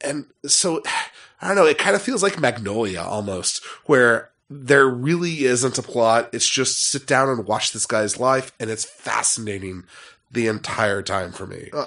And 0.02 0.26
so, 0.46 0.82
I 1.40 1.48
don't 1.48 1.56
know, 1.56 1.66
it 1.66 1.78
kind 1.78 1.96
of 1.96 2.02
feels 2.02 2.22
like 2.22 2.40
Magnolia 2.40 3.02
almost, 3.02 3.64
where 3.84 4.29
there 4.50 4.88
really 4.88 5.44
isn't 5.44 5.78
a 5.78 5.82
plot. 5.82 6.28
It's 6.32 6.48
just 6.48 6.82
sit 6.90 7.06
down 7.06 7.28
and 7.28 7.46
watch 7.46 7.72
this 7.72 7.86
guy's 7.86 8.18
life, 8.18 8.52
and 8.58 8.68
it's 8.68 8.84
fascinating 8.84 9.84
the 10.30 10.48
entire 10.48 11.02
time 11.02 11.32
for 11.32 11.46
me. 11.46 11.70
Uh, 11.72 11.86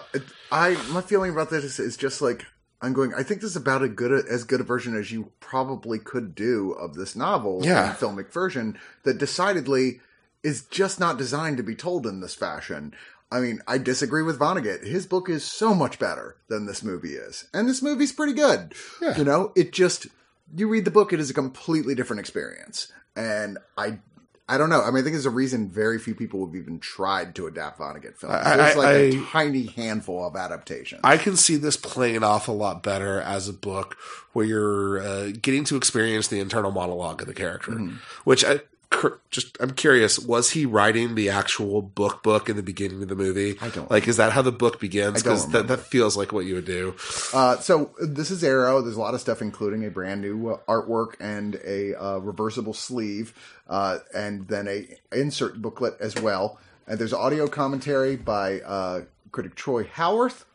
I 0.52 0.76
my 0.91 1.02
feeling 1.02 1.32
about 1.32 1.49
this 1.49 1.63
is, 1.65 1.80
is 1.80 1.97
just 1.97 2.21
like 2.21 2.45
I'm 2.82 2.93
going. 2.93 3.13
I 3.13 3.23
think 3.23 3.41
this 3.41 3.52
is 3.52 3.56
about 3.58 3.84
a 3.84 3.88
good 3.89 4.12
as 4.28 4.43
good 4.43 4.62
a 4.62 4.63
version 4.63 4.95
as 4.95 5.12
you 5.12 5.32
probably 5.39 5.99
could 5.99 6.36
do 6.36 6.71
of 6.71 6.95
this 6.95 7.15
novel, 7.15 7.62
Yeah. 7.63 7.93
filmic 7.93 8.32
version 8.32 8.78
that 9.04 9.17
decidedly 9.17 9.99
is 10.41 10.63
just 10.63 10.99
not 10.99 11.17
designed 11.17 11.58
to 11.58 11.63
be 11.63 11.76
told 11.76 12.06
in 12.06 12.19
this 12.21 12.36
fashion. 12.36 12.93
I 13.32 13.39
mean, 13.39 13.62
I 13.67 13.78
disagree 13.78 14.21
with 14.21 14.38
Vonnegut. 14.38 14.86
His 14.86 15.06
book 15.08 15.28
is 15.28 15.43
so 15.43 15.73
much 15.73 15.97
better 15.97 16.36
than 16.49 16.65
this 16.65 16.84
movie 16.84 17.15
is, 17.15 17.45
and 17.54 17.67
this 17.67 17.82
movie's 17.82 18.12
pretty 18.12 18.34
good. 18.34 18.73
Yeah. 19.02 19.17
You 19.17 19.23
know, 19.23 19.52
it 19.56 19.71
just 19.73 20.08
you 20.56 20.68
read 20.68 20.86
the 20.86 20.92
book, 20.92 21.13
it 21.13 21.20
is 21.20 21.30
a 21.30 21.34
completely 21.34 21.96
different 21.96 22.20
experience, 22.20 22.92
and 23.16 23.58
I. 23.78 24.00
I 24.50 24.58
don't 24.58 24.70
know. 24.70 24.82
I 24.82 24.88
mean, 24.88 24.98
I 24.98 25.02
think 25.04 25.13
there's 25.13 25.26
a 25.26 25.30
reason 25.30 25.70
very 25.70 25.98
few 25.98 26.13
people 26.13 26.46
have 26.46 26.54
even 26.54 26.78
tried 26.78 27.34
to 27.36 27.48
adapt 27.48 27.80
Vonnegut 27.80 28.18
films. 28.18 28.36
I- 28.36 28.58
There's 28.58 28.76
like 28.76 28.88
a 28.88 29.18
I- 29.18 29.24
tiny 29.32 29.66
handful 29.68 30.28
of 30.28 30.36
adaptations. 30.36 31.00
I 31.02 31.16
can 31.16 31.38
see 31.38 31.56
this 31.56 31.78
playing 31.78 32.24
off 32.26 32.50
a 32.50 32.52
lot 32.52 32.84
better 32.84 33.22
as 33.22 33.48
a 33.48 33.54
book 33.54 33.96
where 34.34 34.46
you're 34.46 35.02
uh, 35.02 35.32
getting 35.42 35.63
to 35.63 35.78
experience 35.78 36.28
the 36.28 36.42
internal 36.42 36.72
monologue 36.72 37.22
of 37.22 37.28
the 37.28 37.34
character, 37.34 37.72
Mm-hmm. 37.72 37.96
which 38.26 38.44
I 38.44 38.60
just 39.32 39.58
I'm 39.60 39.72
curious 39.72 40.20
was 40.20 40.52
he 40.52 40.66
writing 40.66 41.16
the 41.16 41.30
actual 41.30 41.82
book 41.82 42.24
book 42.24 42.50
in 42.50 42.56
the 42.56 42.64
beginning 42.64 43.02
of 43.02 43.10
the 43.10 43.16
movie? 43.16 43.58
I 43.62 43.70
don't- 43.70 43.90
like. 43.90 44.08
Is 44.08 44.18
that 44.18 44.32
how 44.32 44.42
the 44.42 44.52
book 44.52 44.80
begins? 44.80 45.22
Because 45.22 45.50
that, 45.52 45.68
that 45.68 45.80
feels 45.80 46.16
like 46.16 46.32
what 46.32 46.46
you 46.46 46.56
would 46.56 46.66
do. 46.66 46.96
Uh, 47.34 47.58
so 47.58 47.92
this 48.02 48.32
is 48.32 48.44
Arrow. 48.44 48.82
There's 48.82 48.96
a 48.96 49.00
lot 49.02 49.14
of 49.14 49.22
stuff, 49.22 49.42
including 49.42 49.86
a 49.86 49.90
brand 49.90 50.22
new 50.22 50.50
uh, 50.50 50.58
artwork 50.68 51.16
and 51.20 51.56
a 51.66 51.96
uh, 51.96 52.18
reversible 52.20 52.74
sleeve, 52.74 53.34
uh, 53.68 54.00
and 54.14 54.48
then 54.48 54.68
a 54.68 54.88
insert 55.16 55.62
booklet 55.62 55.96
as 56.00 56.16
well. 56.16 56.60
And 56.88 57.00
there's 57.00 57.14
audio 57.14 57.48
commentary 57.48 58.16
by 58.16 58.60
uh, 58.62 59.02
critic 59.32 59.56
Troy 59.56 59.84
Howarth. 59.86 60.46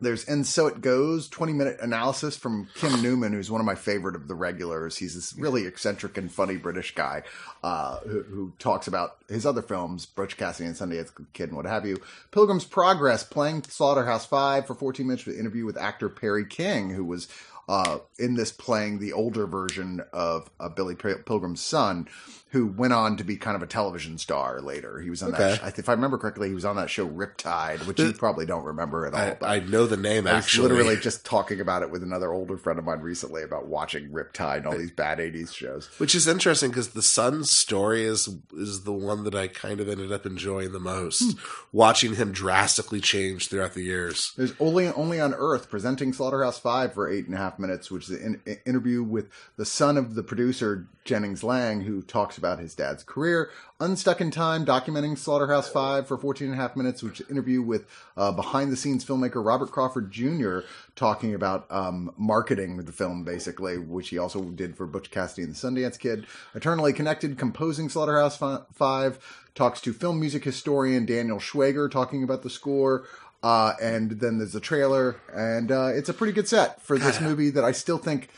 There's 0.00 0.24
And 0.24 0.46
So 0.46 0.66
It 0.66 0.80
Goes, 0.80 1.28
20 1.28 1.52
minute 1.52 1.78
analysis 1.80 2.36
from 2.36 2.68
Kim 2.74 3.02
Newman, 3.02 3.32
who's 3.32 3.50
one 3.50 3.60
of 3.60 3.66
my 3.66 3.74
favorite 3.74 4.16
of 4.16 4.28
the 4.28 4.34
regulars. 4.34 4.96
He's 4.96 5.14
this 5.14 5.36
really 5.36 5.66
eccentric 5.66 6.16
and 6.16 6.30
funny 6.32 6.56
British 6.56 6.94
guy 6.94 7.22
uh, 7.62 7.98
who, 8.00 8.22
who 8.22 8.52
talks 8.58 8.86
about 8.86 9.16
his 9.28 9.44
other 9.44 9.62
films, 9.62 10.06
Butch 10.06 10.36
Cassidy 10.36 10.66
and 10.66 10.76
Sundance 10.76 11.10
Kid 11.32 11.48
and 11.48 11.56
what 11.56 11.66
have 11.66 11.86
you. 11.86 12.00
Pilgrim's 12.30 12.64
Progress, 12.64 13.22
playing 13.22 13.62
Slaughterhouse 13.64 14.26
5 14.26 14.66
for 14.66 14.74
14 14.74 15.06
minutes 15.06 15.26
with 15.26 15.34
an 15.34 15.40
interview 15.40 15.66
with 15.66 15.76
actor 15.76 16.08
Perry 16.08 16.46
King, 16.46 16.90
who 16.90 17.04
was 17.04 17.28
uh, 17.70 17.98
in 18.18 18.34
this 18.34 18.50
playing 18.50 18.98
the 18.98 19.12
older 19.12 19.46
version 19.46 20.02
of 20.12 20.50
uh, 20.58 20.68
Billy 20.68 20.96
Pilgrim's 20.96 21.60
son 21.60 22.08
who 22.52 22.66
went 22.66 22.92
on 22.92 23.16
to 23.16 23.22
be 23.22 23.36
kind 23.36 23.54
of 23.54 23.62
a 23.62 23.66
television 23.68 24.18
star 24.18 24.60
later. 24.60 25.00
He 25.00 25.08
was 25.08 25.22
on 25.22 25.32
Okay. 25.32 25.56
that. 25.62 25.78
If 25.78 25.88
I 25.88 25.92
remember 25.92 26.18
correctly, 26.18 26.48
he 26.48 26.54
was 26.54 26.64
on 26.64 26.74
that 26.74 26.90
show 26.90 27.06
Riptide, 27.08 27.86
which 27.86 28.00
you 28.00 28.12
probably 28.12 28.44
don't 28.44 28.64
remember 28.64 29.06
at 29.06 29.14
all. 29.14 29.46
I, 29.48 29.58
I 29.58 29.60
know 29.60 29.86
the 29.86 29.96
name 29.96 30.26
I 30.26 30.32
was 30.34 30.44
actually. 30.46 30.68
literally 30.70 30.96
just 31.00 31.24
talking 31.24 31.60
about 31.60 31.82
it 31.84 31.92
with 31.92 32.02
another 32.02 32.32
older 32.32 32.56
friend 32.58 32.76
of 32.80 32.84
mine 32.84 32.98
recently 33.02 33.44
about 33.44 33.68
watching 33.68 34.10
Riptide 34.10 34.56
and 34.58 34.66
all 34.66 34.76
these 34.76 34.90
bad 34.90 35.18
'80s 35.20 35.54
shows. 35.54 35.86
Which 35.98 36.16
is 36.16 36.26
interesting 36.26 36.70
because 36.70 36.88
the 36.88 37.02
son's 37.02 37.52
story 37.52 38.02
is 38.04 38.28
is 38.56 38.82
the 38.82 38.92
one 38.92 39.22
that 39.22 39.36
I 39.36 39.46
kind 39.46 39.78
of 39.78 39.88
ended 39.88 40.10
up 40.10 40.26
enjoying 40.26 40.72
the 40.72 40.80
most, 40.80 41.20
Hmm. 41.22 41.38
watching 41.70 42.16
him 42.16 42.32
drastically 42.32 43.00
change 43.00 43.46
throughout 43.46 43.74
the 43.74 43.84
years. 43.84 44.32
There's 44.36 44.54
only 44.58 44.88
only 44.88 45.20
on 45.20 45.34
Earth 45.34 45.70
presenting 45.70 46.12
Slaughterhouse 46.12 46.58
Five 46.58 46.94
for 46.94 47.08
eight 47.08 47.26
and 47.26 47.34
a 47.36 47.38
half 47.38 47.59
minutes, 47.60 47.90
which 47.90 48.10
is 48.10 48.20
an 48.20 48.40
in, 48.46 48.58
interview 48.66 49.02
with 49.02 49.28
the 49.56 49.64
son 49.64 49.96
of 49.96 50.14
the 50.14 50.22
producer 50.22 50.86
Jennings 51.04 51.42
Lang, 51.42 51.82
who 51.82 52.02
talks 52.02 52.36
about 52.36 52.58
his 52.58 52.74
dad's 52.74 53.02
career. 53.02 53.50
Unstuck 53.78 54.20
in 54.20 54.30
Time, 54.30 54.66
documenting 54.66 55.16
Slaughterhouse 55.16 55.68
Five 55.68 56.06
for 56.06 56.18
14 56.18 56.48
and 56.48 56.54
a 56.54 56.62
half 56.62 56.76
minutes, 56.76 57.02
which 57.02 57.20
is 57.20 57.26
an 57.26 57.32
interview 57.36 57.62
with 57.62 57.86
uh, 58.16 58.32
behind 58.32 58.70
the 58.70 58.76
scenes 58.76 59.04
filmmaker 59.04 59.44
Robert 59.44 59.70
Crawford 59.70 60.10
Jr. 60.10 60.60
talking 60.96 61.34
about 61.34 61.66
um, 61.70 62.12
marketing 62.16 62.76
the 62.76 62.92
film, 62.92 63.24
basically, 63.24 63.78
which 63.78 64.10
he 64.10 64.18
also 64.18 64.42
did 64.42 64.76
for 64.76 64.86
Butch 64.86 65.10
Cassidy 65.10 65.42
and 65.42 65.54
the 65.54 65.58
Sundance 65.58 65.98
Kid. 65.98 66.26
Eternally 66.54 66.92
Connected, 66.92 67.38
composing 67.38 67.88
Slaughterhouse 67.88 68.36
Five, 68.36 69.18
talks 69.54 69.80
to 69.80 69.92
film 69.92 70.20
music 70.20 70.44
historian 70.44 71.06
Daniel 71.06 71.38
Schweiger 71.38 71.90
talking 71.90 72.22
about 72.22 72.42
the 72.42 72.50
score. 72.50 73.04
Uh, 73.42 73.72
and 73.80 74.12
then 74.20 74.38
there's 74.38 74.54
a 74.54 74.60
trailer, 74.60 75.16
and 75.34 75.72
uh, 75.72 75.86
it's 75.94 76.08
a 76.10 76.14
pretty 76.14 76.32
good 76.32 76.46
set 76.46 76.82
for 76.82 76.98
this 76.98 77.20
movie 77.20 77.48
that 77.50 77.64
I 77.64 77.72
still 77.72 77.96
think 77.98 78.28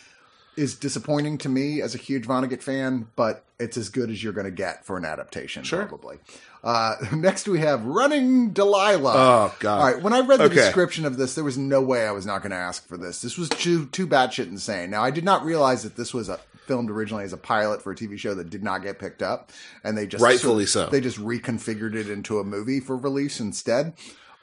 is 0.56 0.74
disappointing 0.76 1.38
to 1.38 1.48
me 1.48 1.80
as 1.80 1.94
a 1.94 1.98
huge 1.98 2.26
Vonnegut 2.26 2.62
fan, 2.62 3.08
but 3.16 3.42
it's 3.58 3.76
as 3.76 3.88
good 3.88 4.10
as 4.10 4.22
you're 4.22 4.34
going 4.34 4.44
to 4.44 4.50
get 4.50 4.84
for 4.84 4.96
an 4.98 5.04
adaptation, 5.04 5.64
Sure. 5.64 5.86
probably. 5.86 6.18
Uh, 6.62 6.94
next, 7.12 7.48
we 7.48 7.58
have 7.60 7.84
Running 7.84 8.50
Delilah. 8.50 9.14
Oh, 9.16 9.54
God. 9.60 9.78
All 9.80 9.84
right, 9.92 10.00
when 10.02 10.12
I 10.12 10.20
read 10.20 10.38
the 10.40 10.44
Okay. 10.44 10.54
description 10.56 11.04
of 11.06 11.16
this, 11.16 11.34
there 11.34 11.42
was 11.42 11.56
no 11.58 11.80
way 11.80 12.06
I 12.06 12.12
was 12.12 12.26
not 12.26 12.42
going 12.42 12.50
to 12.50 12.56
ask 12.58 12.86
for 12.86 12.96
this. 12.98 13.22
This 13.22 13.36
was 13.38 13.48
too 13.48 13.86
too 13.86 14.06
batshit 14.06 14.46
insane. 14.48 14.90
Now, 14.90 15.02
I 15.02 15.10
did 15.10 15.24
not 15.24 15.44
realize 15.44 15.82
that 15.84 15.96
this 15.96 16.12
was 16.14 16.28
a 16.28 16.38
filmed 16.66 16.90
originally 16.90 17.24
as 17.24 17.32
a 17.32 17.36
pilot 17.38 17.82
for 17.82 17.90
a 17.90 17.96
TV 17.96 18.16
show 18.18 18.34
that 18.34 18.48
did 18.50 18.62
not 18.62 18.82
get 18.82 18.98
picked 19.00 19.22
up, 19.22 19.50
and 19.82 19.98
they 19.98 20.06
just 20.06 20.22
Rightfully 20.22 20.66
so. 20.66 20.86
They 20.90 21.00
just 21.00 21.18
reconfigured 21.18 21.94
it 21.96 22.08
into 22.08 22.38
a 22.38 22.44
movie 22.44 22.78
for 22.78 22.96
release 22.96 23.40
instead. 23.40 23.94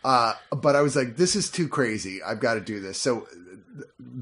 Uh, 0.03 0.33
but 0.51 0.75
I 0.75 0.81
was 0.81 0.95
like, 0.95 1.17
this 1.17 1.35
is 1.35 1.49
too 1.49 1.67
crazy. 1.67 2.21
I've 2.23 2.39
got 2.39 2.55
to 2.55 2.62
do 2.62 2.79
this. 2.79 2.99
So 2.99 3.27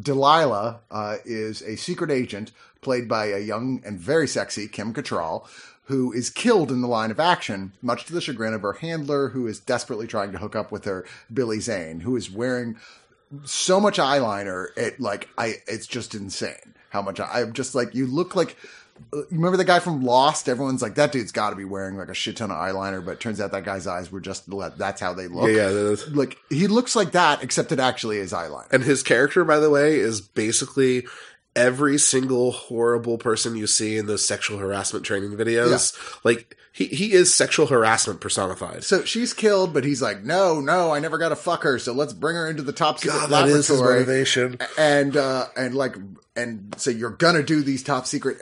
Delilah 0.01 0.79
uh, 0.91 1.17
is 1.25 1.61
a 1.61 1.75
secret 1.75 2.11
agent 2.11 2.51
played 2.81 3.07
by 3.07 3.27
a 3.27 3.39
young 3.39 3.81
and 3.85 3.99
very 3.99 4.27
sexy 4.27 4.67
Kim 4.67 4.93
Cattrall, 4.93 5.47
who 5.85 6.11
is 6.11 6.29
killed 6.29 6.71
in 6.71 6.81
the 6.81 6.87
line 6.87 7.11
of 7.11 7.19
action, 7.19 7.73
much 7.81 8.05
to 8.05 8.13
the 8.13 8.21
chagrin 8.21 8.53
of 8.53 8.61
her 8.61 8.73
handler, 8.73 9.29
who 9.29 9.47
is 9.47 9.59
desperately 9.59 10.07
trying 10.07 10.31
to 10.31 10.37
hook 10.37 10.55
up 10.55 10.71
with 10.71 10.85
her, 10.85 11.05
Billy 11.33 11.59
Zane, 11.59 12.01
who 12.01 12.15
is 12.15 12.29
wearing 12.29 12.77
so 13.43 13.79
much 13.79 13.97
eyeliner. 13.97 14.67
It 14.75 14.99
like 14.99 15.29
I, 15.37 15.55
it's 15.67 15.87
just 15.87 16.15
insane 16.15 16.75
how 16.89 17.01
much 17.01 17.19
I, 17.19 17.41
I'm 17.41 17.53
just 17.53 17.75
like 17.75 17.95
you 17.95 18.07
look 18.07 18.35
like. 18.35 18.57
You 19.13 19.27
remember 19.31 19.57
the 19.57 19.65
guy 19.65 19.79
from 19.79 20.03
Lost? 20.03 20.49
Everyone's 20.49 20.81
like, 20.81 20.95
that 20.95 21.12
dude's 21.12 21.31
got 21.31 21.51
to 21.51 21.55
be 21.55 21.65
wearing 21.65 21.97
like 21.97 22.10
a 22.10 22.13
shit 22.13 22.38
ton 22.38 22.51
of 22.51 22.57
eyeliner, 22.57 23.03
but 23.03 23.12
it 23.12 23.19
turns 23.19 23.39
out 23.39 23.51
that 23.51 23.65
guy's 23.65 23.88
eyes 23.88 24.12
were 24.12 24.21
just 24.21 24.45
that's 24.77 25.01
how 25.01 25.13
they 25.13 25.27
look. 25.27 25.49
Yeah, 25.49 25.69
yeah. 25.69 25.95
Like 26.12 26.38
he 26.49 26.67
looks 26.67 26.95
like 26.95 27.12
that, 27.12 27.43
except 27.43 27.71
it 27.71 27.79
actually 27.79 28.17
is 28.17 28.33
eyeliner. 28.33 28.71
And 28.71 28.83
his 28.83 29.03
character, 29.03 29.43
by 29.43 29.60
the 29.60 29.69
way, 29.69 29.95
is 29.95 30.21
basically 30.21 31.05
every 31.55 31.97
single 31.97 32.51
horrible 32.51 33.17
person 33.17 33.55
you 33.55 33.65
see 33.65 33.97
in 33.97 34.05
those 34.05 34.25
sexual 34.25 34.60
harassment 34.60 35.03
training 35.03 35.31
videos. 35.31 35.97
Like 36.23 36.55
he 36.71 36.86
he 36.86 37.13
is 37.13 37.33
sexual 37.33 37.65
harassment 37.65 38.21
personified. 38.21 38.83
So 38.83 39.03
she's 39.03 39.33
killed, 39.33 39.73
but 39.73 39.83
he's 39.83 40.01
like, 40.01 40.23
no, 40.23 40.62
no, 40.62 40.93
I 40.93 40.99
never 40.99 41.17
got 41.17 41.29
to 41.29 41.36
fuck 41.36 41.63
her. 41.63 41.79
So 41.79 41.93
let's 41.93 42.13
bring 42.13 42.36
her 42.36 42.47
into 42.47 42.62
the 42.62 42.73
top 42.73 42.99
secret 42.99 43.17
God, 43.21 43.29
that 43.31 43.47
is 43.47 43.67
his 43.67 43.79
laboratory. 43.79 43.99
motivation. 44.01 44.57
and 44.77 45.17
uh, 45.17 45.47
and 45.55 45.73
like, 45.73 45.95
and 46.36 46.75
so 46.77 46.91
you're 46.91 47.10
gonna 47.10 47.43
do 47.43 47.63
these 47.63 47.83
top 47.83 48.05
secret 48.05 48.38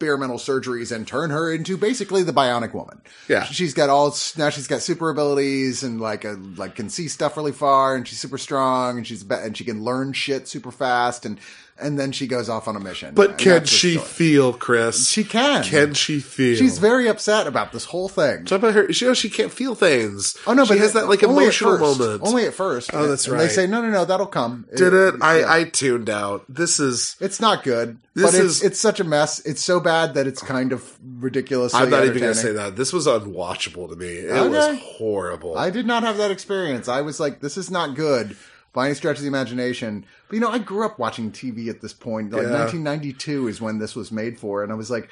experimental 0.00 0.38
surgeries 0.38 0.96
and 0.96 1.06
turn 1.06 1.28
her 1.28 1.52
into 1.52 1.76
basically 1.76 2.22
the 2.22 2.32
bionic 2.32 2.72
woman. 2.72 3.02
Yeah. 3.28 3.44
she's 3.44 3.74
got 3.74 3.90
all 3.90 4.16
now 4.38 4.48
she's 4.48 4.66
got 4.66 4.80
super 4.80 5.10
abilities 5.10 5.82
and 5.82 6.00
like 6.00 6.24
a 6.24 6.38
like 6.56 6.74
can 6.74 6.88
see 6.88 7.06
stuff 7.06 7.36
really 7.36 7.52
far 7.52 7.96
and 7.96 8.08
she's 8.08 8.18
super 8.18 8.38
strong 8.38 8.96
and 8.96 9.06
she's 9.06 9.22
and 9.28 9.54
she 9.54 9.62
can 9.62 9.84
learn 9.84 10.14
shit 10.14 10.48
super 10.48 10.70
fast 10.70 11.26
and 11.26 11.38
and 11.80 11.98
then 11.98 12.12
she 12.12 12.26
goes 12.26 12.48
off 12.48 12.68
on 12.68 12.76
a 12.76 12.80
mission. 12.80 13.14
But 13.14 13.38
can 13.38 13.64
she 13.64 13.94
story. 13.94 14.06
feel, 14.08 14.52
Chris? 14.52 15.08
She 15.08 15.24
can. 15.24 15.62
Can 15.64 15.94
she 15.94 16.20
feel? 16.20 16.56
She's 16.56 16.78
very 16.78 17.08
upset 17.08 17.46
about 17.46 17.72
this 17.72 17.84
whole 17.86 18.08
thing. 18.08 18.44
Talk 18.44 18.58
about 18.58 18.74
her. 18.74 18.92
She, 18.92 19.04
you 19.04 19.10
know, 19.10 19.14
she 19.14 19.30
can't 19.30 19.52
feel 19.52 19.74
things. 19.74 20.36
Oh 20.46 20.52
no, 20.52 20.64
she 20.64 20.70
but 20.74 20.78
has 20.78 20.92
that 20.94 21.08
like 21.08 21.22
emotional 21.22 21.78
moment. 21.78 22.22
Only 22.24 22.44
at 22.46 22.54
first. 22.54 22.90
Oh, 22.92 23.06
that's 23.06 23.26
And 23.26 23.34
right. 23.34 23.42
They 23.42 23.48
say 23.48 23.66
no, 23.66 23.80
no, 23.82 23.90
no, 23.90 24.04
that'll 24.04 24.26
come. 24.26 24.66
Did 24.76 24.92
it? 24.92 25.14
I 25.22 25.40
yeah. 25.40 25.52
I 25.52 25.64
tuned 25.64 26.10
out. 26.10 26.44
This 26.48 26.78
is. 26.80 27.16
It's 27.20 27.40
not 27.40 27.62
good. 27.62 27.98
This 28.14 28.24
but 28.24 28.34
it's 28.34 28.44
is- 28.56 28.62
it's 28.62 28.80
such 28.80 29.00
a 29.00 29.04
mess. 29.04 29.38
It's 29.46 29.64
so 29.64 29.80
bad 29.80 30.14
that 30.14 30.26
it's 30.26 30.42
kind 30.42 30.72
of 30.72 30.98
ridiculous. 31.20 31.72
I'm 31.74 31.90
not 31.90 32.04
even 32.04 32.18
going 32.20 32.34
to 32.34 32.38
say 32.38 32.52
that. 32.52 32.76
This 32.76 32.92
was 32.92 33.06
unwatchable 33.06 33.88
to 33.88 33.96
me. 33.96 34.06
It 34.06 34.30
Okay. 34.32 34.48
was 34.48 34.78
horrible. 34.80 35.56
I 35.56 35.70
did 35.70 35.86
not 35.86 36.02
have 36.02 36.16
that 36.18 36.30
experience. 36.30 36.88
I 36.88 37.00
was 37.02 37.20
like, 37.20 37.40
this 37.40 37.56
is 37.56 37.70
not 37.70 37.94
good 37.94 38.36
by 38.72 38.86
any 38.86 38.94
stretch 38.94 39.16
of 39.16 39.22
the 39.22 39.28
imagination. 39.28 40.04
But 40.30 40.36
you 40.36 40.40
know, 40.40 40.50
I 40.50 40.58
grew 40.58 40.86
up 40.86 40.96
watching 41.00 41.32
TV 41.32 41.68
at 41.68 41.80
this 41.80 41.92
point. 41.92 42.30
Like 42.30 42.42
Yeah. 42.44 42.50
1992 42.60 43.48
is 43.48 43.60
when 43.60 43.80
this 43.80 43.96
was 43.96 44.12
made 44.12 44.38
for, 44.38 44.62
and 44.62 44.70
I 44.70 44.76
was 44.76 44.88
like, 44.88 45.10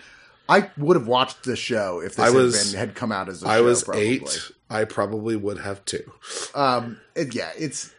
I 0.48 0.70
would 0.78 0.96
have 0.96 1.08
watched 1.08 1.42
this 1.42 1.58
show 1.58 2.00
if 2.00 2.14
this 2.14 2.20
I 2.20 2.26
had, 2.30 2.52
been, 2.52 2.78
had 2.78 2.94
come 2.94 3.10
out 3.10 3.28
as 3.28 3.42
a 3.42 3.48
I 3.48 3.56
show. 3.56 3.58
I 3.58 3.60
was 3.62 3.82
probably. 3.82 4.02
eight. 4.02 4.50
I 4.70 4.84
probably 4.84 5.34
would 5.34 5.58
have 5.58 5.84
too. 5.84 6.08
Um, 6.54 7.00
it, 7.16 7.34
yeah, 7.34 7.50
it's 7.58 7.92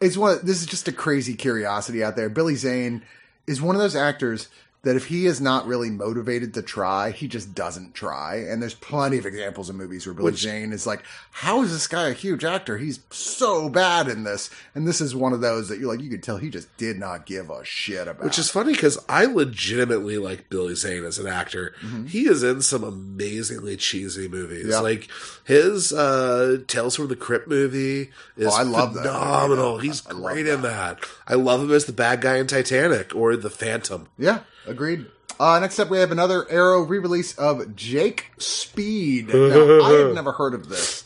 it's 0.00 0.16
one. 0.16 0.40
This 0.42 0.60
is 0.60 0.66
just 0.66 0.88
a 0.88 0.92
crazy 0.92 1.34
curiosity 1.34 2.02
out 2.02 2.16
there. 2.16 2.28
Billy 2.28 2.56
Zane 2.56 3.04
is 3.46 3.62
one 3.62 3.76
of 3.76 3.80
those 3.80 3.94
actors 3.94 4.48
that 4.82 4.94
if 4.96 5.06
he 5.06 5.26
is 5.26 5.40
not 5.40 5.66
really 5.66 5.90
motivated 5.90 6.54
to 6.54 6.62
try, 6.62 7.10
he 7.10 7.26
just 7.26 7.52
doesn't 7.54 7.94
try. 7.94 8.36
And 8.36 8.62
there's 8.62 8.74
plenty 8.74 9.18
of 9.18 9.26
examples 9.26 9.68
of 9.68 9.74
movies 9.76 10.06
where 10.06 10.14
Billy 10.14 10.26
Which- 10.26 10.40
Zane 10.42 10.72
is 10.72 10.86
like, 10.86 11.02
"How 11.32 11.62
is 11.62 11.72
this 11.72 11.86
guy 11.88 12.08
a 12.08 12.12
huge 12.12 12.44
actor? 12.44 12.78
He's 12.78 13.00
so 13.10 13.68
bad 13.68 14.06
in 14.08 14.22
this." 14.24 14.50
And 14.74 14.86
this 14.86 15.00
is 15.00 15.14
one 15.16 15.32
of 15.32 15.40
those 15.40 15.68
that 15.68 15.78
you're 15.80 15.88
like, 15.92 16.00
you 16.00 16.08
could 16.10 16.22
tell 16.22 16.36
he 16.38 16.48
just 16.48 16.74
did 16.76 16.96
not 16.98 17.26
give 17.26 17.50
a 17.50 17.64
shit 17.64 18.06
about. 18.06 18.24
Which 18.24 18.38
is 18.38 18.50
funny 18.50 18.72
because 18.72 18.98
I 19.08 19.24
legitimately 19.26 20.16
like 20.18 20.48
Billy 20.48 20.74
Zane 20.76 21.04
as 21.04 21.18
an 21.18 21.26
actor. 21.26 21.74
He 22.06 22.26
is 22.28 22.42
in 22.42 22.62
some 22.62 22.84
amazingly 22.84 23.76
cheesy 23.76 24.28
movies. 24.28 24.62
Mm-hmm. 24.62 24.70
Yeah. 24.70 24.78
Like 24.80 25.08
his 25.44 25.92
uh, 25.92 26.58
Tales 26.68 26.94
from 26.96 27.08
the 27.08 27.16
Crypt 27.16 27.48
movie 27.48 28.10
is 28.36 28.46
Oh, 28.46 28.56
I 28.56 28.62
love 28.62 28.94
that 28.94 29.00
movie, 29.04 29.08
phenomenal. 29.14 29.56
though. 29.72 29.78
He's 29.78 30.06
I 30.06 30.10
great 30.12 30.46
in 30.46 30.62
that. 30.62 31.00
I 31.26 31.34
love 31.34 31.62
him 31.62 31.72
as 31.72 31.86
the 31.86 31.92
bad 31.92 32.20
guy 32.20 32.36
in 32.36 32.46
Titanic 32.46 33.14
or 33.14 33.36
the 33.36 33.50
Phantom. 33.50 34.06
Yeah, 34.16 34.40
agreed. 34.66 35.06
Uh, 35.40 35.58
next 35.60 35.78
up, 35.78 35.88
we 35.88 35.98
have 35.98 36.10
another 36.10 36.50
Arrow 36.50 36.80
re-release 36.82 37.36
of 37.38 37.76
Jake 37.76 38.32
Speed. 38.38 39.28
Now, 39.32 39.80
I 39.84 39.92
had 39.92 40.14
never 40.14 40.32
heard 40.32 40.54
of 40.54 40.68
this, 40.68 41.04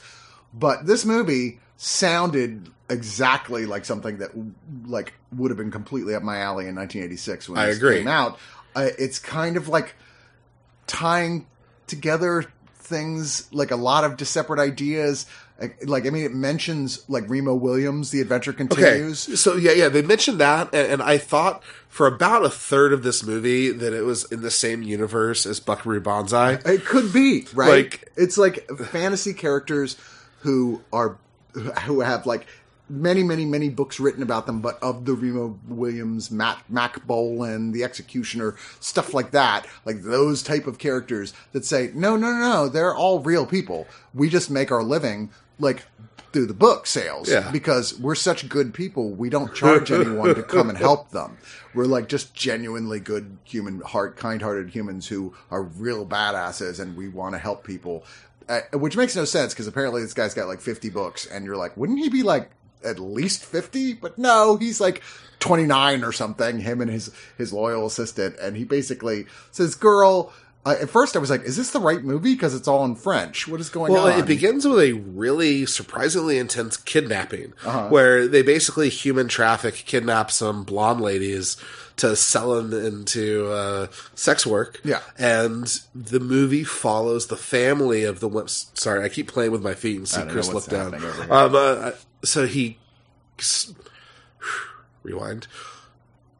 but 0.54 0.86
this 0.86 1.04
movie 1.04 1.60
sounded 1.76 2.70
exactly 2.88 3.66
like 3.66 3.84
something 3.84 4.18
that 4.18 4.30
like 4.86 5.14
would 5.34 5.50
have 5.50 5.58
been 5.58 5.70
completely 5.70 6.14
up 6.14 6.22
my 6.22 6.38
alley 6.38 6.66
in 6.66 6.76
1986 6.76 7.48
when 7.48 7.58
I 7.58 7.66
this 7.66 7.76
agree. 7.78 7.98
came 7.98 8.08
out. 8.08 8.38
Uh, 8.74 8.88
it's 8.98 9.18
kind 9.18 9.56
of 9.56 9.68
like 9.68 9.94
tying 10.86 11.46
together 11.86 12.44
things 12.74 13.52
like 13.52 13.70
a 13.70 13.76
lot 13.76 14.04
of 14.04 14.26
separate 14.26 14.60
ideas. 14.60 15.26
Like, 15.84 16.06
I 16.06 16.10
mean, 16.10 16.24
it 16.24 16.34
mentions 16.34 17.08
like 17.08 17.28
Remo 17.28 17.54
Williams, 17.54 18.10
The 18.10 18.20
Adventure 18.20 18.50
Okay, 18.52 18.66
Continues. 18.66 19.40
so 19.40 19.56
yeah, 19.56 19.72
yeah, 19.72 19.88
they 19.88 20.02
mentioned 20.02 20.38
that, 20.40 20.74
and, 20.74 20.92
and 20.94 21.02
I 21.02 21.18
thought 21.18 21.62
for 21.88 22.06
about 22.06 22.44
a 22.44 22.50
third 22.50 22.92
of 22.92 23.02
this 23.02 23.24
movie 23.24 23.70
that 23.70 23.92
it 23.92 24.02
was 24.02 24.24
in 24.32 24.40
the 24.42 24.50
same 24.50 24.82
universe 24.82 25.44
as 25.46 25.60
Buckaroo 25.60 26.00
Banzai. 26.00 26.58
It 26.64 26.84
could 26.84 27.12
be 27.12 27.46
right. 27.54 27.84
Like- 27.84 28.12
it's 28.16 28.38
like 28.38 28.68
fantasy 28.90 29.32
characters 29.34 29.96
who 30.40 30.82
are 30.92 31.16
who 31.84 32.00
have 32.00 32.24
like 32.26 32.46
many, 32.88 33.22
many, 33.22 33.44
many 33.46 33.70
books 33.70 33.98
written 34.00 34.22
about 34.22 34.44
them, 34.46 34.60
but 34.60 34.78
of 34.82 35.04
the 35.06 35.14
Remo 35.14 35.58
Williams, 35.68 36.30
Matt 36.30 36.62
Mack 36.68 37.06
Bolan, 37.06 37.72
the 37.72 37.84
Executioner, 37.84 38.54
stuff 38.80 39.14
like 39.14 39.30
that. 39.30 39.66
Like 39.86 40.02
those 40.02 40.42
type 40.42 40.66
of 40.66 40.78
characters 40.78 41.32
that 41.52 41.64
say, 41.64 41.90
no, 41.94 42.16
no, 42.16 42.30
no, 42.32 42.38
no, 42.38 42.68
they're 42.68 42.94
all 42.94 43.20
real 43.20 43.46
people. 43.46 43.86
We 44.12 44.28
just 44.28 44.50
make 44.50 44.70
our 44.70 44.82
living 44.82 45.30
like 45.58 45.84
through 46.32 46.46
the 46.46 46.54
book 46.54 46.86
sales 46.86 47.28
Yeah. 47.28 47.50
because 47.50 47.98
we're 48.00 48.14
such 48.14 48.48
good 48.48 48.72
people. 48.72 49.10
We 49.10 49.28
don't 49.28 49.54
charge 49.54 49.90
anyone 49.92 50.34
to 50.34 50.42
come 50.42 50.70
and 50.70 50.78
help 50.78 51.10
them. 51.10 51.36
We're 51.74 51.84
like 51.84 52.08
just 52.08 52.34
genuinely 52.34 53.00
good 53.00 53.36
human 53.44 53.80
heart, 53.82 54.16
kind-hearted 54.16 54.70
humans 54.70 55.06
who 55.08 55.34
are 55.50 55.62
real 55.62 56.06
badasses, 56.06 56.80
and 56.80 56.96
we 56.96 57.08
want 57.08 57.34
to 57.34 57.38
help 57.38 57.64
people. 57.64 58.04
Uh, 58.48 58.60
which 58.72 58.96
makes 58.96 59.14
no 59.14 59.24
sense 59.24 59.52
because 59.52 59.66
apparently 59.66 60.02
this 60.02 60.14
guy's 60.14 60.34
got 60.34 60.48
like 60.48 60.60
50 60.60 60.88
books, 60.90 61.26
and 61.26 61.44
you're 61.44 61.56
like, 61.56 61.76
wouldn't 61.76 61.98
he 61.98 62.08
be 62.08 62.22
like 62.22 62.50
at 62.84 62.98
least 62.98 63.44
50? 63.44 63.94
But 63.94 64.16
no, 64.18 64.56
he's 64.56 64.80
like 64.80 65.02
29 65.38 66.02
or 66.02 66.12
something. 66.12 66.58
Him 66.60 66.80
and 66.80 66.90
his 66.90 67.10
his 67.38 67.52
loyal 67.52 67.86
assistant, 67.86 68.36
and 68.40 68.56
he 68.56 68.64
basically 68.64 69.26
says, 69.50 69.74
"Girl." 69.74 70.32
Uh, 70.64 70.76
at 70.80 70.88
first, 70.90 71.16
I 71.16 71.18
was 71.18 71.28
like, 71.28 71.42
"Is 71.42 71.56
this 71.56 71.70
the 71.72 71.80
right 71.80 72.04
movie?" 72.04 72.34
Because 72.34 72.54
it's 72.54 72.68
all 72.68 72.84
in 72.84 72.94
French. 72.94 73.48
What 73.48 73.60
is 73.60 73.68
going 73.68 73.92
Well, 73.92 74.04
on? 74.04 74.10
Well, 74.10 74.20
it 74.20 74.26
begins 74.26 74.64
with 74.66 74.78
a 74.78 74.92
really 74.92 75.66
surprisingly 75.66 76.38
intense 76.38 76.76
kidnapping, 76.76 77.52
Uh-huh. 77.64 77.88
where 77.88 78.28
they 78.28 78.42
basically 78.42 78.88
human 78.88 79.26
traffic, 79.26 79.74
kidnap 79.74 80.30
some 80.30 80.62
blonde 80.62 81.00
ladies 81.00 81.56
to 81.96 82.14
sell 82.14 82.54
them 82.54 82.72
into 82.72 83.48
uh, 83.50 83.88
sex 84.14 84.46
work. 84.46 84.80
Yeah. 84.84 85.00
and 85.18 85.80
the 85.94 86.20
movie 86.20 86.62
follows 86.64 87.26
the 87.26 87.36
family 87.36 88.04
of 88.04 88.20
the. 88.20 88.30
Sorry, 88.74 89.04
I 89.04 89.08
keep 89.08 89.26
playing 89.26 89.50
with 89.50 89.62
my 89.62 89.74
feet 89.74 89.96
and 89.98 90.08
see 90.08 90.20
I 90.20 90.26
Chris 90.26 90.46
look 90.52 90.66
down. 90.66 90.92
happening 90.92 91.08
over 91.08 91.24
here. 91.24 91.32
Um, 91.32 91.54
uh, 91.56 91.90
so 92.24 92.46
he 92.46 92.78
rewind. 95.02 95.46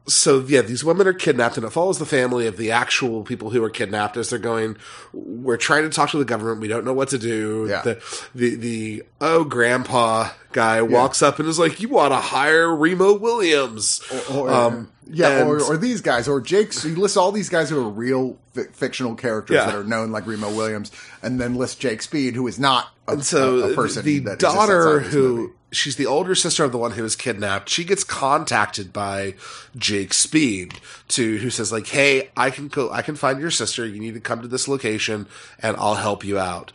So 0.05 0.39
yeah, 0.41 0.61
these 0.61 0.83
women 0.83 1.07
are 1.07 1.13
kidnapped, 1.13 1.55
and 1.55 1.65
it 1.65 1.69
follows 1.69 1.97
the 1.97 2.05
family 2.05 2.45
of 2.45 2.57
the 2.57 2.71
actual 2.71 3.23
people 3.23 3.51
who 3.51 3.63
are 3.63 3.69
kidnapped 3.69 4.17
as 4.17 4.29
they're 4.29 4.37
going. 4.39 4.75
We're 5.13 5.55
trying 5.55 5.83
to 5.83 5.89
talk 5.89 6.09
to 6.11 6.17
the 6.17 6.25
government. 6.25 6.59
We 6.59 6.67
don't 6.67 6.83
know 6.83 6.91
what 6.93 7.07
to 7.09 7.17
do. 7.17 7.67
Yeah. 7.69 7.81
The 7.83 8.01
the 8.35 8.55
the 8.55 9.03
oh 9.21 9.45
grandpa 9.45 10.29
guy 10.51 10.81
walks 10.81 11.21
up 11.21 11.39
and 11.39 11.47
is 11.47 11.57
like, 11.57 11.79
"You 11.79 11.87
want 11.87 12.11
to 12.11 12.17
hire 12.17 12.75
Remo 12.75 13.13
Williams?" 13.17 14.01
or, 14.29 14.49
Um, 14.51 14.89
yeah, 15.09 15.39
and- 15.39 15.49
or, 15.49 15.61
or 15.63 15.77
these 15.77 16.01
guys, 16.01 16.27
or 16.27 16.41
Jake's. 16.41 16.83
He 16.83 16.91
lists 16.95 17.15
all 17.15 17.31
these 17.31 17.47
guys 17.49 17.69
who 17.69 17.79
are 17.79 17.89
real 17.89 18.37
fi- 18.53 18.63
fictional 18.73 19.15
characters 19.15 19.55
Yeah. 19.55 19.67
that 19.67 19.75
are 19.75 19.83
known, 19.85 20.11
like 20.11 20.27
Remo 20.27 20.49
Williams, 20.53 20.91
and 21.21 21.39
then 21.39 21.55
lists 21.55 21.77
Jake 21.77 22.01
Speed, 22.01 22.35
who 22.35 22.45
is 22.47 22.59
not 22.59 22.89
a, 23.07 23.11
And 23.13 23.25
so 23.25 23.71
a, 23.71 23.73
person. 23.75 24.03
the 24.05 24.19
daughter 24.37 24.87
outside 24.89 24.95
of 24.97 25.03
this 25.05 25.13
who 25.13 25.35
movie. 25.37 25.53
she's 25.71 25.95
the 25.95 26.05
older 26.05 26.35
sister 26.35 26.63
of 26.63 26.71
the 26.71 26.77
one 26.77 26.91
who 26.91 27.03
was 27.03 27.15
kidnapped 27.15 27.69
she 27.69 27.83
gets 27.83 28.03
contacted 28.03 28.93
by 28.93 29.33
jake 29.75 30.13
speed 30.13 30.73
to 31.09 31.37
who 31.39 31.49
says 31.49 31.71
like 31.71 31.87
hey 31.87 32.29
i 32.37 32.49
can 32.49 32.67
go 32.67 32.91
i 32.91 33.01
can 33.01 33.15
find 33.15 33.39
your 33.39 33.51
sister 33.51 33.85
you 33.85 33.99
need 33.99 34.13
to 34.13 34.19
come 34.19 34.41
to 34.41 34.47
this 34.47 34.67
location 34.67 35.27
and 35.59 35.75
i'll 35.77 35.95
help 35.95 36.23
you 36.23 36.37
out 36.39 36.71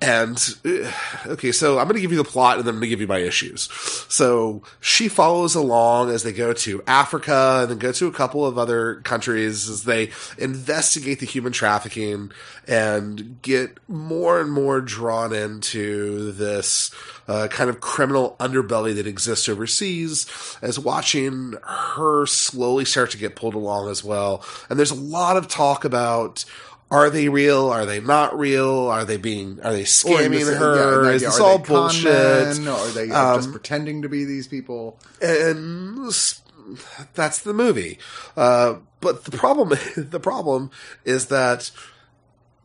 and 0.00 0.36
uh, 0.66 0.92
okay, 1.28 1.52
so 1.52 1.78
I'm 1.78 1.86
going 1.86 1.96
to 1.96 2.00
give 2.00 2.10
you 2.10 2.18
the 2.18 2.24
plot 2.24 2.58
and 2.58 2.66
then 2.66 2.74
I'm 2.74 2.80
going 2.80 2.88
to 2.88 2.96
give 2.96 3.00
you 3.00 3.06
my 3.06 3.18
issues. 3.18 3.70
So 4.08 4.62
she 4.80 5.08
follows 5.08 5.54
along 5.54 6.10
as 6.10 6.24
they 6.24 6.32
go 6.32 6.52
to 6.52 6.82
Africa 6.86 7.60
and 7.62 7.70
then 7.70 7.78
go 7.78 7.92
to 7.92 8.06
a 8.06 8.12
couple 8.12 8.44
of 8.44 8.58
other 8.58 8.96
countries 8.96 9.68
as 9.68 9.84
they 9.84 10.10
investigate 10.36 11.20
the 11.20 11.26
human 11.26 11.52
trafficking 11.52 12.32
and 12.66 13.40
get 13.40 13.78
more 13.88 14.40
and 14.40 14.52
more 14.52 14.80
drawn 14.80 15.32
into 15.32 16.32
this 16.32 16.90
uh, 17.26 17.48
kind 17.48 17.70
of 17.70 17.80
criminal 17.80 18.36
underbelly 18.38 18.94
that 18.96 19.06
exists 19.06 19.48
overseas 19.48 20.58
as 20.60 20.78
watching 20.78 21.54
her 21.62 22.26
slowly 22.26 22.84
start 22.84 23.10
to 23.12 23.18
get 23.18 23.36
pulled 23.36 23.54
along 23.54 23.88
as 23.88 24.04
well. 24.04 24.44
And 24.68 24.78
there's 24.78 24.90
a 24.90 24.94
lot 24.94 25.36
of 25.36 25.48
talk 25.48 25.84
about 25.84 26.44
are 26.94 27.10
they 27.10 27.28
real? 27.28 27.68
Are 27.68 27.84
they 27.86 28.00
not 28.00 28.38
real? 28.38 28.86
Are 28.88 29.04
they 29.04 29.16
being? 29.16 29.60
Are 29.62 29.72
they 29.72 29.82
scamming 29.84 30.56
her? 30.58 31.04
yeah, 31.04 31.10
Is 31.10 31.22
this 31.22 31.38
are 31.40 31.42
all 31.42 31.58
bullshit? 31.58 32.04
men, 32.04 32.68
are 32.68 32.88
they 32.88 33.10
uh, 33.10 33.36
just 33.36 33.48
Um, 33.48 33.52
pretending 33.52 34.02
to 34.02 34.08
be 34.08 34.24
these 34.24 34.46
people? 34.48 34.98
and 35.20 36.12
that's 37.14 37.40
the 37.40 37.52
movie. 37.54 37.98
Uh, 38.36 38.76
but 39.00 39.24
the 39.24 39.36
problem, 39.36 39.70
the 39.96 40.20
problem 40.20 40.70
is 41.04 41.26
that 41.26 41.70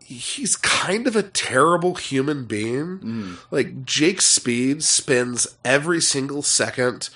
he's 0.03 0.55
kind 0.55 1.05
of 1.05 1.15
a 1.15 1.23
terrible 1.23 1.95
human 1.95 2.45
being. 2.45 3.37
Like 3.51 3.83
Jake 3.85 4.21
Speed 4.21 4.83
spends 4.83 5.55
every 5.63 6.01
single 6.01 6.41
second 6.41 7.09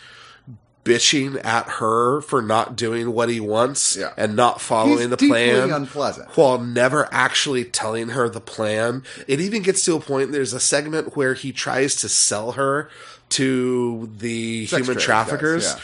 bitching 0.84 1.40
at 1.46 1.66
her 1.80 2.20
for 2.22 2.42
not 2.42 2.76
doing 2.76 3.14
what 3.14 3.30
he 3.30 3.40
wants 3.40 3.96
Yeah. 3.96 4.12
and 4.18 4.36
not 4.36 4.60
following 4.60 4.98
He's 5.00 5.10
the 5.10 5.18
plan 5.18 5.72
unpleasant. 5.72 6.30
while 6.36 6.60
never 6.60 7.08
actually 7.12 7.64
telling 7.64 8.10
her 8.10 8.28
the 8.28 8.42
plan. 8.42 9.04
It 9.28 9.40
even 9.40 9.62
gets 9.62 9.86
to 9.86 9.96
a 9.96 10.00
point, 10.00 10.32
there's 10.34 10.52
a 10.54 10.60
segment 10.60 11.16
where 11.16 11.34
he 11.36 11.52
tries 11.54 11.96
to 11.98 12.10
sell 12.10 12.54
her 12.54 12.90
to 13.30 14.10
the 14.18 14.66
Sex 14.68 14.86
human 14.86 15.02
traffickers. 15.02 15.66
yeah. 15.74 15.80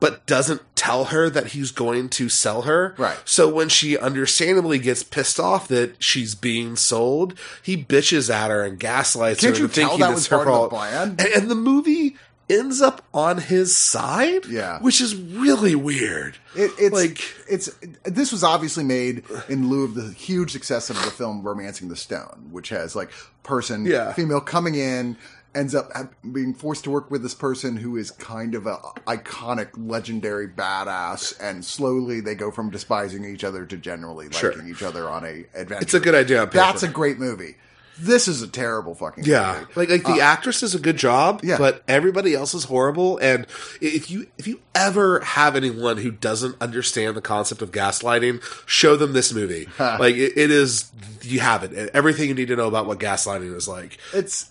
But 0.00 0.26
doesn't 0.26 0.60
tell 0.74 1.06
her 1.06 1.30
that 1.30 1.48
he's 1.48 1.70
going 1.70 2.10
to 2.10 2.28
sell 2.28 2.62
her. 2.62 2.94
Right. 2.98 3.16
So 3.24 3.48
when 3.48 3.70
she 3.70 3.96
understandably 3.96 4.78
gets 4.78 5.02
pissed 5.02 5.40
off 5.40 5.66
that 5.68 6.02
she's 6.02 6.34
being 6.34 6.76
sold, 6.76 7.38
he 7.62 7.82
bitches 7.82 8.28
at 8.28 8.50
her 8.50 8.62
and 8.64 8.78
gaslights 8.78 9.40
Can't 9.40 9.56
her 9.56 9.62
you 9.62 9.68
tell 9.68 9.96
that 9.96 10.12
was 10.12 10.26
her 10.26 10.36
part 10.44 10.48
of 10.48 10.62
the 10.64 10.68
plan? 10.76 11.08
And, 11.18 11.20
and 11.20 11.50
the 11.50 11.54
movie 11.54 12.16
ends 12.48 12.80
up 12.82 13.02
on 13.14 13.38
his 13.38 13.76
side. 13.76 14.46
Yeah. 14.46 14.78
Which 14.80 15.00
is 15.00 15.16
really 15.16 15.74
weird. 15.74 16.36
It, 16.54 16.70
it's 16.78 16.94
Like- 16.94 17.20
it's 17.48 17.70
this 18.04 18.32
was 18.32 18.44
obviously 18.44 18.84
made 18.84 19.24
in 19.48 19.68
lieu 19.68 19.84
of 19.84 19.94
the 19.94 20.12
huge 20.12 20.52
success 20.52 20.90
of 20.90 20.96
the 20.96 21.10
film 21.10 21.42
*Romancing 21.42 21.88
the 21.88 21.96
Stone*, 21.96 22.48
which 22.50 22.68
has 22.70 22.94
like 22.94 23.10
person 23.42 23.84
Yeah. 23.86 24.12
female 24.12 24.40
coming 24.40 24.74
in 24.74 25.16
ends 25.54 25.72
up 25.72 25.88
being 26.32 26.52
forced 26.52 26.82
to 26.82 26.90
work 26.90 27.10
with 27.12 27.22
this 27.22 27.34
person 27.34 27.76
who 27.76 27.96
is 27.96 28.10
kind 28.10 28.56
of 28.56 28.66
a 28.66 28.76
iconic, 29.06 29.68
legendary 29.76 30.48
badass, 30.48 31.32
and 31.40 31.64
slowly 31.64 32.20
they 32.20 32.34
go 32.34 32.50
from 32.50 32.70
despising 32.70 33.24
each 33.24 33.44
other 33.44 33.64
to 33.64 33.76
generally 33.76 34.26
Sure. 34.32 34.50
liking 34.52 34.68
each 34.68 34.82
other 34.82 35.08
on 35.08 35.24
a 35.24 35.44
adventure. 35.54 35.78
It's 35.82 35.94
a 35.94 36.00
good 36.00 36.14
idea 36.16 36.40
on 36.40 36.46
paper. 36.48 36.56
That's 36.58 36.82
a 36.82 36.88
great 36.88 37.20
movie. 37.20 37.56
This 37.98 38.26
is 38.28 38.42
a 38.42 38.48
terrible 38.48 38.94
fucking 38.94 39.24
Yeah, 39.24 39.60
movie. 39.60 39.72
like 39.76 39.88
like 39.90 40.04
the 40.16 40.20
actress 40.20 40.60
does 40.60 40.74
a 40.74 40.78
good 40.80 40.96
job, 40.96 41.36
Uh, 41.36 41.46
yeah. 41.46 41.58
but 41.58 41.82
everybody 41.86 42.34
else 42.34 42.52
is 42.54 42.64
horrible. 42.64 43.18
And 43.18 43.46
if 43.80 44.10
you 44.10 44.26
if 44.38 44.48
you 44.48 44.60
ever 44.74 45.20
have 45.20 45.54
anyone 45.54 45.98
who 45.98 46.10
doesn't 46.10 46.56
understand 46.60 47.16
the 47.16 47.20
concept 47.20 47.62
of 47.62 47.70
gaslighting, 47.70 48.42
show 48.66 48.96
them 48.96 49.12
this 49.12 49.32
movie. 49.32 49.68
like 49.78 50.16
it, 50.16 50.32
it 50.36 50.50
is, 50.50 50.90
you 51.22 51.38
have 51.40 51.62
it. 51.62 51.90
Everything 51.94 52.28
you 52.28 52.34
need 52.34 52.48
to 52.48 52.56
know 52.56 52.66
about 52.68 52.86
what 52.86 52.98
gaslighting 52.98 53.54
is 53.54 53.68
like. 53.68 53.98
It's 54.12 54.50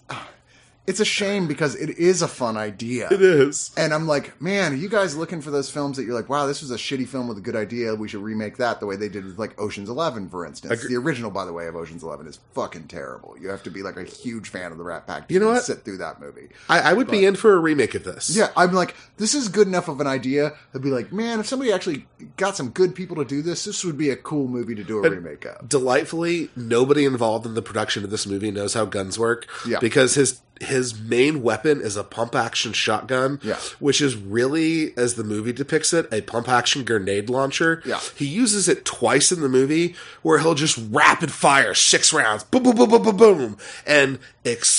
it's 0.86 1.00
a 1.00 1.06
shame 1.06 1.48
because 1.48 1.76
it 1.76 1.92
is 1.98 2.22
a 2.22 2.28
fun 2.28 2.58
idea. 2.58 3.08
It 3.10 3.22
is. 3.22 3.72
And 3.78 3.94
I'm 3.94 4.06
like, 4.06 4.42
man, 4.42 4.74
are 4.74 4.76
you 4.76 4.90
guys 4.90 5.16
looking 5.16 5.42
for 5.42 5.50
those 5.50 5.70
films 5.70 5.96
that 5.96 6.04
you're 6.04 6.14
like, 6.14 6.28
wow, 6.28 6.46
this 6.46 6.62
was 6.62 6.72
a 6.72 6.76
shitty 6.76 7.08
film 7.08 7.28
with 7.30 7.38
a 7.38 7.42
good 7.42 7.56
idea. 7.56 7.96
We 7.96 8.10
should 8.10 8.22
remake 8.22 8.58
that 8.58 8.80
the 8.82 8.86
way 8.86 8.96
they 8.98 9.08
did 9.08 9.24
with 9.24 9.40
like 9.40 9.60
Ocean's 9.60 9.88
Eleven, 9.90 10.28
for 10.30 10.46
instance. 10.46 10.74
Agree- 10.84 10.96
The 10.96 11.02
original, 11.02 11.32
by 11.32 11.46
the 11.46 11.54
way, 11.54 11.68
of 11.68 11.76
Ocean's 11.78 12.04
Eleven 12.04 12.28
is 12.28 12.40
fucking 12.54 12.88
terrible. 12.88 13.36
You 13.40 13.48
have 13.50 13.64
to 13.64 13.70
be 13.72 13.82
like 13.82 13.96
a 13.98 14.04
huge 14.04 14.50
fan 14.50 14.72
of 14.74 14.78
the 14.78 14.84
Rat 14.84 15.08
Pack 15.08 15.30
to 15.30 15.34
You 15.34 15.40
know 15.40 15.48
what? 15.52 15.64
sit 15.64 15.86
through 15.86 15.98
that 16.00 16.20
movie. 16.20 16.50
I, 16.68 16.80
I 16.92 16.94
would 16.94 17.10
be 17.10 17.26
in 17.26 17.36
for 17.38 17.54
a 17.54 17.60
remake 17.60 17.96
of 17.96 18.04
this. 18.04 18.30
Yeah, 18.36 18.50
I'm 18.58 18.74
like, 18.74 18.96
this 19.18 19.34
is 19.34 19.48
good 19.48 19.68
enough 19.68 19.88
of 19.88 20.02
an 20.02 20.08
idea. 20.08 20.52
I'd 20.76 20.82
be 20.82 20.90
like, 20.92 21.14
man, 21.14 21.40
if 21.40 21.48
somebody 21.48 21.72
actually 21.72 22.08
got 22.36 22.58
some 22.58 22.70
good 22.72 22.94
people 22.94 23.16
to 23.18 23.26
do 23.26 23.42
this, 23.42 23.64
this 23.64 23.86
would 23.86 23.98
be 23.98 24.10
a 24.10 24.16
cool 24.18 24.48
movie 24.50 24.76
to 24.76 24.84
do 24.84 25.04
a 25.04 25.10
remake 25.10 25.46
of. 25.46 25.70
delightfully 25.70 26.50
nobody 26.56 27.06
involved 27.06 27.46
in 27.46 27.54
the 27.54 27.62
production 27.62 28.04
of 28.04 28.10
this 28.10 28.26
movie 28.28 28.52
knows 28.52 28.74
how 28.74 28.84
guns 28.86 29.18
work 29.18 29.48
Yeah. 29.66 29.80
because 29.80 30.16
his 30.16 30.42
his 30.64 31.00
main 31.00 31.44
weapon 31.44 31.82
is 31.82 31.96
a 31.98 32.04
pump 32.04 32.34
action 32.36 32.74
shotgun 32.74 33.40
Yeah. 33.44 33.58
which 33.80 34.02
is 34.02 34.16
really 34.16 34.98
as 34.98 35.16
the 35.16 35.24
movie 35.24 35.54
depicts 35.54 35.94
it 35.94 36.08
a 36.12 36.22
pump 36.22 36.48
action 36.50 36.84
grenade 36.84 37.30
launcher 37.30 37.82
Yeah. 37.86 38.00
he 38.16 38.26
uses 38.26 38.68
it 38.68 38.86
twice 38.86 39.32
in 39.32 39.42
the 39.42 39.50
movie 39.50 39.96
where 40.22 40.40
he'll 40.40 40.56
just 40.56 40.80
rapid 40.90 41.32
fire 41.32 41.74
six 41.76 42.12
rounds 42.14 42.44
boom 42.46 42.64
boom 42.64 42.76
boom 42.76 42.90
boom 42.90 43.04
boom 43.04 43.18
boom 43.18 43.58
and 43.86 44.20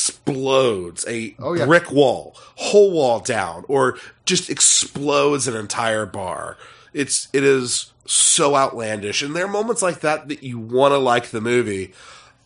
explodes 0.05 1.05
a 1.09 1.35
Oh, 1.39 1.55
yeah. 1.55 1.66
brick 1.66 1.91
wall 1.91 2.35
whole 2.57 2.91
wall 2.93 3.20
down 3.20 3.64
or 3.68 3.99
just 4.24 4.51
explodes 4.51 5.47
an 5.49 5.57
entire 5.57 6.07
bar 6.07 6.57
it's 6.93 7.28
it 7.32 7.43
is 7.45 7.93
so 8.07 8.55
outlandish 8.55 9.22
and 9.22 9.35
there 9.35 9.45
are 9.47 9.49
moments 9.49 9.82
like 9.82 10.01
that 10.01 10.28
that 10.28 10.43
you 10.43 10.59
want 10.59 10.93
to 10.93 10.99
like 10.99 11.26
the 11.30 11.41
movie 11.41 11.93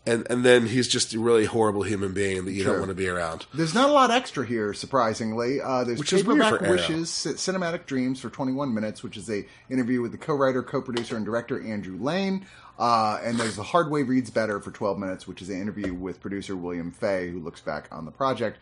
and 0.08 0.26
and 0.30 0.44
then 0.44 0.66
he's 0.66 0.88
just 0.88 1.12
a 1.14 1.18
really 1.18 1.44
horrible 1.44 1.82
human 1.82 2.12
being 2.12 2.44
that 2.44 2.52
you 2.52 2.62
Sure. 2.62 2.72
don't 2.72 2.80
want 2.80 2.90
to 2.90 2.94
be 2.94 3.08
around 3.08 3.46
There's 3.54 3.74
not 3.74 3.90
a 3.90 3.92
lot 3.92 4.10
extra 4.10 4.46
here, 4.46 4.72
surprisingly. 4.74 5.60
Uh, 5.60 5.84
there's 5.84 5.98
Which 5.98 6.10
Paperback 6.10 6.60
Wishes, 6.62 7.08
Cinematic 7.10 7.86
Dreams 7.86 8.20
for 8.20 8.30
21 8.30 8.72
minutes, 8.74 9.02
which 9.02 9.16
is 9.16 9.28
a 9.30 9.46
interview 9.70 10.00
with 10.02 10.12
the 10.12 10.18
co-writer, 10.18 10.62
co-producer, 10.62 11.16
and 11.16 11.24
director 11.24 11.62
Andrew 11.62 11.98
Lane. 11.98 12.46
Uh, 12.78 13.18
and 13.24 13.38
there's 13.38 13.56
The 13.56 13.62
Hard 13.64 13.90
Way 13.90 14.04
Reads 14.04 14.30
Better 14.30 14.60
for 14.60 14.70
12 14.70 14.98
minutes, 14.98 15.26
which 15.26 15.42
is 15.42 15.48
an 15.50 15.60
interview 15.60 15.92
with 15.92 16.20
producer 16.20 16.56
William 16.56 16.92
Fay, 16.92 17.28
who 17.30 17.40
looks 17.40 17.60
back 17.60 17.88
on 17.90 18.04
the 18.04 18.12
project. 18.12 18.58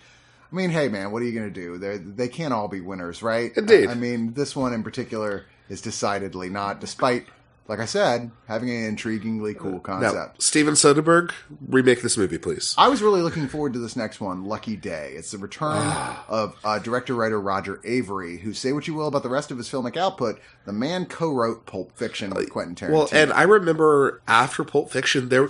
I 0.50 0.54
mean, 0.56 0.70
hey 0.70 0.88
man, 0.88 1.10
what 1.10 1.22
are 1.22 1.24
you 1.26 1.38
going 1.38 1.52
to 1.52 1.60
do? 1.60 1.76
They 1.76 1.98
they 1.98 2.28
can't 2.28 2.54
all 2.54 2.68
be 2.68 2.80
winners, 2.80 3.22
right? 3.22 3.52
Indeed. 3.56 3.88
I 3.88 3.94
mean, 3.94 4.32
this 4.34 4.54
one 4.56 4.72
in 4.72 4.82
particular 4.82 5.44
is 5.68 5.80
decidedly 5.80 6.48
not, 6.48 6.80
despite 6.80 7.26
like 7.68 7.80
I 7.80 7.84
said, 7.84 8.30
having 8.46 8.70
an 8.70 8.94
intriguingly 8.96 9.56
cool 9.56 9.72
Now, 9.72 9.78
concept. 9.78 10.42
Steven 10.42 10.74
Soderbergh, 10.74 11.32
remake 11.66 12.02
this 12.02 12.16
movie, 12.16 12.38
please. 12.38 12.74
I 12.78 12.88
was 12.88 13.02
really 13.02 13.22
looking 13.22 13.48
forward 13.48 13.72
to 13.72 13.78
this 13.78 13.96
next 13.96 14.20
one, 14.20 14.44
Lucky 14.44 14.76
Day. 14.76 15.12
It's 15.16 15.32
the 15.32 15.38
return 15.38 15.92
of 16.28 16.56
uh, 16.64 16.78
director 16.78 17.14
writer 17.14 17.40
Roger 17.40 17.78
Avary, 17.84 18.40
who 18.40 18.52
say 18.52 18.72
what 18.72 18.86
you 18.86 18.94
will 18.94 19.08
about 19.08 19.22
the 19.22 19.28
rest 19.28 19.50
of 19.50 19.58
his 19.58 19.68
filmic 19.68 19.96
output, 19.96 20.40
the 20.64 20.72
man 20.72 21.06
co-wrote 21.06 21.66
Pulp 21.66 21.96
Fiction 21.96 22.30
with 22.30 22.50
Quentin 22.50 22.74
Tarantino. 22.74 22.92
Well, 22.92 23.08
and 23.12 23.32
I 23.32 23.42
remember 23.42 24.22
after 24.28 24.64
Pulp 24.64 24.90
Fiction, 24.90 25.28
there 25.28 25.48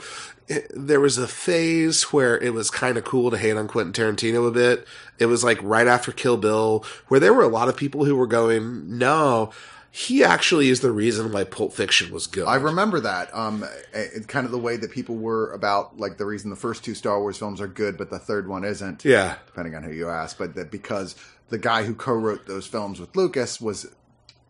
there 0.70 1.00
was 1.00 1.18
a 1.18 1.26
phase 1.26 2.04
where 2.04 2.38
it 2.38 2.54
was 2.54 2.70
kind 2.70 2.96
of 2.96 3.04
cool 3.04 3.30
to 3.32 3.36
hate 3.38 3.56
on 3.56 3.66
Quentin 3.66 3.92
Tarantino 3.92 4.46
a 4.46 4.52
bit. 4.52 4.86
It 5.18 5.26
was 5.26 5.42
like 5.42 5.60
right 5.62 5.88
after 5.88 6.12
Kill 6.12 6.36
Bill, 6.36 6.84
where 7.08 7.18
there 7.18 7.34
were 7.34 7.42
a 7.42 7.48
lot 7.48 7.68
of 7.68 7.76
people 7.76 8.04
who 8.04 8.14
were 8.14 8.28
going, 8.28 8.96
"No, 8.96 9.50
he 9.96 10.22
actually 10.22 10.68
is 10.68 10.80
the 10.80 10.92
reason 10.92 11.32
why 11.32 11.44
Pulp 11.44 11.72
Fiction 11.72 12.12
was 12.12 12.26
good." 12.26 12.46
I 12.46 12.56
remember 12.56 13.00
that. 13.00 13.34
Um, 13.34 13.64
it, 13.94 14.28
kind 14.28 14.44
of 14.44 14.52
the 14.52 14.58
way 14.58 14.76
that 14.76 14.90
people 14.90 15.16
were 15.16 15.52
about 15.52 15.98
like 15.98 16.18
the 16.18 16.26
reason 16.26 16.50
the 16.50 16.56
first 16.56 16.84
two 16.84 16.94
Star 16.94 17.18
Wars 17.18 17.38
films 17.38 17.62
are 17.62 17.68
good, 17.68 17.96
but 17.96 18.10
the 18.10 18.18
third 18.18 18.46
one 18.46 18.62
isn't. 18.62 19.06
yeah, 19.06 19.36
depending 19.46 19.74
on 19.74 19.82
who 19.82 19.92
you 19.92 20.10
ask, 20.10 20.36
but 20.36 20.54
that 20.54 20.70
because 20.70 21.16
the 21.48 21.56
guy 21.58 21.84
who 21.84 21.94
co-wrote 21.94 22.46
those 22.46 22.66
films 22.66 23.00
with 23.00 23.16
Lucas 23.16 23.58
was 23.58 23.86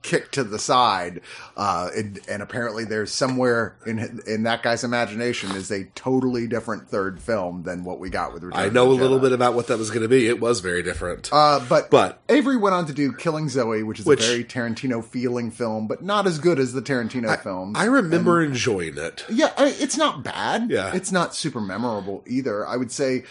kicked 0.07 0.35
to 0.35 0.45
the 0.45 0.59
side, 0.59 1.21
uh, 1.57 1.89
and, 1.97 2.21
and 2.29 2.41
apparently 2.43 2.85
there's 2.85 3.13
somewhere 3.13 3.75
in 3.85 4.21
in 4.27 4.45
that 4.45 4.63
guy's 4.63 4.85
imagination 4.85 5.51
is 5.57 5.71
a 5.73 5.85
totally 5.97 6.47
different 6.47 6.89
third 6.89 7.21
film 7.21 7.65
than 7.65 7.83
what 7.83 7.99
we 7.99 8.09
got 8.09 8.33
with 8.33 8.45
Return 8.45 8.61
I 8.61 8.69
know 8.69 8.87
a 8.93 8.97
the 8.97 9.03
little 9.03 9.19
Jedi. 9.19 9.23
bit 9.23 9.33
about 9.33 9.55
what 9.55 9.67
that 9.67 9.79
was 9.79 9.91
going 9.91 10.03
to 10.03 10.09
be. 10.09 10.29
It 10.29 10.41
was 10.41 10.61
very 10.61 10.83
different. 10.85 11.29
Uh, 11.33 11.61
but 11.69 11.91
But- 11.91 12.25
Avary 12.29 12.61
went 12.61 12.75
on 12.75 12.87
to 12.87 12.93
do 12.93 13.13
Killing 13.13 13.49
Zoe, 13.49 13.83
which 13.83 13.99
is 14.01 14.07
Which- 14.07 14.23
a 14.23 14.27
very 14.29 14.45
Tarantino 14.45 15.05
feeling 15.05 15.51
film, 15.51 15.89
but 15.89 16.03
not 16.05 16.27
as 16.27 16.39
good 16.39 16.59
as 16.61 16.73
the 16.73 16.81
Tarantino 16.83 17.39
films. 17.43 17.77
I 17.79 17.87
remember 17.87 18.41
enjoying 18.43 18.97
it. 18.97 19.25
Yeah, 19.29 19.53
I, 19.59 19.75
it's 19.79 19.97
not 19.97 20.23
bad. 20.23 20.71
Yeah. 20.71 20.95
It's 20.95 21.11
not 21.11 21.35
super 21.35 21.61
memorable 21.61 22.23
either. 22.29 22.65
I 22.67 22.77
would 22.77 22.93
say 22.93 23.25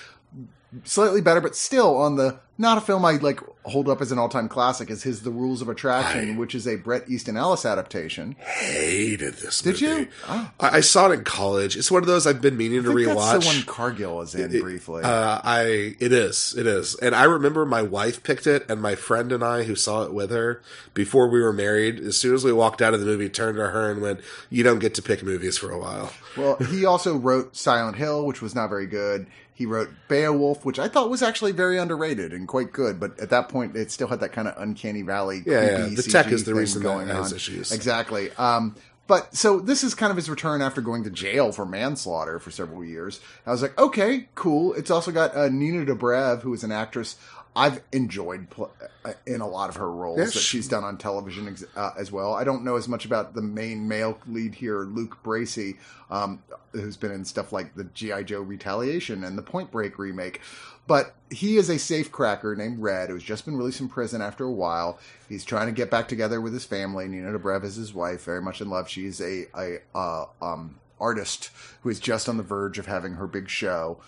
slightly 0.84 1.22
better, 1.22 1.40
but 1.42 1.56
still 1.56 1.96
on 1.96 2.18
the 2.18 2.38
not 2.58 2.78
a 2.78 2.82
film 2.82 3.04
I 3.04 3.14
like 3.14 3.40
hold 3.64 3.90
up 3.90 4.00
as 4.02 4.12
an 4.12 4.20
all 4.20 4.30
time 4.30 4.48
classic 4.48 4.90
is 4.90 5.04
his 5.04 5.24
The 5.24 5.32
Rules 5.32 5.62
of 5.62 5.70
Attraction, 5.70 6.38
which 6.38 6.54
is 6.56 6.68
a 6.68 6.76
Bret 6.76 7.10
Easton 7.10 7.36
Ellis 7.36 7.66
adaptation. 7.66 8.36
Hated 8.40 9.36
this. 9.36 9.66
Movie. 9.66 9.80
Did 9.80 9.90
movie. 9.90 10.02
you? 10.04 10.08
Oh. 10.28 10.52
I, 10.60 10.70
I 10.78 10.80
saw 10.82 11.10
it 11.10 11.14
in 11.14 11.24
college. 11.24 11.76
It's 11.76 11.92
one 11.92 12.04
of 12.04 12.08
those 12.08 12.26
I've 12.28 12.42
been 12.42 12.58
meaning 12.58 12.84
to 12.84 12.92
I 12.92 12.96
think 12.96 13.08
rewatch. 13.10 13.32
that's 13.34 13.46
the 13.46 13.56
one 13.56 13.66
Cargill 13.66 14.22
is 14.22 14.36
in 14.36 14.62
briefly. 14.62 15.04
Uh, 15.04 15.42
I 15.44 15.96
it 16.00 16.12
is 16.12 16.56
it 16.58 16.68
is, 16.68 16.96
and 16.96 17.16
I 17.16 17.24
remember 17.24 17.66
my 17.66 17.82
wife 17.82 18.24
picked 18.24 18.48
it, 18.48 18.70
and 18.70 18.82
my 18.82 18.96
friend 18.96 19.32
and 19.32 19.44
I 19.44 19.64
who 19.64 19.76
saw 19.76 20.04
it 20.04 20.14
with 20.14 20.32
her 20.32 20.62
before 20.94 21.28
we 21.28 21.42
were 21.42 21.54
married. 21.54 22.00
As 22.00 22.18
soon 22.18 22.36
as 22.36 22.44
we 22.44 22.54
walked 22.54 22.82
out 22.82 22.94
of 22.94 23.00
the 23.00 23.06
movie, 23.06 23.30
turned 23.30 23.58
to 23.58 23.70
her 23.70 23.92
and 23.92 24.02
went, 24.02 24.22
"You 24.50 24.64
don't 24.64 24.80
get 24.80 24.94
to 24.96 25.02
pick 25.02 25.24
movies 25.24 25.58
for 25.58 25.72
a 25.72 25.80
while." 25.80 26.12
well, 26.38 26.58
he 26.58 26.86
also 26.86 27.18
wrote 27.18 27.56
Silent 27.56 27.98
Hill, 27.98 28.26
which 28.26 28.42
was 28.42 28.54
not 28.56 28.70
very 28.70 28.88
good. 28.88 29.28
He 29.54 29.66
wrote 29.66 29.90
Beowulf, 30.10 30.66
which 30.66 30.80
I 30.80 30.90
thought 30.90 31.10
was 31.10 31.22
actually 31.22 31.54
very 31.54 31.78
underrated 31.78 32.34
and 32.34 32.45
quite 32.48 32.72
good, 32.72 33.00
but 33.00 33.20
at 33.20 33.30
that 33.32 33.50
point, 33.50 33.76
it 33.76 33.92
still 33.92 34.08
had 34.08 34.20
that 34.22 34.32
kind 34.34 34.48
of 34.48 34.56
uncanny 34.62 35.02
valley. 35.02 35.44
Yeah, 35.46 35.62
yeah. 35.62 35.86
The 35.96 36.04
tech 36.04 36.28
is 36.32 36.44
the 36.44 36.56
reason 36.56 36.82
that 36.84 36.90
going 36.90 37.08
has 37.08 37.32
on. 37.32 37.36
issues. 37.36 37.72
Exactly. 37.72 38.32
Um, 38.38 38.76
but 39.08 39.36
so 39.36 39.60
this 39.60 39.84
is 39.84 39.94
kind 39.94 40.10
of 40.10 40.18
his 40.18 40.30
return 40.30 40.62
after 40.64 40.82
going 40.82 41.04
to 41.04 41.10
jail 41.12 41.52
for 41.52 41.66
manslaughter 41.66 42.40
for 42.40 42.50
several 42.52 42.84
years. 42.84 43.20
I 43.46 43.52
was 43.52 43.62
like, 43.62 43.78
okay, 43.80 44.30
cool. 44.36 44.74
It's 44.74 44.90
also 44.90 45.12
got 45.12 45.36
uh, 45.36 45.48
Nina 45.50 45.86
Dobrev, 45.86 46.42
who 46.42 46.54
is 46.54 46.64
an 46.64 46.72
actress 46.72 47.16
I've 47.58 47.82
enjoyed 47.94 48.50
pl- 48.50 48.74
uh, 49.06 49.14
in 49.26 49.40
a 49.40 49.48
lot 49.48 49.70
of 49.70 49.78
her 49.78 49.90
roles 49.90 50.18
Yeah, 50.18 50.26
that 50.26 50.34
she- 50.34 50.40
she's 50.58 50.68
done 50.68 50.84
on 50.84 50.98
television 50.98 51.48
ex- 51.48 51.64
uh, 51.76 51.92
as 51.98 52.12
well. 52.12 52.34
I 52.34 52.44
don't 52.44 52.66
know 52.66 52.76
as 52.76 52.90
much 52.90 53.06
about 53.06 53.34
the 53.34 53.42
main 53.42 53.88
male 53.88 54.18
lead 54.28 54.56
here, 54.56 54.80
Luke 54.82 55.18
Bracey, 55.24 55.78
um, 56.10 56.42
who's 56.74 56.98
been 56.98 57.12
in 57.12 57.24
stuff 57.24 57.54
like 57.54 57.76
the 57.76 57.86
GI 57.86 58.26
Joe 58.26 58.42
Retaliation 58.42 59.24
and 59.24 59.38
the 59.38 59.42
Point 59.42 59.72
Break 59.72 59.98
remake. 60.00 60.42
But 60.88 61.16
he 61.32 61.58
is 61.58 61.70
a 61.70 61.80
safe 61.80 62.12
cracker 62.12 62.56
named 62.56 62.80
Red 62.80 63.10
who's 63.10 63.24
just 63.24 63.46
been 63.46 63.58
released 63.58 63.80
from 63.80 63.90
prison 63.90 64.22
after 64.22 64.46
a 64.46 64.52
while. 64.52 65.00
He's 65.28 65.44
trying 65.44 65.68
to 65.68 65.72
get 65.72 65.90
back 65.90 66.08
together 66.08 66.40
with 66.40 66.54
his 66.54 66.66
family. 66.66 67.08
Nina 67.08 67.38
Dobrev 67.38 67.64
is 67.64 67.76
his 67.76 67.94
wife, 67.94 68.24
very 68.24 68.42
much 68.42 68.62
in 68.62 68.70
love. 68.70 68.88
She's 68.88 69.20
a 69.22 69.48
a 69.56 69.80
uh, 69.96 70.26
um, 70.42 70.80
artist 71.00 71.50
who 71.82 71.90
is 71.90 72.00
just 72.00 72.30
on 72.30 72.38
the 72.38 72.44
verge 72.44 72.78
of 72.78 72.86
having 72.86 73.14
her 73.14 73.28
big 73.28 73.50
show. 73.50 74.00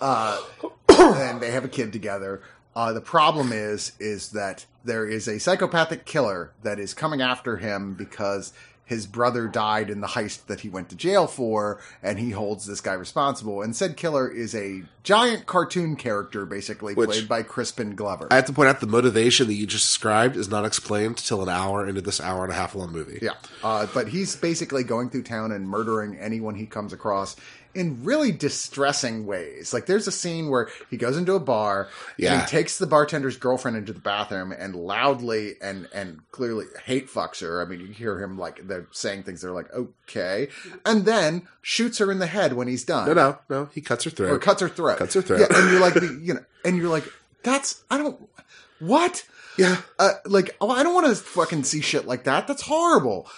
Uh, 0.00 0.40
and 0.88 1.40
they 1.40 1.50
have 1.50 1.64
a 1.64 1.68
kid 1.68 1.92
together. 1.92 2.42
Uh, 2.74 2.92
the 2.92 3.00
problem 3.00 3.52
is, 3.52 3.92
is 3.98 4.30
that 4.30 4.66
there 4.84 5.06
is 5.06 5.26
a 5.26 5.40
psychopathic 5.40 6.04
killer 6.04 6.52
that 6.62 6.78
is 6.78 6.92
coming 6.92 7.22
after 7.22 7.56
him 7.56 7.94
because 7.94 8.52
his 8.86 9.06
brother 9.06 9.48
died 9.48 9.90
in 9.90 10.00
the 10.00 10.06
heist 10.06 10.46
that 10.46 10.60
he 10.60 10.68
went 10.68 10.88
to 10.90 10.96
jail 10.96 11.26
for, 11.26 11.80
and 12.02 12.18
he 12.20 12.30
holds 12.30 12.66
this 12.66 12.80
guy 12.80 12.92
responsible. 12.94 13.60
And 13.60 13.74
said 13.74 13.96
killer 13.96 14.28
is 14.28 14.54
a 14.54 14.82
giant 15.02 15.46
cartoon 15.46 15.96
character, 15.96 16.46
basically 16.46 16.94
Which- 16.94 17.10
played 17.10 17.28
by 17.28 17.42
Crispin 17.42 17.96
Glover. 17.96 18.28
I 18.30 18.36
have 18.36 18.46
to 18.46 18.52
point 18.52 18.68
out 18.68 18.80
the 18.80 18.86
motivation 18.86 19.48
that 19.48 19.54
you 19.54 19.66
just 19.66 19.84
described 19.86 20.36
is 20.36 20.48
not 20.48 20.64
explained 20.64 21.18
till 21.18 21.42
an 21.42 21.48
hour 21.48 21.86
into 21.86 22.00
this 22.00 22.20
hour 22.20 22.44
and 22.44 22.52
a 22.52 22.56
half 22.56 22.74
long 22.76 22.92
movie. 22.92 23.18
Yeah, 23.20 23.32
uh, 23.62 23.86
but 23.92 24.08
he's 24.08 24.36
basically 24.36 24.84
going 24.84 25.10
through 25.10 25.24
town 25.24 25.50
and 25.50 25.68
murdering 25.68 26.16
anyone 26.16 26.54
he 26.54 26.66
comes 26.66 26.92
across 26.92 27.34
in 27.76 28.02
really 28.02 28.32
distressing 28.32 29.26
ways. 29.26 29.72
Like 29.72 29.86
there's 29.86 30.06
a 30.08 30.12
scene 30.12 30.48
where 30.48 30.68
he 30.90 30.96
goes 30.96 31.16
into 31.16 31.34
a 31.34 31.40
bar 31.40 31.82
and 31.82 31.90
Yeah. 32.18 32.40
he 32.40 32.46
takes 32.46 32.78
the 32.78 32.86
bartender's 32.86 33.36
girlfriend 33.36 33.76
into 33.76 33.92
the 33.92 34.00
bathroom 34.00 34.50
and 34.52 34.74
loudly 34.74 35.54
and 35.60 35.88
and 35.94 36.20
clearly 36.32 36.66
hate 36.84 37.08
fucks 37.08 37.40
her. 37.42 37.60
I 37.62 37.66
mean, 37.66 37.80
you 37.80 37.86
hear 37.88 38.18
him 38.20 38.38
like 38.38 38.66
they're 38.66 38.88
saying 38.90 39.22
things. 39.24 39.42
They're 39.42 39.52
like, 39.52 39.72
okay, 39.72 40.48
and 40.84 41.04
then 41.04 41.46
shoots 41.62 41.98
her 41.98 42.10
in 42.10 42.18
the 42.18 42.26
head 42.26 42.54
when 42.54 42.66
he's 42.68 42.84
done 42.84 43.06
No, 43.06 43.14
no, 43.14 43.38
no. 43.48 43.68
He 43.72 43.80
cuts 43.80 44.04
her 44.04 44.10
throat. 44.10 44.30
or 44.32 44.38
cuts 44.38 44.60
her 44.62 44.68
throat. 44.68 44.98
Cuts 44.98 45.14
her 45.14 45.22
throat. 45.22 45.40
Yeah, 45.40 45.56
and 45.56 45.70
you're 45.70 45.80
like, 45.80 45.94
the, 45.94 46.18
you 46.22 46.34
know, 46.34 46.44
and 46.64 46.76
you're 46.76 46.88
like, 46.88 47.04
that's 47.42 47.84
I 47.90 47.98
don't 47.98 48.28
what. 48.80 49.24
yeah. 49.58 49.80
Uh, 49.98 50.12
like, 50.26 50.54
oh, 50.60 50.70
I 50.70 50.82
don't 50.82 50.94
want 50.94 51.06
to 51.06 51.14
fucking 51.14 51.64
see 51.64 51.80
shit 51.80 52.06
like 52.06 52.24
that. 52.24 52.46
That's 52.46 52.62
horrible. 52.62 53.28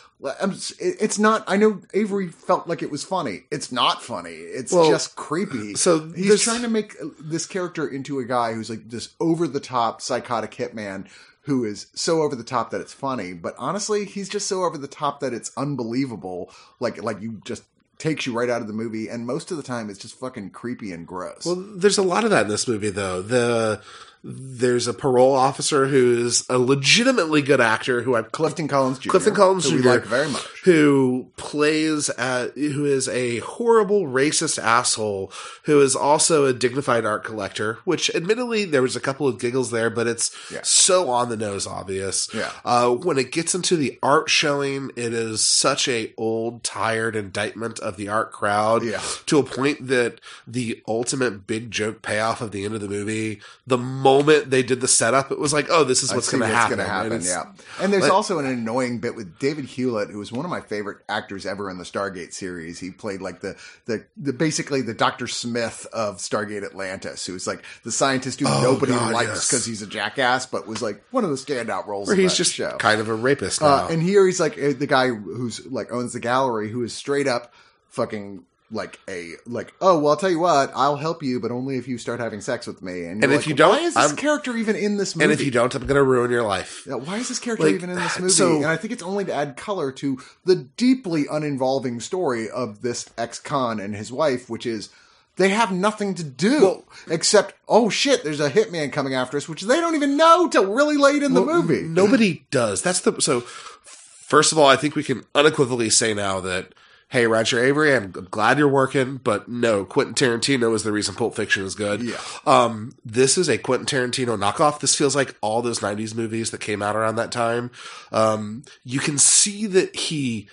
I'm, 0.41 0.51
it's 0.81 1.19
not. 1.19 1.45
I 1.47 1.57
know 1.57 1.75
Avary 1.95 2.33
felt 2.33 2.67
like 2.67 2.83
it 2.83 2.91
was 2.91 3.05
funny. 3.05 3.45
It's 3.53 3.71
not 3.71 4.03
funny. 4.03 4.31
It's 4.31 4.73
Well, 4.73 4.91
just 4.91 5.15
creepy. 5.15 5.75
so 5.75 6.09
he's 6.11 6.29
this- 6.29 6.43
trying 6.43 6.63
to 6.63 6.69
make 6.69 6.95
uh, 7.01 7.07
this 7.21 7.47
character 7.47 7.87
into 7.87 8.19
a 8.19 8.25
guy 8.25 8.53
who's 8.53 8.69
like 8.69 8.89
this 8.91 9.11
over 9.21 9.47
the 9.47 9.61
top 9.61 10.01
psychotic 10.01 10.51
hitman 10.53 11.07
who 11.43 11.65
is 11.65 11.87
so 11.95 12.21
over 12.23 12.35
the 12.37 12.45
top 12.45 12.71
that 12.73 12.81
it's 12.81 12.93
funny. 12.93 13.33
But 13.33 13.55
honestly, 13.59 14.05
he's 14.05 14.29
just 14.29 14.47
so 14.49 14.65
over 14.65 14.77
the 14.77 14.89
top 14.89 15.21
that 15.21 15.33
it's 15.33 15.51
unbelievable. 15.57 16.51
Like, 16.81 17.03
like 17.03 17.23
you 17.23 17.41
just 17.45 17.63
takes 17.97 18.27
you 18.27 18.33
right 18.33 18.51
out 18.51 18.61
of 18.61 18.67
the 18.67 18.73
movie. 18.75 19.09
And 19.09 19.27
most 19.27 19.51
of 19.51 19.57
the 19.57 19.63
time, 19.63 19.89
it's 19.89 19.99
just 19.99 20.19
fucking 20.19 20.51
creepy 20.51 20.93
and 20.93 21.07
gross. 21.07 21.47
Well, 21.47 21.57
there's 21.57 21.97
a 21.99 22.03
lot 22.03 22.25
of 22.25 22.31
that 22.31 22.43
in 22.43 22.49
this 22.49 22.69
movie, 22.69 22.91
though. 22.91 23.23
The 23.23 23.81
there's 24.25 24.87
a 24.89 24.95
parole 24.95 25.35
officer 25.35 25.87
who's 25.87 26.45
a 26.49 26.59
legitimately 26.59 27.41
good 27.43 27.61
actor 27.61 28.03
who 28.03 28.17
I'm 28.17 28.25
Clifton 28.25 28.67
Collins 28.69 28.99
Jr. 28.99 29.11
Clifton 29.11 29.35
Collins 29.35 29.69
who 29.71 29.77
we 29.77 29.83
Jr. 29.83 29.89
like 29.89 30.05
very 30.05 30.29
much. 30.29 30.43
who 30.65 31.31
plays 31.37 32.11
at, 32.11 32.53
who 32.57 32.85
is 32.85 33.09
a 33.09 33.39
horrible 33.39 34.03
racist 34.07 34.61
asshole 34.63 35.33
who 35.65 35.81
is 35.81 35.95
also 35.95 36.47
a 36.47 36.53
dignified 36.53 37.05
art 37.07 37.23
collector 37.25 37.79
which 37.85 38.11
admittedly 38.15 38.65
there 38.65 38.83
was 38.83 38.97
a 38.97 39.01
couple 39.01 39.29
of 39.29 39.39
giggles 39.39 39.71
there 39.71 39.89
but 39.91 40.07
it's 40.07 40.31
Yeah. 40.53 40.61
so 40.65 41.11
on 41.11 41.29
the 41.29 41.37
nose 41.37 41.67
obvious 41.67 42.29
Yeah. 42.35 42.51
uh, 42.65 42.91
when 42.91 43.19
it 43.19 43.31
gets 43.33 43.55
into 43.55 43.77
the 43.77 43.99
art 44.03 44.29
showing 44.29 44.91
it 44.97 45.13
is 45.15 45.47
such 45.47 45.87
a 45.89 46.13
old 46.17 46.65
tired 46.65 47.15
indictment 47.15 47.79
of 47.79 47.97
the 47.97 48.09
art 48.09 48.33
crowd 48.33 48.83
Yeah. 48.85 49.01
to 49.27 49.39
a 49.39 49.45
point 49.45 49.87
that 49.87 50.21
the 50.47 50.83
ultimate 50.89 51.47
big 51.47 51.71
joke 51.71 52.03
payoff 52.03 52.41
of 52.41 52.51
the 52.51 52.65
end 52.65 52.75
of 52.75 52.81
the 52.81 52.89
movie 52.89 53.41
the 53.67 53.79
moment 54.09 54.51
they 54.51 54.63
did 54.63 54.81
the 54.81 54.89
setup 54.89 55.31
it 55.31 55.39
was 55.39 55.53
like 55.53 55.67
oh 55.71 55.85
this 55.85 56.03
is 56.03 56.13
what's 56.15 56.31
going 56.31 56.41
to 56.43 56.47
happen, 56.47 56.79
gonna 56.79 56.89
happen, 56.89 57.13
it's- 57.13 57.27
yeah. 57.29 57.45
And 57.81 57.93
there's 57.93 58.09
also 58.09 58.39
an 58.39 58.47
annoying 58.47 58.99
bit 58.99 59.15
with 59.15 59.39
David 59.39 59.65
Hewlett, 59.67 60.11
who 60.11 60.19
was 60.19 60.33
one 60.33 60.45
of 60.45 60.51
my 60.51 60.61
favorite 60.61 60.99
actors 61.09 61.47
ever 61.47 61.71
in 61.71 61.79
the 61.79 61.85
Stargate 61.85 62.33
series. 62.33 62.79
He 62.81 62.91
played 62.91 63.21
like 63.21 63.41
the 63.41 63.57
the, 63.87 64.05
the 64.17 64.33
basically 64.33 64.83
the 64.83 64.95
Doctor 64.95 65.27
Smith 65.27 65.87
of 65.93 66.17
Stargate 66.19 66.65
Atlantis, 66.65 67.25
who's 67.27 67.47
like 67.47 67.63
the 67.85 67.93
scientist 67.93 68.41
who 68.41 68.47
Oh, 68.49 68.63
nobody 68.63 68.93
God, 68.93 69.13
likes 69.13 69.29
yes. 69.29 69.49
because 69.49 69.65
he's 69.67 69.83
a 69.83 69.87
jackass, 69.87 70.47
but 70.47 70.67
was 70.67 70.83
like 70.83 71.03
one 71.11 71.23
of 71.25 71.31
the 71.31 71.37
standout 71.37 71.87
roles. 71.87 72.09
where 72.09 72.17
he's 72.17 72.35
just 72.37 72.55
show. 72.55 72.77
kind 72.79 73.01
of 73.01 73.09
a 73.09 73.15
rapist 73.15 73.61
now. 73.61 73.67
Uh, 73.85 73.89
and 73.91 74.03
here 74.03 74.27
he's 74.27 74.41
like 74.41 74.59
uh, 74.59 74.73
the 74.77 74.87
guy 74.87 75.09
who's 75.09 75.65
like 75.67 75.93
owns 75.93 76.13
the 76.15 76.21
gallery, 76.21 76.71
who 76.71 76.83
is 76.83 76.93
straight 76.93 77.29
up 77.29 77.53
fucking 77.89 78.45
like 78.71 79.01
a 79.09 79.33
like 79.47 79.73
oh 79.81 79.99
well 79.99 80.11
I'll 80.11 80.17
tell 80.19 80.29
you 80.31 80.39
what 80.41 80.71
I'll 80.75 80.97
help 80.97 81.23
you 81.23 81.41
but 81.41 81.51
only 81.51 81.77
if 81.79 81.89
you 81.89 81.97
start 81.97 82.21
having 82.21 82.41
sex 82.43 82.67
with 82.67 82.83
me 82.83 83.05
and, 83.05 83.23
you're 83.23 83.33
if 83.33 83.39
like, 83.41 83.47
you 83.47 83.55
don't, 83.55 83.71
why 83.71 83.79
is 83.81 83.95
this 83.95 84.07
I'm- 84.09 84.17
character 84.17 84.55
even 84.57 84.77
in 84.77 84.97
this 84.99 85.17
movie 85.17 85.25
and 85.25 85.33
if 85.33 85.43
you 85.45 85.51
don't, 85.51 85.75
I'm 85.75 85.83
going 85.87 85.95
to 85.97 86.03
ruin 86.03 86.31
your 86.31 86.43
life. 86.43 86.85
yeah, 86.87 86.97
why 86.97 87.17
is 87.17 87.29
this 87.29 87.39
character 87.39 87.65
Like, 87.67 87.75
even 87.77 87.89
in 87.91 87.97
this 87.97 88.19
movie? 88.21 88.31
so- 88.33 88.57
and 88.57 88.67
I 88.67 88.77
think 88.77 88.93
it's 88.93 89.03
only 89.03 89.25
to 89.25 89.33
add 89.33 89.57
color 89.57 89.91
to 89.93 90.19
the 90.45 90.55
deeply 90.57 91.27
uninvolving 91.31 92.01
story 92.01 92.51
of 92.51 92.83
this 92.83 93.09
ex-con 93.17 93.81
and 93.81 93.97
his 93.97 94.13
wife, 94.13 94.51
which 94.51 94.67
is 94.67 94.91
they 95.37 95.49
have 95.51 95.73
nothing 95.73 96.15
to 96.17 96.25
do 96.25 96.61
Well- 96.61 96.85
except, 97.09 97.55
oh 97.69 97.89
shit, 97.89 98.23
there's 98.23 98.41
a 98.41 98.51
hitman 98.51 98.93
coming 98.93 99.15
after 99.15 99.37
us, 99.39 99.49
which 99.49 99.63
they 99.63 99.81
don't 99.81 99.95
even 99.95 100.17
know 100.19 100.47
till 100.49 100.67
really 100.67 100.97
late 100.99 101.23
in 101.23 101.33
the 101.33 101.41
movie. 101.41 101.83
Nobody 101.83 102.45
does. 102.51 102.83
That's 102.83 103.01
the 103.01 103.19
so 103.21 103.41
First 103.41 104.53
of 104.53 104.59
all, 104.59 104.67
I 104.67 104.77
think 104.77 104.95
we 104.95 105.03
can 105.03 105.25
unequivocally 105.35 105.89
say 105.89 106.13
now 106.13 106.39
that 106.41 106.75
hey, 107.11 107.27
Roger 107.27 107.57
Avary, 107.57 107.97
I'm 107.97 108.11
glad 108.31 108.59
you're 108.59 108.69
working, 108.69 109.17
but 109.17 109.49
no, 109.49 109.85
Quentin 109.85 110.15
Tarantino 110.15 110.75
is 110.75 110.83
the 110.83 110.93
reason 110.93 111.15
Pulp 111.15 111.35
Fiction 111.35 111.65
is 111.65 111.75
good. 111.75 112.03
Yeah. 112.03 112.21
Um, 112.47 112.93
this 113.05 113.39
is 113.39 113.49
a 113.49 113.57
Quentin 113.57 113.87
Tarantino 113.87 114.39
knockoff. 114.39 114.81
This 114.81 114.95
feels 114.95 115.17
like 115.17 115.35
all 115.41 115.63
those 115.63 115.81
90s 115.81 116.15
movies 116.15 116.51
that 116.51 116.61
came 116.61 116.83
out 116.83 116.97
around 116.97 117.17
that 117.17 117.33
time. 117.33 117.71
Um, 118.13 118.63
you 118.85 119.01
can 119.01 119.17
see 119.17 119.67
that 119.67 119.97
he 119.97 120.49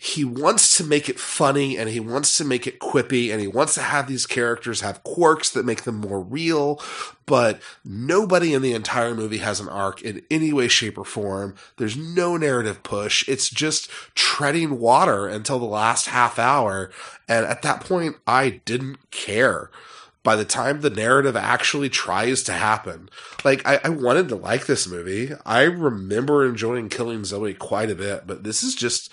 he 0.00 0.24
wants 0.24 0.76
to 0.76 0.84
make 0.84 1.08
it 1.08 1.18
funny 1.18 1.76
and 1.76 1.90
he 1.90 1.98
wants 1.98 2.38
to 2.38 2.44
make 2.44 2.68
it 2.68 2.78
quippy 2.78 3.32
and 3.32 3.40
he 3.40 3.48
wants 3.48 3.74
to 3.74 3.82
have 3.82 4.06
these 4.06 4.26
characters 4.26 4.80
have 4.80 5.02
quirks 5.02 5.50
that 5.50 5.66
make 5.66 5.82
them 5.82 5.96
more 5.96 6.20
real, 6.20 6.80
but 7.26 7.60
nobody 7.84 8.54
in 8.54 8.62
the 8.62 8.74
entire 8.74 9.12
movie 9.12 9.38
has 9.38 9.58
an 9.58 9.68
arc 9.68 10.00
in 10.02 10.22
any 10.30 10.52
way, 10.52 10.68
shape, 10.68 10.96
or 10.96 11.04
form. 11.04 11.56
There's 11.78 11.96
no 11.96 12.36
narrative 12.36 12.84
push. 12.84 13.28
It's 13.28 13.50
just 13.50 13.90
treading 14.14 14.78
water 14.78 15.26
until 15.26 15.58
the 15.58 15.64
last 15.64 16.06
half 16.06 16.38
hour. 16.38 16.92
And 17.26 17.44
at 17.44 17.62
that 17.62 17.80
point, 17.80 18.16
I 18.24 18.60
didn't 18.64 19.10
care 19.10 19.68
by 20.28 20.36
the 20.36 20.44
time 20.44 20.82
the 20.82 20.90
narrative 20.90 21.36
actually 21.36 21.88
tries 21.88 22.42
to 22.42 22.52
happen. 22.52 23.08
Like, 23.46 23.66
I, 23.66 23.80
I, 23.82 23.88
wanted 23.88 24.28
to 24.28 24.36
like 24.36 24.66
this 24.66 24.86
movie. 24.86 25.32
I 25.46 25.62
remember 25.62 26.46
enjoying 26.46 26.90
Killing 26.90 27.24
Zoe 27.24 27.54
quite 27.54 27.90
a 27.90 27.94
bit, 27.94 28.26
but 28.26 28.44
this 28.44 28.62
is 28.62 28.74
just. 28.74 29.10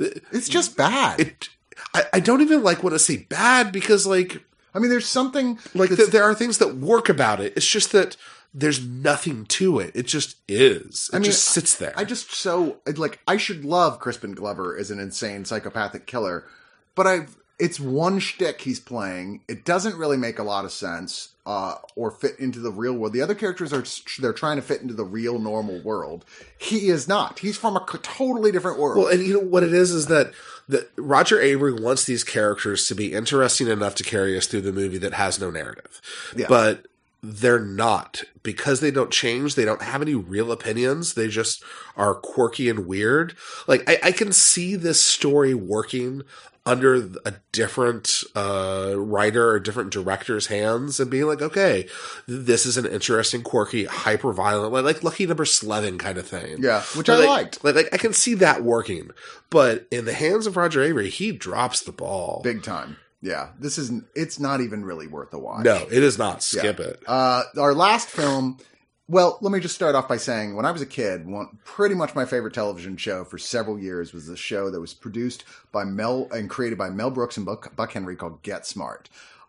It's 0.00 0.48
just 0.48 0.76
bad. 0.76 1.20
It, 1.20 1.48
I, 1.94 2.02
I 2.14 2.18
don't 2.18 2.40
even 2.40 2.64
like 2.64 2.82
want 2.82 2.94
to 2.94 2.98
say 2.98 3.18
bad 3.18 3.70
because, 3.70 4.04
like. 4.04 4.42
I 4.74 4.80
mean, 4.80 4.90
there's 4.90 5.06
something. 5.06 5.60
Like, 5.76 5.94
th- 5.94 6.10
there 6.10 6.24
are 6.24 6.34
things 6.34 6.58
that 6.58 6.74
work 6.74 7.08
about 7.08 7.38
it. 7.38 7.52
It's 7.54 7.64
just 7.64 7.92
that 7.92 8.16
there's 8.52 8.84
nothing 8.84 9.44
to 9.44 9.78
it. 9.78 9.92
It 9.94 10.08
just 10.08 10.38
is. 10.48 11.08
It 11.12 11.16
I 11.16 11.18
mean, 11.20 11.26
just 11.26 11.44
sits 11.44 11.76
there. 11.76 11.92
I 11.96 12.02
just 12.02 12.32
so 12.32 12.78
like 12.96 13.20
I 13.28 13.36
should 13.36 13.64
love 13.64 14.00
Crispin 14.00 14.32
Glover 14.32 14.76
as 14.76 14.90
an 14.90 14.98
insane 14.98 15.44
psychopathic 15.44 16.06
killer, 16.06 16.48
but 16.96 17.06
I've 17.06 17.36
it's 17.58 17.80
one 17.80 18.20
shtick 18.20 18.60
he's 18.60 18.78
playing. 18.78 19.40
It 19.48 19.64
doesn't 19.64 19.96
really 19.96 20.16
make 20.16 20.38
a 20.38 20.44
lot 20.44 20.64
of 20.64 20.70
sense 20.70 21.30
uh, 21.44 21.76
or 21.96 22.10
fit 22.10 22.38
into 22.38 22.60
the 22.60 22.70
real 22.70 22.92
world. 22.92 23.12
The 23.12 23.22
other 23.22 23.34
characters 23.34 23.72
are 23.72 23.84
they're 24.20 24.32
trying 24.32 24.56
to 24.56 24.62
fit 24.62 24.80
into 24.80 24.94
the 24.94 25.04
real 25.04 25.38
normal 25.38 25.80
world. 25.80 26.24
He 26.56 26.88
is 26.88 27.08
not. 27.08 27.40
He's 27.40 27.56
from 27.56 27.76
a 27.76 27.84
totally 28.02 28.52
different 28.52 28.78
world. 28.78 28.98
Well, 28.98 29.12
and 29.12 29.26
you 29.26 29.34
know 29.34 29.46
what 29.48 29.64
it 29.64 29.72
is 29.72 29.90
is 29.90 30.06
that 30.06 30.32
that 30.68 30.90
Roger 30.96 31.36
Avary 31.38 31.80
wants 31.80 32.04
these 32.04 32.22
characters 32.22 32.86
to 32.88 32.94
be 32.94 33.12
interesting 33.12 33.66
enough 33.66 33.94
to 33.96 34.04
carry 34.04 34.36
us 34.36 34.46
through 34.46 34.60
the 34.60 34.72
movie 34.72 34.98
that 34.98 35.14
has 35.14 35.40
no 35.40 35.50
narrative. 35.50 36.00
Yeah. 36.36 36.46
But 36.48 36.86
they're 37.22 37.58
not 37.58 38.22
because 38.42 38.80
they 38.80 38.92
don't 38.92 39.10
change. 39.10 39.54
They 39.56 39.64
don't 39.64 39.82
have 39.82 40.02
any 40.02 40.14
real 40.14 40.52
opinions. 40.52 41.14
They 41.14 41.26
just 41.28 41.64
are 41.96 42.14
quirky 42.14 42.68
and 42.68 42.86
weird. 42.86 43.34
Like 43.66 43.88
I, 43.88 43.98
I 44.04 44.12
can 44.12 44.32
see 44.32 44.76
this 44.76 45.00
story 45.00 45.54
working 45.54 46.22
under 46.68 47.08
a 47.24 47.32
different 47.50 48.22
uh, 48.36 48.92
writer 48.94 49.48
or 49.48 49.58
different 49.58 49.90
director's 49.90 50.48
hands 50.48 51.00
and 51.00 51.10
being 51.10 51.24
like, 51.24 51.40
okay, 51.40 51.88
this 52.26 52.66
is 52.66 52.76
an 52.76 52.84
interesting, 52.84 53.42
quirky, 53.42 53.86
hyper 53.86 54.34
violent, 54.34 54.74
like, 54.74 54.84
like 54.84 55.02
Lucky 55.02 55.26
Number 55.26 55.46
Slevin 55.46 55.96
kind 55.96 56.18
of 56.18 56.26
thing. 56.26 56.62
Yeah, 56.62 56.82
which 56.94 57.08
I 57.08 57.16
like, 57.16 57.28
liked. 57.28 57.64
Like, 57.64 57.74
like, 57.74 57.88
I 57.92 57.96
can 57.96 58.12
see 58.12 58.34
that 58.34 58.62
working, 58.62 59.10
but 59.48 59.88
in 59.90 60.04
the 60.04 60.12
hands 60.12 60.46
of 60.46 60.58
Roger 60.58 60.80
Avary, 60.80 61.08
he 61.08 61.32
drops 61.32 61.80
the 61.80 61.92
ball 61.92 62.42
big 62.44 62.62
time. 62.62 62.98
Yeah, 63.22 63.48
this 63.58 63.78
isn't. 63.78 64.04
It's 64.14 64.38
not 64.38 64.60
even 64.60 64.84
really 64.84 65.06
worth 65.06 65.32
a 65.32 65.38
watch. 65.38 65.64
No, 65.64 65.86
it 65.90 66.02
is 66.04 66.18
not. 66.18 66.42
Skip 66.42 66.78
yeah. 66.78 66.84
it. 66.84 67.02
Uh, 67.06 67.42
our 67.58 67.74
last 67.74 68.08
film 68.08 68.58
well, 69.08 69.38
let 69.40 69.52
me 69.52 69.60
just 69.60 69.74
start 69.74 69.94
off 69.94 70.06
by 70.06 70.18
saying 70.18 70.54
when 70.54 70.66
I 70.66 70.70
was 70.70 70.82
a 70.82 70.86
kid, 70.86 71.26
one, 71.26 71.58
pretty 71.64 71.94
much 71.94 72.14
my 72.14 72.26
favorite 72.26 72.52
television 72.52 72.98
show 72.98 73.24
for 73.24 73.38
several 73.38 73.78
years 73.78 74.12
was 74.12 74.26
the 74.26 74.36
show 74.36 74.70
that 74.70 74.80
was 74.80 74.92
produced 74.92 75.44
by 75.72 75.84
Mel 75.84 76.28
and 76.30 76.50
created 76.50 76.76
by 76.76 76.90
Mel 76.90 77.10
Brooks 77.10 77.38
and 77.38 77.46
Buck, 77.46 77.74
Buck 77.74 77.92
Henry 77.92 78.16
called 78.16 78.42
Get 78.42 78.66
Smart. 78.66 79.08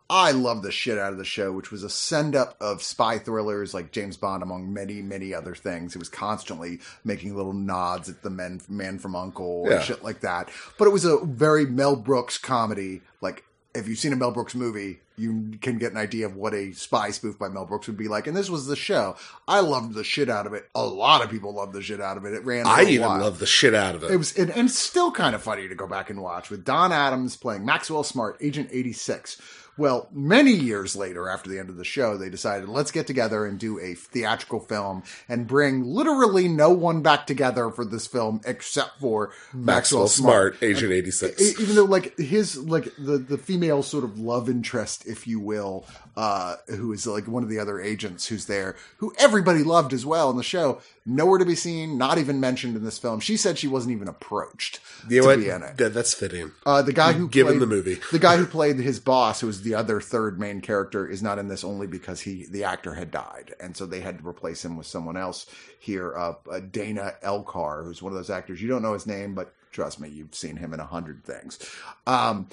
I 0.09 0.31
loved 0.31 0.63
the 0.63 0.71
shit 0.71 0.97
out 0.97 1.11
of 1.11 1.19
the 1.19 1.25
show, 1.25 1.51
which 1.51 1.71
was 1.71 1.83
a 1.83 1.89
send 1.89 2.35
up 2.35 2.55
of 2.59 2.81
spy 2.81 3.19
thrillers 3.19 3.73
like 3.73 3.91
James 3.91 4.17
Bond, 4.17 4.41
among 4.41 4.73
many, 4.73 5.03
many 5.03 5.35
other 5.35 5.53
things. 5.53 5.93
It 5.93 5.99
was 5.99 6.09
constantly 6.09 6.79
making 7.03 7.35
little 7.35 7.53
nods 7.53 8.09
at 8.09 8.23
the 8.23 8.31
men, 8.31 8.61
man 8.69 8.97
from 8.97 9.15
Uncle 9.15 9.65
yeah. 9.67 9.75
and 9.75 9.83
shit 9.83 10.03
like 10.03 10.21
that. 10.21 10.49
But 10.79 10.87
it 10.87 10.91
was 10.91 11.05
a 11.05 11.23
very 11.25 11.65
Mel 11.65 11.95
Brooks 11.95 12.39
comedy, 12.39 13.01
like 13.21 13.43
if 13.75 13.87
you've 13.87 13.99
seen 13.99 14.13
a 14.13 14.15
Mel 14.15 14.31
Brooks 14.31 14.55
movie, 14.55 14.99
you 15.19 15.51
can 15.61 15.77
get 15.77 15.91
an 15.91 15.97
idea 15.97 16.25
of 16.25 16.35
what 16.35 16.53
a 16.53 16.71
spy 16.71 17.11
spoof 17.11 17.37
by 17.37 17.49
Mel 17.49 17.65
Brooks 17.65 17.87
would 17.87 17.97
be 17.97 18.07
like. 18.07 18.27
And 18.27 18.35
this 18.35 18.49
was 18.49 18.67
the 18.67 18.75
show. 18.75 19.15
I 19.47 19.59
loved 19.59 19.93
the 19.93 20.03
shit 20.03 20.29
out 20.29 20.47
of 20.47 20.53
it. 20.53 20.69
A 20.73 20.85
lot 20.85 21.23
of 21.23 21.29
people 21.29 21.53
loved 21.53 21.73
the 21.73 21.81
shit 21.81 22.01
out 22.01 22.17
of 22.17 22.25
it. 22.25 22.33
It 22.33 22.45
ran. 22.45 22.65
I 22.65 22.83
even 22.83 23.07
love 23.07 23.39
the 23.39 23.45
shit 23.45 23.75
out 23.75 23.95
of 23.95 24.03
it. 24.03 24.11
It 24.11 24.17
was, 24.17 24.37
and, 24.37 24.49
and 24.51 24.69
it's 24.69 24.77
still 24.77 25.11
kind 25.11 25.35
of 25.35 25.43
funny 25.43 25.67
to 25.67 25.75
go 25.75 25.87
back 25.87 26.09
and 26.09 26.21
watch 26.21 26.49
with 26.49 26.63
Don 26.63 26.91
Adams 26.91 27.35
playing 27.35 27.65
Maxwell 27.65 28.03
Smart, 28.03 28.37
Agent 28.41 28.69
eighty 28.71 28.93
six 28.93 29.41
well, 29.79 30.07
many 30.11 30.51
years 30.51 30.95
later, 30.95 31.27
after 31.29 31.49
the 31.49 31.57
end 31.57 31.69
of 31.69 31.77
the 31.77 31.85
show, 31.85 32.17
they 32.17 32.29
decided 32.29 32.69
let's 32.69 32.91
get 32.91 33.07
together 33.07 33.45
and 33.45 33.57
do 33.57 33.79
a 33.79 33.95
theatrical 33.95 34.59
film 34.59 35.03
and 35.27 35.47
bring 35.47 35.83
literally 35.83 36.47
no 36.47 36.69
one 36.69 37.01
back 37.01 37.25
together 37.25 37.69
for 37.71 37.85
this 37.85 38.05
film 38.05 38.41
except 38.45 38.99
for 38.99 39.29
Maxwell, 39.53 39.63
Maxwell 39.63 40.07
Smart, 40.07 40.57
Smart, 40.57 40.63
Agent 40.63 40.91
eighty 40.91 41.11
six. 41.11 41.59
Even 41.59 41.75
though, 41.75 41.85
like 41.85 42.17
his 42.17 42.57
like 42.57 42.93
the 42.97 43.17
the 43.17 43.37
female 43.37 43.81
sort 43.81 44.03
of 44.03 44.19
love 44.19 44.49
interest, 44.49 45.07
if 45.07 45.25
you 45.25 45.39
will, 45.39 45.85
uh, 46.15 46.55
who 46.67 46.91
is 46.91 47.07
like 47.07 47.27
one 47.27 47.43
of 47.43 47.49
the 47.49 47.59
other 47.59 47.79
agents 47.79 48.27
who's 48.27 48.45
there, 48.45 48.75
who 48.97 49.13
everybody 49.17 49.63
loved 49.63 49.93
as 49.93 50.05
well 50.05 50.29
in 50.29 50.37
the 50.37 50.43
show. 50.43 50.81
Nowhere 51.05 51.39
to 51.39 51.45
be 51.45 51.55
seen, 51.55 51.97
not 51.97 52.19
even 52.19 52.39
mentioned 52.39 52.75
in 52.75 52.83
this 52.83 52.99
film. 52.99 53.19
She 53.19 53.35
said 53.35 53.57
she 53.57 53.67
wasn't 53.67 53.93
even 53.93 54.07
approached 54.07 54.79
you 55.09 55.21
to 55.21 55.27
what? 55.27 55.39
be 55.39 55.49
in 55.49 55.63
it. 55.63 55.77
That, 55.77 55.93
that's 55.93 56.13
fitting. 56.13 56.51
Uh, 56.67 56.83
the 56.83 56.93
guy 56.93 57.13
who 57.13 57.27
given 57.27 57.53
played, 57.53 57.61
the 57.61 57.65
movie, 57.65 57.97
the 58.11 58.19
guy 58.19 58.37
who 58.37 58.45
played 58.45 58.77
his 58.77 58.99
boss, 58.99 59.41
who 59.41 59.47
was 59.47 59.63
the 59.63 59.68
other 59.75 60.01
third 60.01 60.39
main 60.39 60.61
character, 60.61 61.07
is 61.07 61.23
not 61.23 61.39
in 61.39 61.47
this 61.47 61.63
only 61.63 61.87
because 61.87 62.21
he 62.21 62.45
the 62.45 62.63
actor 62.63 62.93
had 62.93 63.11
died, 63.11 63.53
and 63.59 63.75
so 63.75 63.85
they 63.85 64.01
had 64.01 64.19
to 64.19 64.27
replace 64.27 64.63
him 64.63 64.77
with 64.77 64.87
someone 64.87 65.17
else. 65.17 65.45
Here, 65.79 66.15
uh, 66.17 66.33
uh, 66.49 66.59
Dana 66.59 67.13
Elcar, 67.23 67.85
who's 67.85 68.01
one 68.01 68.11
of 68.11 68.17
those 68.17 68.29
actors 68.29 68.61
you 68.61 68.67
don't 68.67 68.81
know 68.81 68.93
his 68.93 69.07
name, 69.07 69.35
but 69.35 69.53
trust 69.71 69.99
me, 69.99 70.09
you've 70.09 70.35
seen 70.35 70.57
him 70.57 70.73
in 70.73 70.79
a 70.79 70.85
hundred 70.85 71.23
things. 71.23 71.59
Um, 72.07 72.47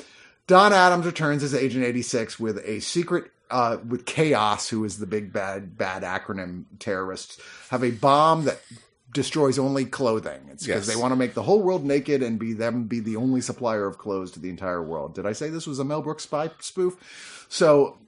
Don 0.47 0.73
Adams 0.73 1.07
returns 1.07 1.43
as 1.43 1.55
Agent 1.55 1.85
86 1.85 2.39
with 2.39 2.59
a 2.65 2.81
secret 2.81 3.33
uh, 3.51 3.79
with 3.87 4.05
KAOS, 4.05 4.69
who 4.69 4.85
is 4.85 4.99
the 4.99 5.07
big 5.07 5.33
bad 5.33 5.77
bad 5.77 6.03
acronym 6.03 6.65
terrorists, 6.79 7.41
have 7.71 7.85
a 7.85 7.91
bomb 7.91 8.45
that 8.45 8.61
destroys 9.17 9.59
only 9.59 9.85
clothing. 9.85 10.49
It's 10.53 10.65
because 10.65 10.87
yes. 10.87 10.95
they 10.95 11.01
want 11.01 11.11
to 11.11 11.17
make 11.17 11.35
the 11.35 11.43
whole 11.43 11.61
world 11.61 11.85
naked 11.85 12.23
and 12.23 12.39
be 12.39 12.53
them 12.53 12.85
be 12.85 13.01
the 13.01 13.17
only 13.17 13.41
supplier 13.41 13.87
of 13.87 13.99
clothes 13.99 14.31
to 14.33 14.41
the 14.41 14.49
entire 14.49 14.83
world. 14.83 15.15
Did 15.15 15.27
I 15.27 15.33
say 15.33 15.51
this 15.51 15.67
was 15.67 15.81
a 15.81 15.85
Mel 15.85 16.03
Brooks 16.03 16.23
spy 16.23 16.51
spoof? 16.61 17.47
So 17.49 17.99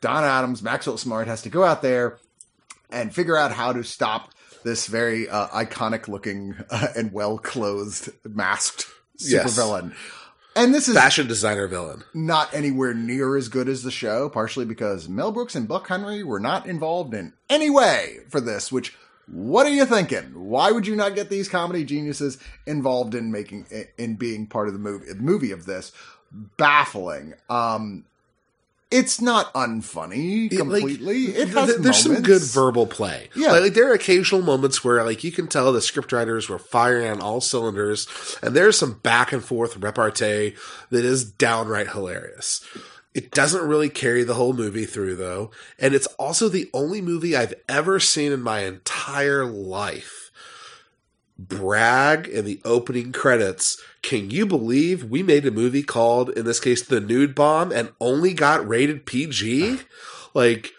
Don 0.00 0.24
Adams, 0.24 0.62
Maxwell 0.62 0.96
Smart 0.96 1.26
has 1.26 1.42
to 1.42 1.50
go 1.50 1.64
out 1.64 1.82
there 1.82 2.18
and 2.90 3.14
figure 3.14 3.36
out 3.36 3.52
how 3.52 3.72
to 3.72 3.82
stop 3.82 4.30
this 4.62 4.86
very 4.86 5.28
uh, 5.28 5.48
iconic 5.48 6.08
looking 6.08 6.54
uh, 6.70 6.86
and 6.96 7.12
well 7.12 7.36
clothed 7.36 8.10
masked 8.24 8.86
supervillain. 9.18 9.90
Yes. 9.90 9.98
And 10.56 10.72
this 10.72 10.88
is 10.88 10.94
fashion 10.94 11.26
designer 11.26 11.66
villain. 11.66 12.04
Not 12.14 12.54
anywhere 12.54 12.94
near 12.94 13.36
as 13.36 13.48
good 13.48 13.68
as 13.68 13.82
the 13.82 13.90
show, 13.90 14.28
partially 14.28 14.64
because 14.64 15.08
Mel 15.08 15.32
Brooks 15.32 15.56
and 15.56 15.66
Buck 15.66 15.88
Henry 15.88 16.22
were 16.22 16.38
not 16.38 16.66
involved 16.66 17.12
in 17.12 17.32
any 17.50 17.70
way 17.70 18.18
for 18.28 18.40
this, 18.40 18.70
which 18.70 18.96
what 19.26 19.66
are 19.66 19.70
you 19.70 19.86
thinking? 19.86 20.24
Why 20.34 20.70
would 20.70 20.86
you 20.86 20.96
not 20.96 21.14
get 21.14 21.30
these 21.30 21.48
comedy 21.48 21.84
geniuses 21.84 22.38
involved 22.66 23.14
in 23.14 23.32
making 23.32 23.66
in 23.98 24.16
being 24.16 24.46
part 24.46 24.68
of 24.68 24.74
the 24.74 24.80
movie 24.80 25.06
movie 25.14 25.50
of 25.52 25.66
this? 25.66 25.92
Baffling. 26.56 27.34
Um 27.48 28.04
it's 28.90 29.20
not 29.20 29.52
unfunny 29.54 30.48
completely. 30.56 31.26
Like, 31.26 31.36
it 31.36 31.48
has 31.48 31.66
th- 31.66 31.80
there's 31.80 31.96
some 32.02 32.22
good 32.22 32.42
verbal 32.42 32.86
play. 32.86 33.28
Yeah, 33.34 33.50
like, 33.50 33.62
like, 33.62 33.74
there 33.74 33.90
are 33.90 33.94
occasional 33.94 34.40
moments 34.40 34.84
where 34.84 35.02
like 35.04 35.24
you 35.24 35.32
can 35.32 35.48
tell 35.48 35.72
the 35.72 35.80
scriptwriters 35.80 36.48
were 36.48 36.60
firing 36.60 37.08
on 37.08 37.20
all 37.20 37.40
cylinders, 37.40 38.06
and 38.40 38.54
there's 38.54 38.78
some 38.78 39.00
back 39.02 39.32
and 39.32 39.42
forth 39.42 39.76
repartee 39.76 40.54
that 40.90 41.04
is 41.04 41.24
downright 41.24 41.90
hilarious. 41.90 42.64
It 43.14 43.30
doesn't 43.30 43.66
really 43.66 43.88
carry 43.88 44.24
the 44.24 44.34
whole 44.34 44.52
movie 44.52 44.86
through 44.86 45.16
though, 45.16 45.52
and 45.78 45.94
it's 45.94 46.08
also 46.18 46.48
the 46.48 46.68
only 46.74 47.00
movie 47.00 47.36
I've 47.36 47.54
ever 47.68 48.00
seen 48.00 48.32
in 48.32 48.40
my 48.40 48.60
entire 48.60 49.44
life 49.44 50.24
brag 51.38 52.26
in 52.26 52.44
the 52.44 52.60
opening 52.64 53.12
credits. 53.12 53.80
Can 54.02 54.30
you 54.30 54.46
believe 54.46 55.04
we 55.04 55.22
made 55.22 55.46
a 55.46 55.50
movie 55.50 55.82
called, 55.82 56.30
in 56.30 56.44
this 56.44 56.60
case, 56.60 56.82
The 56.82 57.00
Nude 57.00 57.34
Bomb 57.34 57.72
and 57.72 57.92
only 58.00 58.34
got 58.34 58.66
rated 58.66 59.06
PG? 59.06 59.80
Like, 60.32 60.72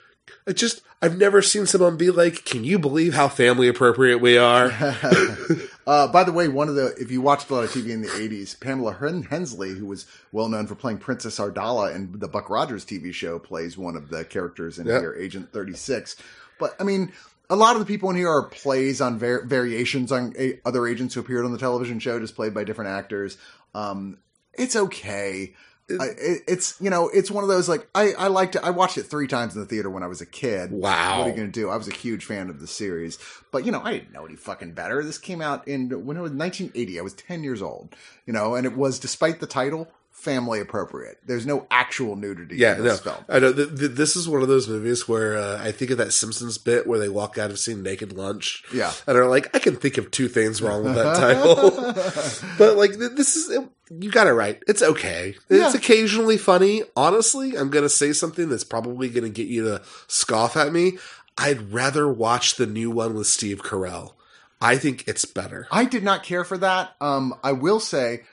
it 0.45 0.53
just, 0.53 0.81
I've 1.05 1.19
never 1.19 1.43
seen 1.43 1.67
someone 1.67 1.97
be 1.97 2.09
like, 2.09 2.45
can 2.45 2.63
you 2.63 2.79
believe 2.79 3.13
how 3.13 3.27
family 3.27 3.67
appropriate 3.67 4.17
we 4.17 4.39
are? 4.39 4.71
uh, 5.85 6.07
by 6.07 6.23
the 6.23 6.31
way, 6.31 6.47
one 6.47 6.67
of 6.67 6.73
the, 6.73 6.95
if 6.97 7.11
you 7.11 7.21
watched 7.21 7.47
a 7.51 7.53
lot 7.53 7.63
of 7.63 7.69
TV 7.69 7.91
in 7.91 8.01
the 8.01 8.07
80s, 8.07 8.59
Pamela 8.59 8.91
Hensley, 9.29 9.69
who 9.69 9.85
was 9.85 10.07
well 10.31 10.49
known 10.49 10.65
for 10.65 10.73
playing 10.73 10.97
Princess 10.97 11.37
Ardala 11.37 11.93
in 11.93 12.17
the 12.17 12.27
Buck 12.27 12.49
Rogers 12.49 12.83
TV 12.83 13.13
show, 13.13 13.37
plays 13.37 13.77
one 13.77 13.95
of 13.95 14.09
the 14.09 14.25
characters 14.25 14.79
in 14.79 14.87
yep. 14.87 14.99
here, 14.99 15.13
Agent 15.13 15.53
36. 15.53 16.15
But 16.57 16.75
I 16.79 16.83
mean, 16.83 17.11
a 17.51 17.55
lot 17.55 17.75
of 17.75 17.81
the 17.81 17.85
people 17.85 18.09
in 18.09 18.15
here 18.15 18.31
are 18.31 18.41
plays 18.41 18.99
on 18.99 19.19
var- 19.19 19.45
variations 19.45 20.11
on 20.11 20.33
a- 20.39 20.59
other 20.65 20.87
agents 20.87 21.13
who 21.13 21.19
appeared 21.19 21.45
on 21.45 21.51
the 21.51 21.59
television 21.59 21.99
show, 21.99 22.19
just 22.19 22.35
played 22.35 22.55
by 22.55 22.63
different 22.63 22.89
actors. 22.89 23.37
Um, 23.75 24.17
it's 24.53 24.75
okay. 24.75 25.53
I, 25.87 26.07
it's 26.47 26.79
you 26.81 26.89
know 26.89 27.09
it's 27.09 27.29
one 27.29 27.43
of 27.43 27.47
those 27.47 27.69
like 27.69 27.87
I 27.93 28.13
I 28.13 28.27
liked 28.27 28.55
it. 28.55 28.63
I 28.63 28.71
watched 28.71 28.97
it 28.97 29.03
three 29.03 29.27
times 29.27 29.53
in 29.53 29.61
the 29.61 29.67
theater 29.67 29.89
when 29.89 30.01
I 30.01 30.07
was 30.07 30.19
a 30.19 30.25
kid. 30.25 30.71
Wow. 30.71 31.19
What 31.19 31.27
are 31.27 31.29
you 31.29 31.35
gonna 31.35 31.47
do? 31.49 31.69
I 31.69 31.77
was 31.77 31.87
a 31.87 31.93
huge 31.93 32.25
fan 32.25 32.49
of 32.49 32.59
the 32.59 32.67
series, 32.67 33.19
but 33.51 33.65
you 33.65 33.71
know 33.71 33.81
I 33.83 33.91
didn't 33.91 34.11
know 34.11 34.25
any 34.25 34.35
fucking 34.35 34.73
better. 34.73 35.03
This 35.03 35.19
came 35.19 35.41
out 35.41 35.67
in 35.67 35.89
when 35.89 36.17
it 36.17 36.21
was 36.21 36.31
1980. 36.31 36.99
I 36.99 37.03
was 37.03 37.13
10 37.13 37.43
years 37.43 37.61
old. 37.61 37.95
You 38.25 38.33
know, 38.33 38.55
and 38.55 38.65
it 38.65 38.75
was 38.75 38.97
despite 38.97 39.39
the 39.39 39.47
title 39.47 39.87
family 40.15 40.59
appropriate. 40.59 41.19
There's 41.25 41.45
no 41.45 41.67
actual 41.69 42.15
nudity 42.15 42.55
Yeah, 42.57 42.71
in 42.73 42.77
no, 42.79 42.83
this 42.85 42.99
film. 43.01 43.17
I 43.29 43.37
know. 43.37 43.53
Th- 43.53 43.67
th- 43.69 43.91
this 43.91 44.15
is 44.15 44.27
one 44.27 44.41
of 44.41 44.47
those 44.47 44.67
movies 44.67 45.07
where 45.07 45.37
uh, 45.37 45.61
I 45.61 45.71
think 45.71 45.91
of 45.91 45.99
that 45.99 46.13
Simpsons 46.13 46.57
bit 46.57 46.87
where 46.87 46.97
they 46.97 47.09
walk 47.09 47.37
out 47.37 47.51
of 47.51 47.59
seeing 47.59 47.83
Naked 47.83 48.11
Lunch. 48.11 48.63
Yeah. 48.73 48.91
and 49.05 49.17
are 49.17 49.27
like, 49.27 49.55
I 49.55 49.59
can 49.59 49.75
think 49.75 49.97
of 49.99 50.09
two 50.09 50.27
things 50.27 50.61
wrong 50.63 50.83
with 50.83 50.95
that 50.95 51.15
title, 51.17 51.69
but 52.57 52.75
like 52.77 52.97
th- 52.97 53.11
this 53.15 53.35
is 53.35 53.55
you 53.91 54.09
got 54.09 54.25
it 54.25 54.31
right. 54.33 54.61
It's 54.67 54.81
okay. 54.81 55.35
Yeah. 55.49 55.67
It's 55.67 55.75
occasionally 55.75 56.37
funny. 56.37 56.81
Honestly, 56.95 57.55
I'm 57.55 57.69
gonna 57.69 57.89
say 57.89 58.13
something 58.13 58.49
that's 58.49 58.63
probably 58.63 59.09
gonna 59.09 59.29
get 59.29 59.47
you 59.47 59.63
to 59.65 59.81
scoff 60.07 60.57
at 60.57 60.71
me. 60.73 60.97
I'd 61.37 61.71
rather 61.73 62.11
watch 62.11 62.55
the 62.55 62.65
new 62.65 62.89
one 62.89 63.13
with 63.13 63.27
Steve 63.27 63.61
Carell. 63.61 64.13
I 64.61 64.77
think 64.77 65.07
it's 65.07 65.25
better. 65.25 65.67
I 65.69 65.85
did 65.85 66.03
not 66.03 66.23
care 66.23 66.43
for 66.45 66.57
that. 66.57 66.95
Um, 67.01 67.35
I 67.43 67.51
will 67.51 67.79
say 67.81 68.23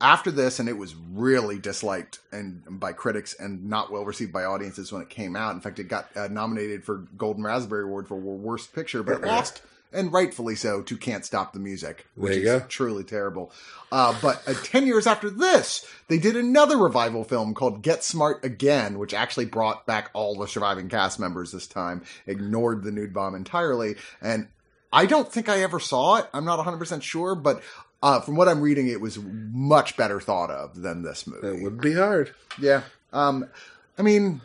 after 0.00 0.30
this, 0.30 0.58
and 0.58 0.68
it 0.68 0.78
was 0.78 0.94
really 0.94 1.58
disliked 1.58 2.20
and 2.32 2.62
by 2.80 2.92
critics 2.92 3.34
and 3.38 3.68
not 3.68 3.92
well 3.92 4.04
received 4.04 4.32
by 4.32 4.44
audiences 4.44 4.92
when 4.92 5.02
it 5.02 5.10
came 5.10 5.36
out. 5.36 5.54
In 5.54 5.60
fact, 5.60 5.78
it 5.78 5.84
got 5.84 6.08
uh, 6.16 6.28
nominated 6.28 6.84
for 6.84 7.06
Golden 7.16 7.44
Raspberry 7.44 7.84
Award 7.84 8.08
for 8.08 8.16
Worst 8.16 8.74
Picture, 8.74 9.02
but 9.02 9.16
it 9.16 9.26
lost, 9.26 9.60
and 9.92 10.10
rightfully 10.12 10.54
so, 10.54 10.80
to 10.82 10.96
Can't 10.96 11.24
Stop 11.24 11.52
the 11.52 11.58
Music, 11.58 12.06
which 12.14 12.36
is 12.36 12.44
go. 12.44 12.60
truly 12.60 13.04
terrible. 13.04 13.52
Uh, 13.92 14.18
but 14.22 14.42
uh, 14.46 14.54
ten 14.64 14.86
years 14.86 15.06
after 15.06 15.28
this, 15.28 15.86
they 16.08 16.18
did 16.18 16.36
another 16.36 16.78
revival 16.78 17.24
film 17.24 17.52
called 17.52 17.82
Get 17.82 18.02
Smart 18.02 18.42
Again, 18.44 18.98
which 18.98 19.12
actually 19.12 19.46
brought 19.46 19.86
back 19.86 20.10
all 20.14 20.34
the 20.34 20.48
surviving 20.48 20.88
cast 20.88 21.20
members 21.20 21.52
this 21.52 21.66
time, 21.66 22.04
ignored 22.26 22.84
the 22.84 22.90
nude 22.90 23.12
bomb 23.12 23.34
entirely, 23.34 23.96
and 24.22 24.48
I 24.92 25.06
don't 25.06 25.30
think 25.30 25.48
I 25.48 25.62
ever 25.62 25.80
saw 25.80 26.16
it. 26.16 26.28
I'm 26.32 26.46
not 26.46 26.64
100% 26.64 27.02
sure, 27.02 27.34
but 27.34 27.62
uh, 28.02 28.20
from 28.20 28.36
what 28.36 28.48
I'm 28.48 28.60
reading, 28.60 28.88
it 28.88 29.00
was 29.00 29.18
much 29.18 29.96
better 29.96 30.20
thought 30.20 30.50
of 30.50 30.80
than 30.80 31.02
this 31.02 31.26
movie. 31.26 31.46
It 31.48 31.62
wouldn't 31.62 31.82
be 31.82 31.94
hard. 31.94 32.32
Yeah. 32.60 32.82
Um, 33.12 33.46
I 33.98 34.02
mean, 34.02 34.40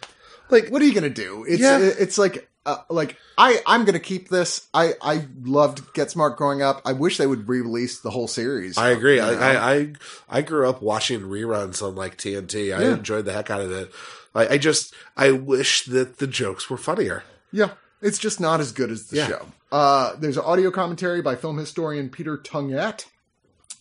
Like, 0.49 0.69
what 0.69 0.81
are 0.81 0.85
you 0.85 0.93
gonna 0.93 1.09
do? 1.09 1.45
It's 1.47 1.61
Yeah. 1.61 1.79
it's 1.79 2.17
like 2.17 2.49
uh, 2.65 2.77
like 2.89 3.17
I 3.37 3.61
I'm 3.65 3.85
gonna 3.85 3.99
keep 3.99 4.29
this. 4.29 4.67
I 4.73 4.93
I 5.01 5.25
loved 5.43 5.93
Get 5.93 6.11
Smart 6.11 6.37
growing 6.37 6.61
up. 6.61 6.81
I 6.85 6.93
wish 6.93 7.17
they 7.17 7.27
would 7.27 7.47
re-release 7.47 7.99
the 7.99 8.09
whole 8.11 8.27
series. 8.27 8.77
I 8.77 8.89
agree. 8.91 9.15
You 9.15 9.21
I, 9.23 9.31
know? 9.33 9.39
I, 9.39 9.73
I 9.73 9.93
I 10.29 10.41
grew 10.41 10.69
up 10.69 10.81
watching 10.81 11.21
reruns 11.21 11.81
on 11.85 11.95
like 11.95 12.17
TNT. 12.17 12.75
I 12.75 12.83
Yeah. 12.83 12.93
enjoyed 12.93 13.25
the 13.25 13.33
heck 13.33 13.49
out 13.49 13.61
of 13.61 13.71
it. 13.71 13.91
I, 14.35 14.47
I 14.47 14.57
just 14.57 14.93
I 15.17 15.31
wish 15.31 15.85
that 15.85 16.17
the 16.19 16.27
jokes 16.27 16.69
were 16.69 16.77
funnier. 16.77 17.23
Yeah, 17.51 17.71
it's 18.01 18.17
just 18.19 18.39
not 18.39 18.59
as 18.59 18.71
good 18.71 18.91
as 18.91 19.07
the 19.07 19.17
Yeah. 19.17 19.27
show. 19.27 19.45
Uh, 19.71 20.15
there's 20.17 20.37
an 20.37 20.43
audio 20.45 20.69
commentary 20.71 21.21
by 21.21 21.35
film 21.35 21.57
historian 21.57 22.09
Peter 22.09 22.37
Tonguette. 22.37 23.05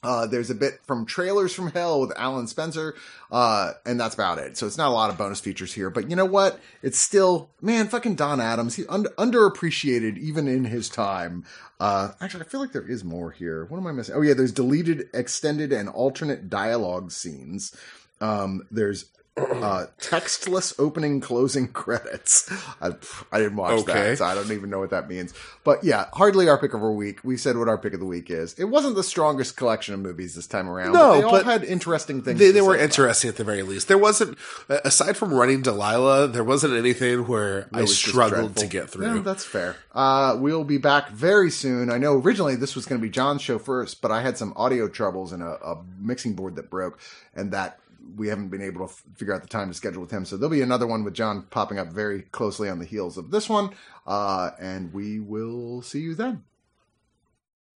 Uh, 0.03 0.27
there's 0.27 0.51
a 0.51 0.55
bit 0.55 0.81
from 0.85 1.07
Trailers 1.07 1.55
from 1.55 1.71
Hell 1.71 2.01
with 2.01 2.13
Alan 2.19 2.49
Spencer, 2.49 2.95
uh, 3.31 3.73
and 3.87 4.01
that's 4.01 4.15
about 4.15 4.39
it. 4.39 4.57
So 4.57 4.67
it's 4.67 4.77
not 4.77 4.89
a 4.89 4.93
lot 4.93 5.11
of 5.11 5.17
bonus 5.17 5.39
features 5.39 5.73
here, 5.73 5.91
but 5.91 6.11
you 6.11 6.17
know 6.17 6.25
what? 6.25 6.59
It's 6.83 6.99
still, 6.99 7.51
man, 7.61 7.87
fucking 7.87 8.17
Don 8.17 8.41
Adams. 8.41 8.75
He 8.75 8.87
un- 8.89 9.07
underappreciated 9.17 10.19
even 10.19 10.49
in 10.49 10.65
his 10.65 10.89
time. 10.89 11.45
Uh, 11.79 12.13
actually, 12.21 12.43
I 12.43 12.47
feel 12.47 12.61
like 12.61 12.73
there 12.73 12.89
is 12.89 13.05
more 13.05 13.31
here. 13.31 13.65
What 13.67 13.79
am 13.79 13.87
I 13.87 13.93
missing? 13.93 14.17
Oh 14.17 14.23
yeah, 14.23 14.35
there's 14.35 14.53
deleted, 14.53 15.09
extended, 15.15 15.73
and 15.73 15.89
alternate 15.89 16.51
dialogue 16.51 17.13
scenes. 17.13 17.77
Um, 18.21 18.67
there's 18.71 19.07
uh, 19.37 19.87
textless 19.99 20.75
opening 20.79 21.19
closing 21.21 21.67
credits. 21.69 22.51
I, 22.83 22.91
I 23.33 23.39
didn't 23.39 23.57
watch 23.57 23.81
Okay. 23.81 23.93
that, 24.11 24.19
so 24.19 24.27
I 24.27 24.35
don't 24.35 24.53
even 24.53 24.69
know 24.69 24.79
what 24.79 24.91
that 24.91 25.09
means. 25.09 25.33
But 25.65 25.83
yeah, 25.83 26.07
hardly 26.13 26.51
our 26.51 26.59
pick 26.59 26.75
of 26.75 26.83
our 26.83 26.93
week. 26.93 27.21
We 27.25 27.39
said 27.39 27.57
what 27.57 27.67
our 27.67 27.79
pick 27.79 27.95
of 27.95 28.01
the 28.01 28.07
week 28.07 28.31
is. 28.31 28.53
It 28.59 28.65
wasn't 28.65 28.95
the 28.95 29.03
strongest 29.03 29.57
collection 29.57 29.95
of 29.95 30.01
movies 30.01 30.35
this 30.35 30.47
time 30.47 30.69
around. 30.69 30.93
No, 30.93 31.13
but 31.13 31.17
they 31.17 31.23
all 31.23 31.45
had 31.45 31.65
interesting 31.65 32.21
things. 32.23 32.39
They, 32.39 32.51
they 32.51 32.61
were 32.61 32.75
about 32.75 32.85
interesting 32.85 33.29
at 33.31 33.37
the 33.37 33.45
very 33.45 33.63
least. 33.63 33.89
There 33.89 33.97
wasn't, 33.97 34.37
aside 34.69 35.17
from 35.17 35.33
running 35.33 35.63
Delilah, 35.63 36.29
there 36.29 36.45
wasn't 36.45 36.75
anything 36.75 37.27
where 37.27 37.69
I 37.73 37.87
struggled 37.87 38.57
to 38.57 38.67
get 38.67 38.91
through. 38.91 39.15
Yeah, 39.15 39.23
that's 39.23 39.45
fair. 39.47 39.77
Uh, 39.95 40.37
we'll 40.39 40.65
be 40.65 40.79
back 40.79 41.09
very 41.09 41.51
soon. 41.51 41.91
I 41.91 41.97
know 41.97 42.19
originally 42.19 42.57
this 42.57 42.77
was 42.77 42.85
going 42.85 43.01
to 43.01 43.03
be 43.03 43.11
John's 43.11 43.41
show 43.41 43.59
first, 43.59 44.03
but 44.03 44.11
I 44.11 44.21
had 44.21 44.37
some 44.37 44.53
audio 44.57 44.89
troubles 44.89 45.33
and 45.33 45.43
a, 45.43 45.53
a 45.65 45.83
mixing 45.99 46.35
board 46.35 46.57
that 46.57 46.69
broke, 46.69 46.99
and 47.35 47.51
that 47.53 47.79
we 48.17 48.29
haven't 48.29 48.49
been 48.49 48.63
able 48.63 48.87
to 48.87 48.93
f- 48.93 49.03
figure 49.17 49.35
out 49.35 49.43
the 49.43 49.49
time 49.49 49.69
to 49.69 49.75
schedule 49.75 50.01
with 50.01 50.11
him. 50.11 50.25
So 50.25 50.37
there'll 50.37 50.51
be 50.51 50.63
another 50.63 50.87
one 50.87 51.05
with 51.05 51.15
John 51.15 51.43
popping 51.51 51.79
up 51.79 51.89
very 51.89 52.23
closely 52.23 52.69
on 52.69 52.79
the 52.79 52.85
heels 52.85 53.17
of 53.17 53.31
this 53.31 53.49
one, 53.49 53.71
uh, 54.07 54.51
and 54.61 54.93
we 54.93 55.21
will 55.21 55.83
see 55.83 56.01
you 56.01 56.15
then. 56.15 56.45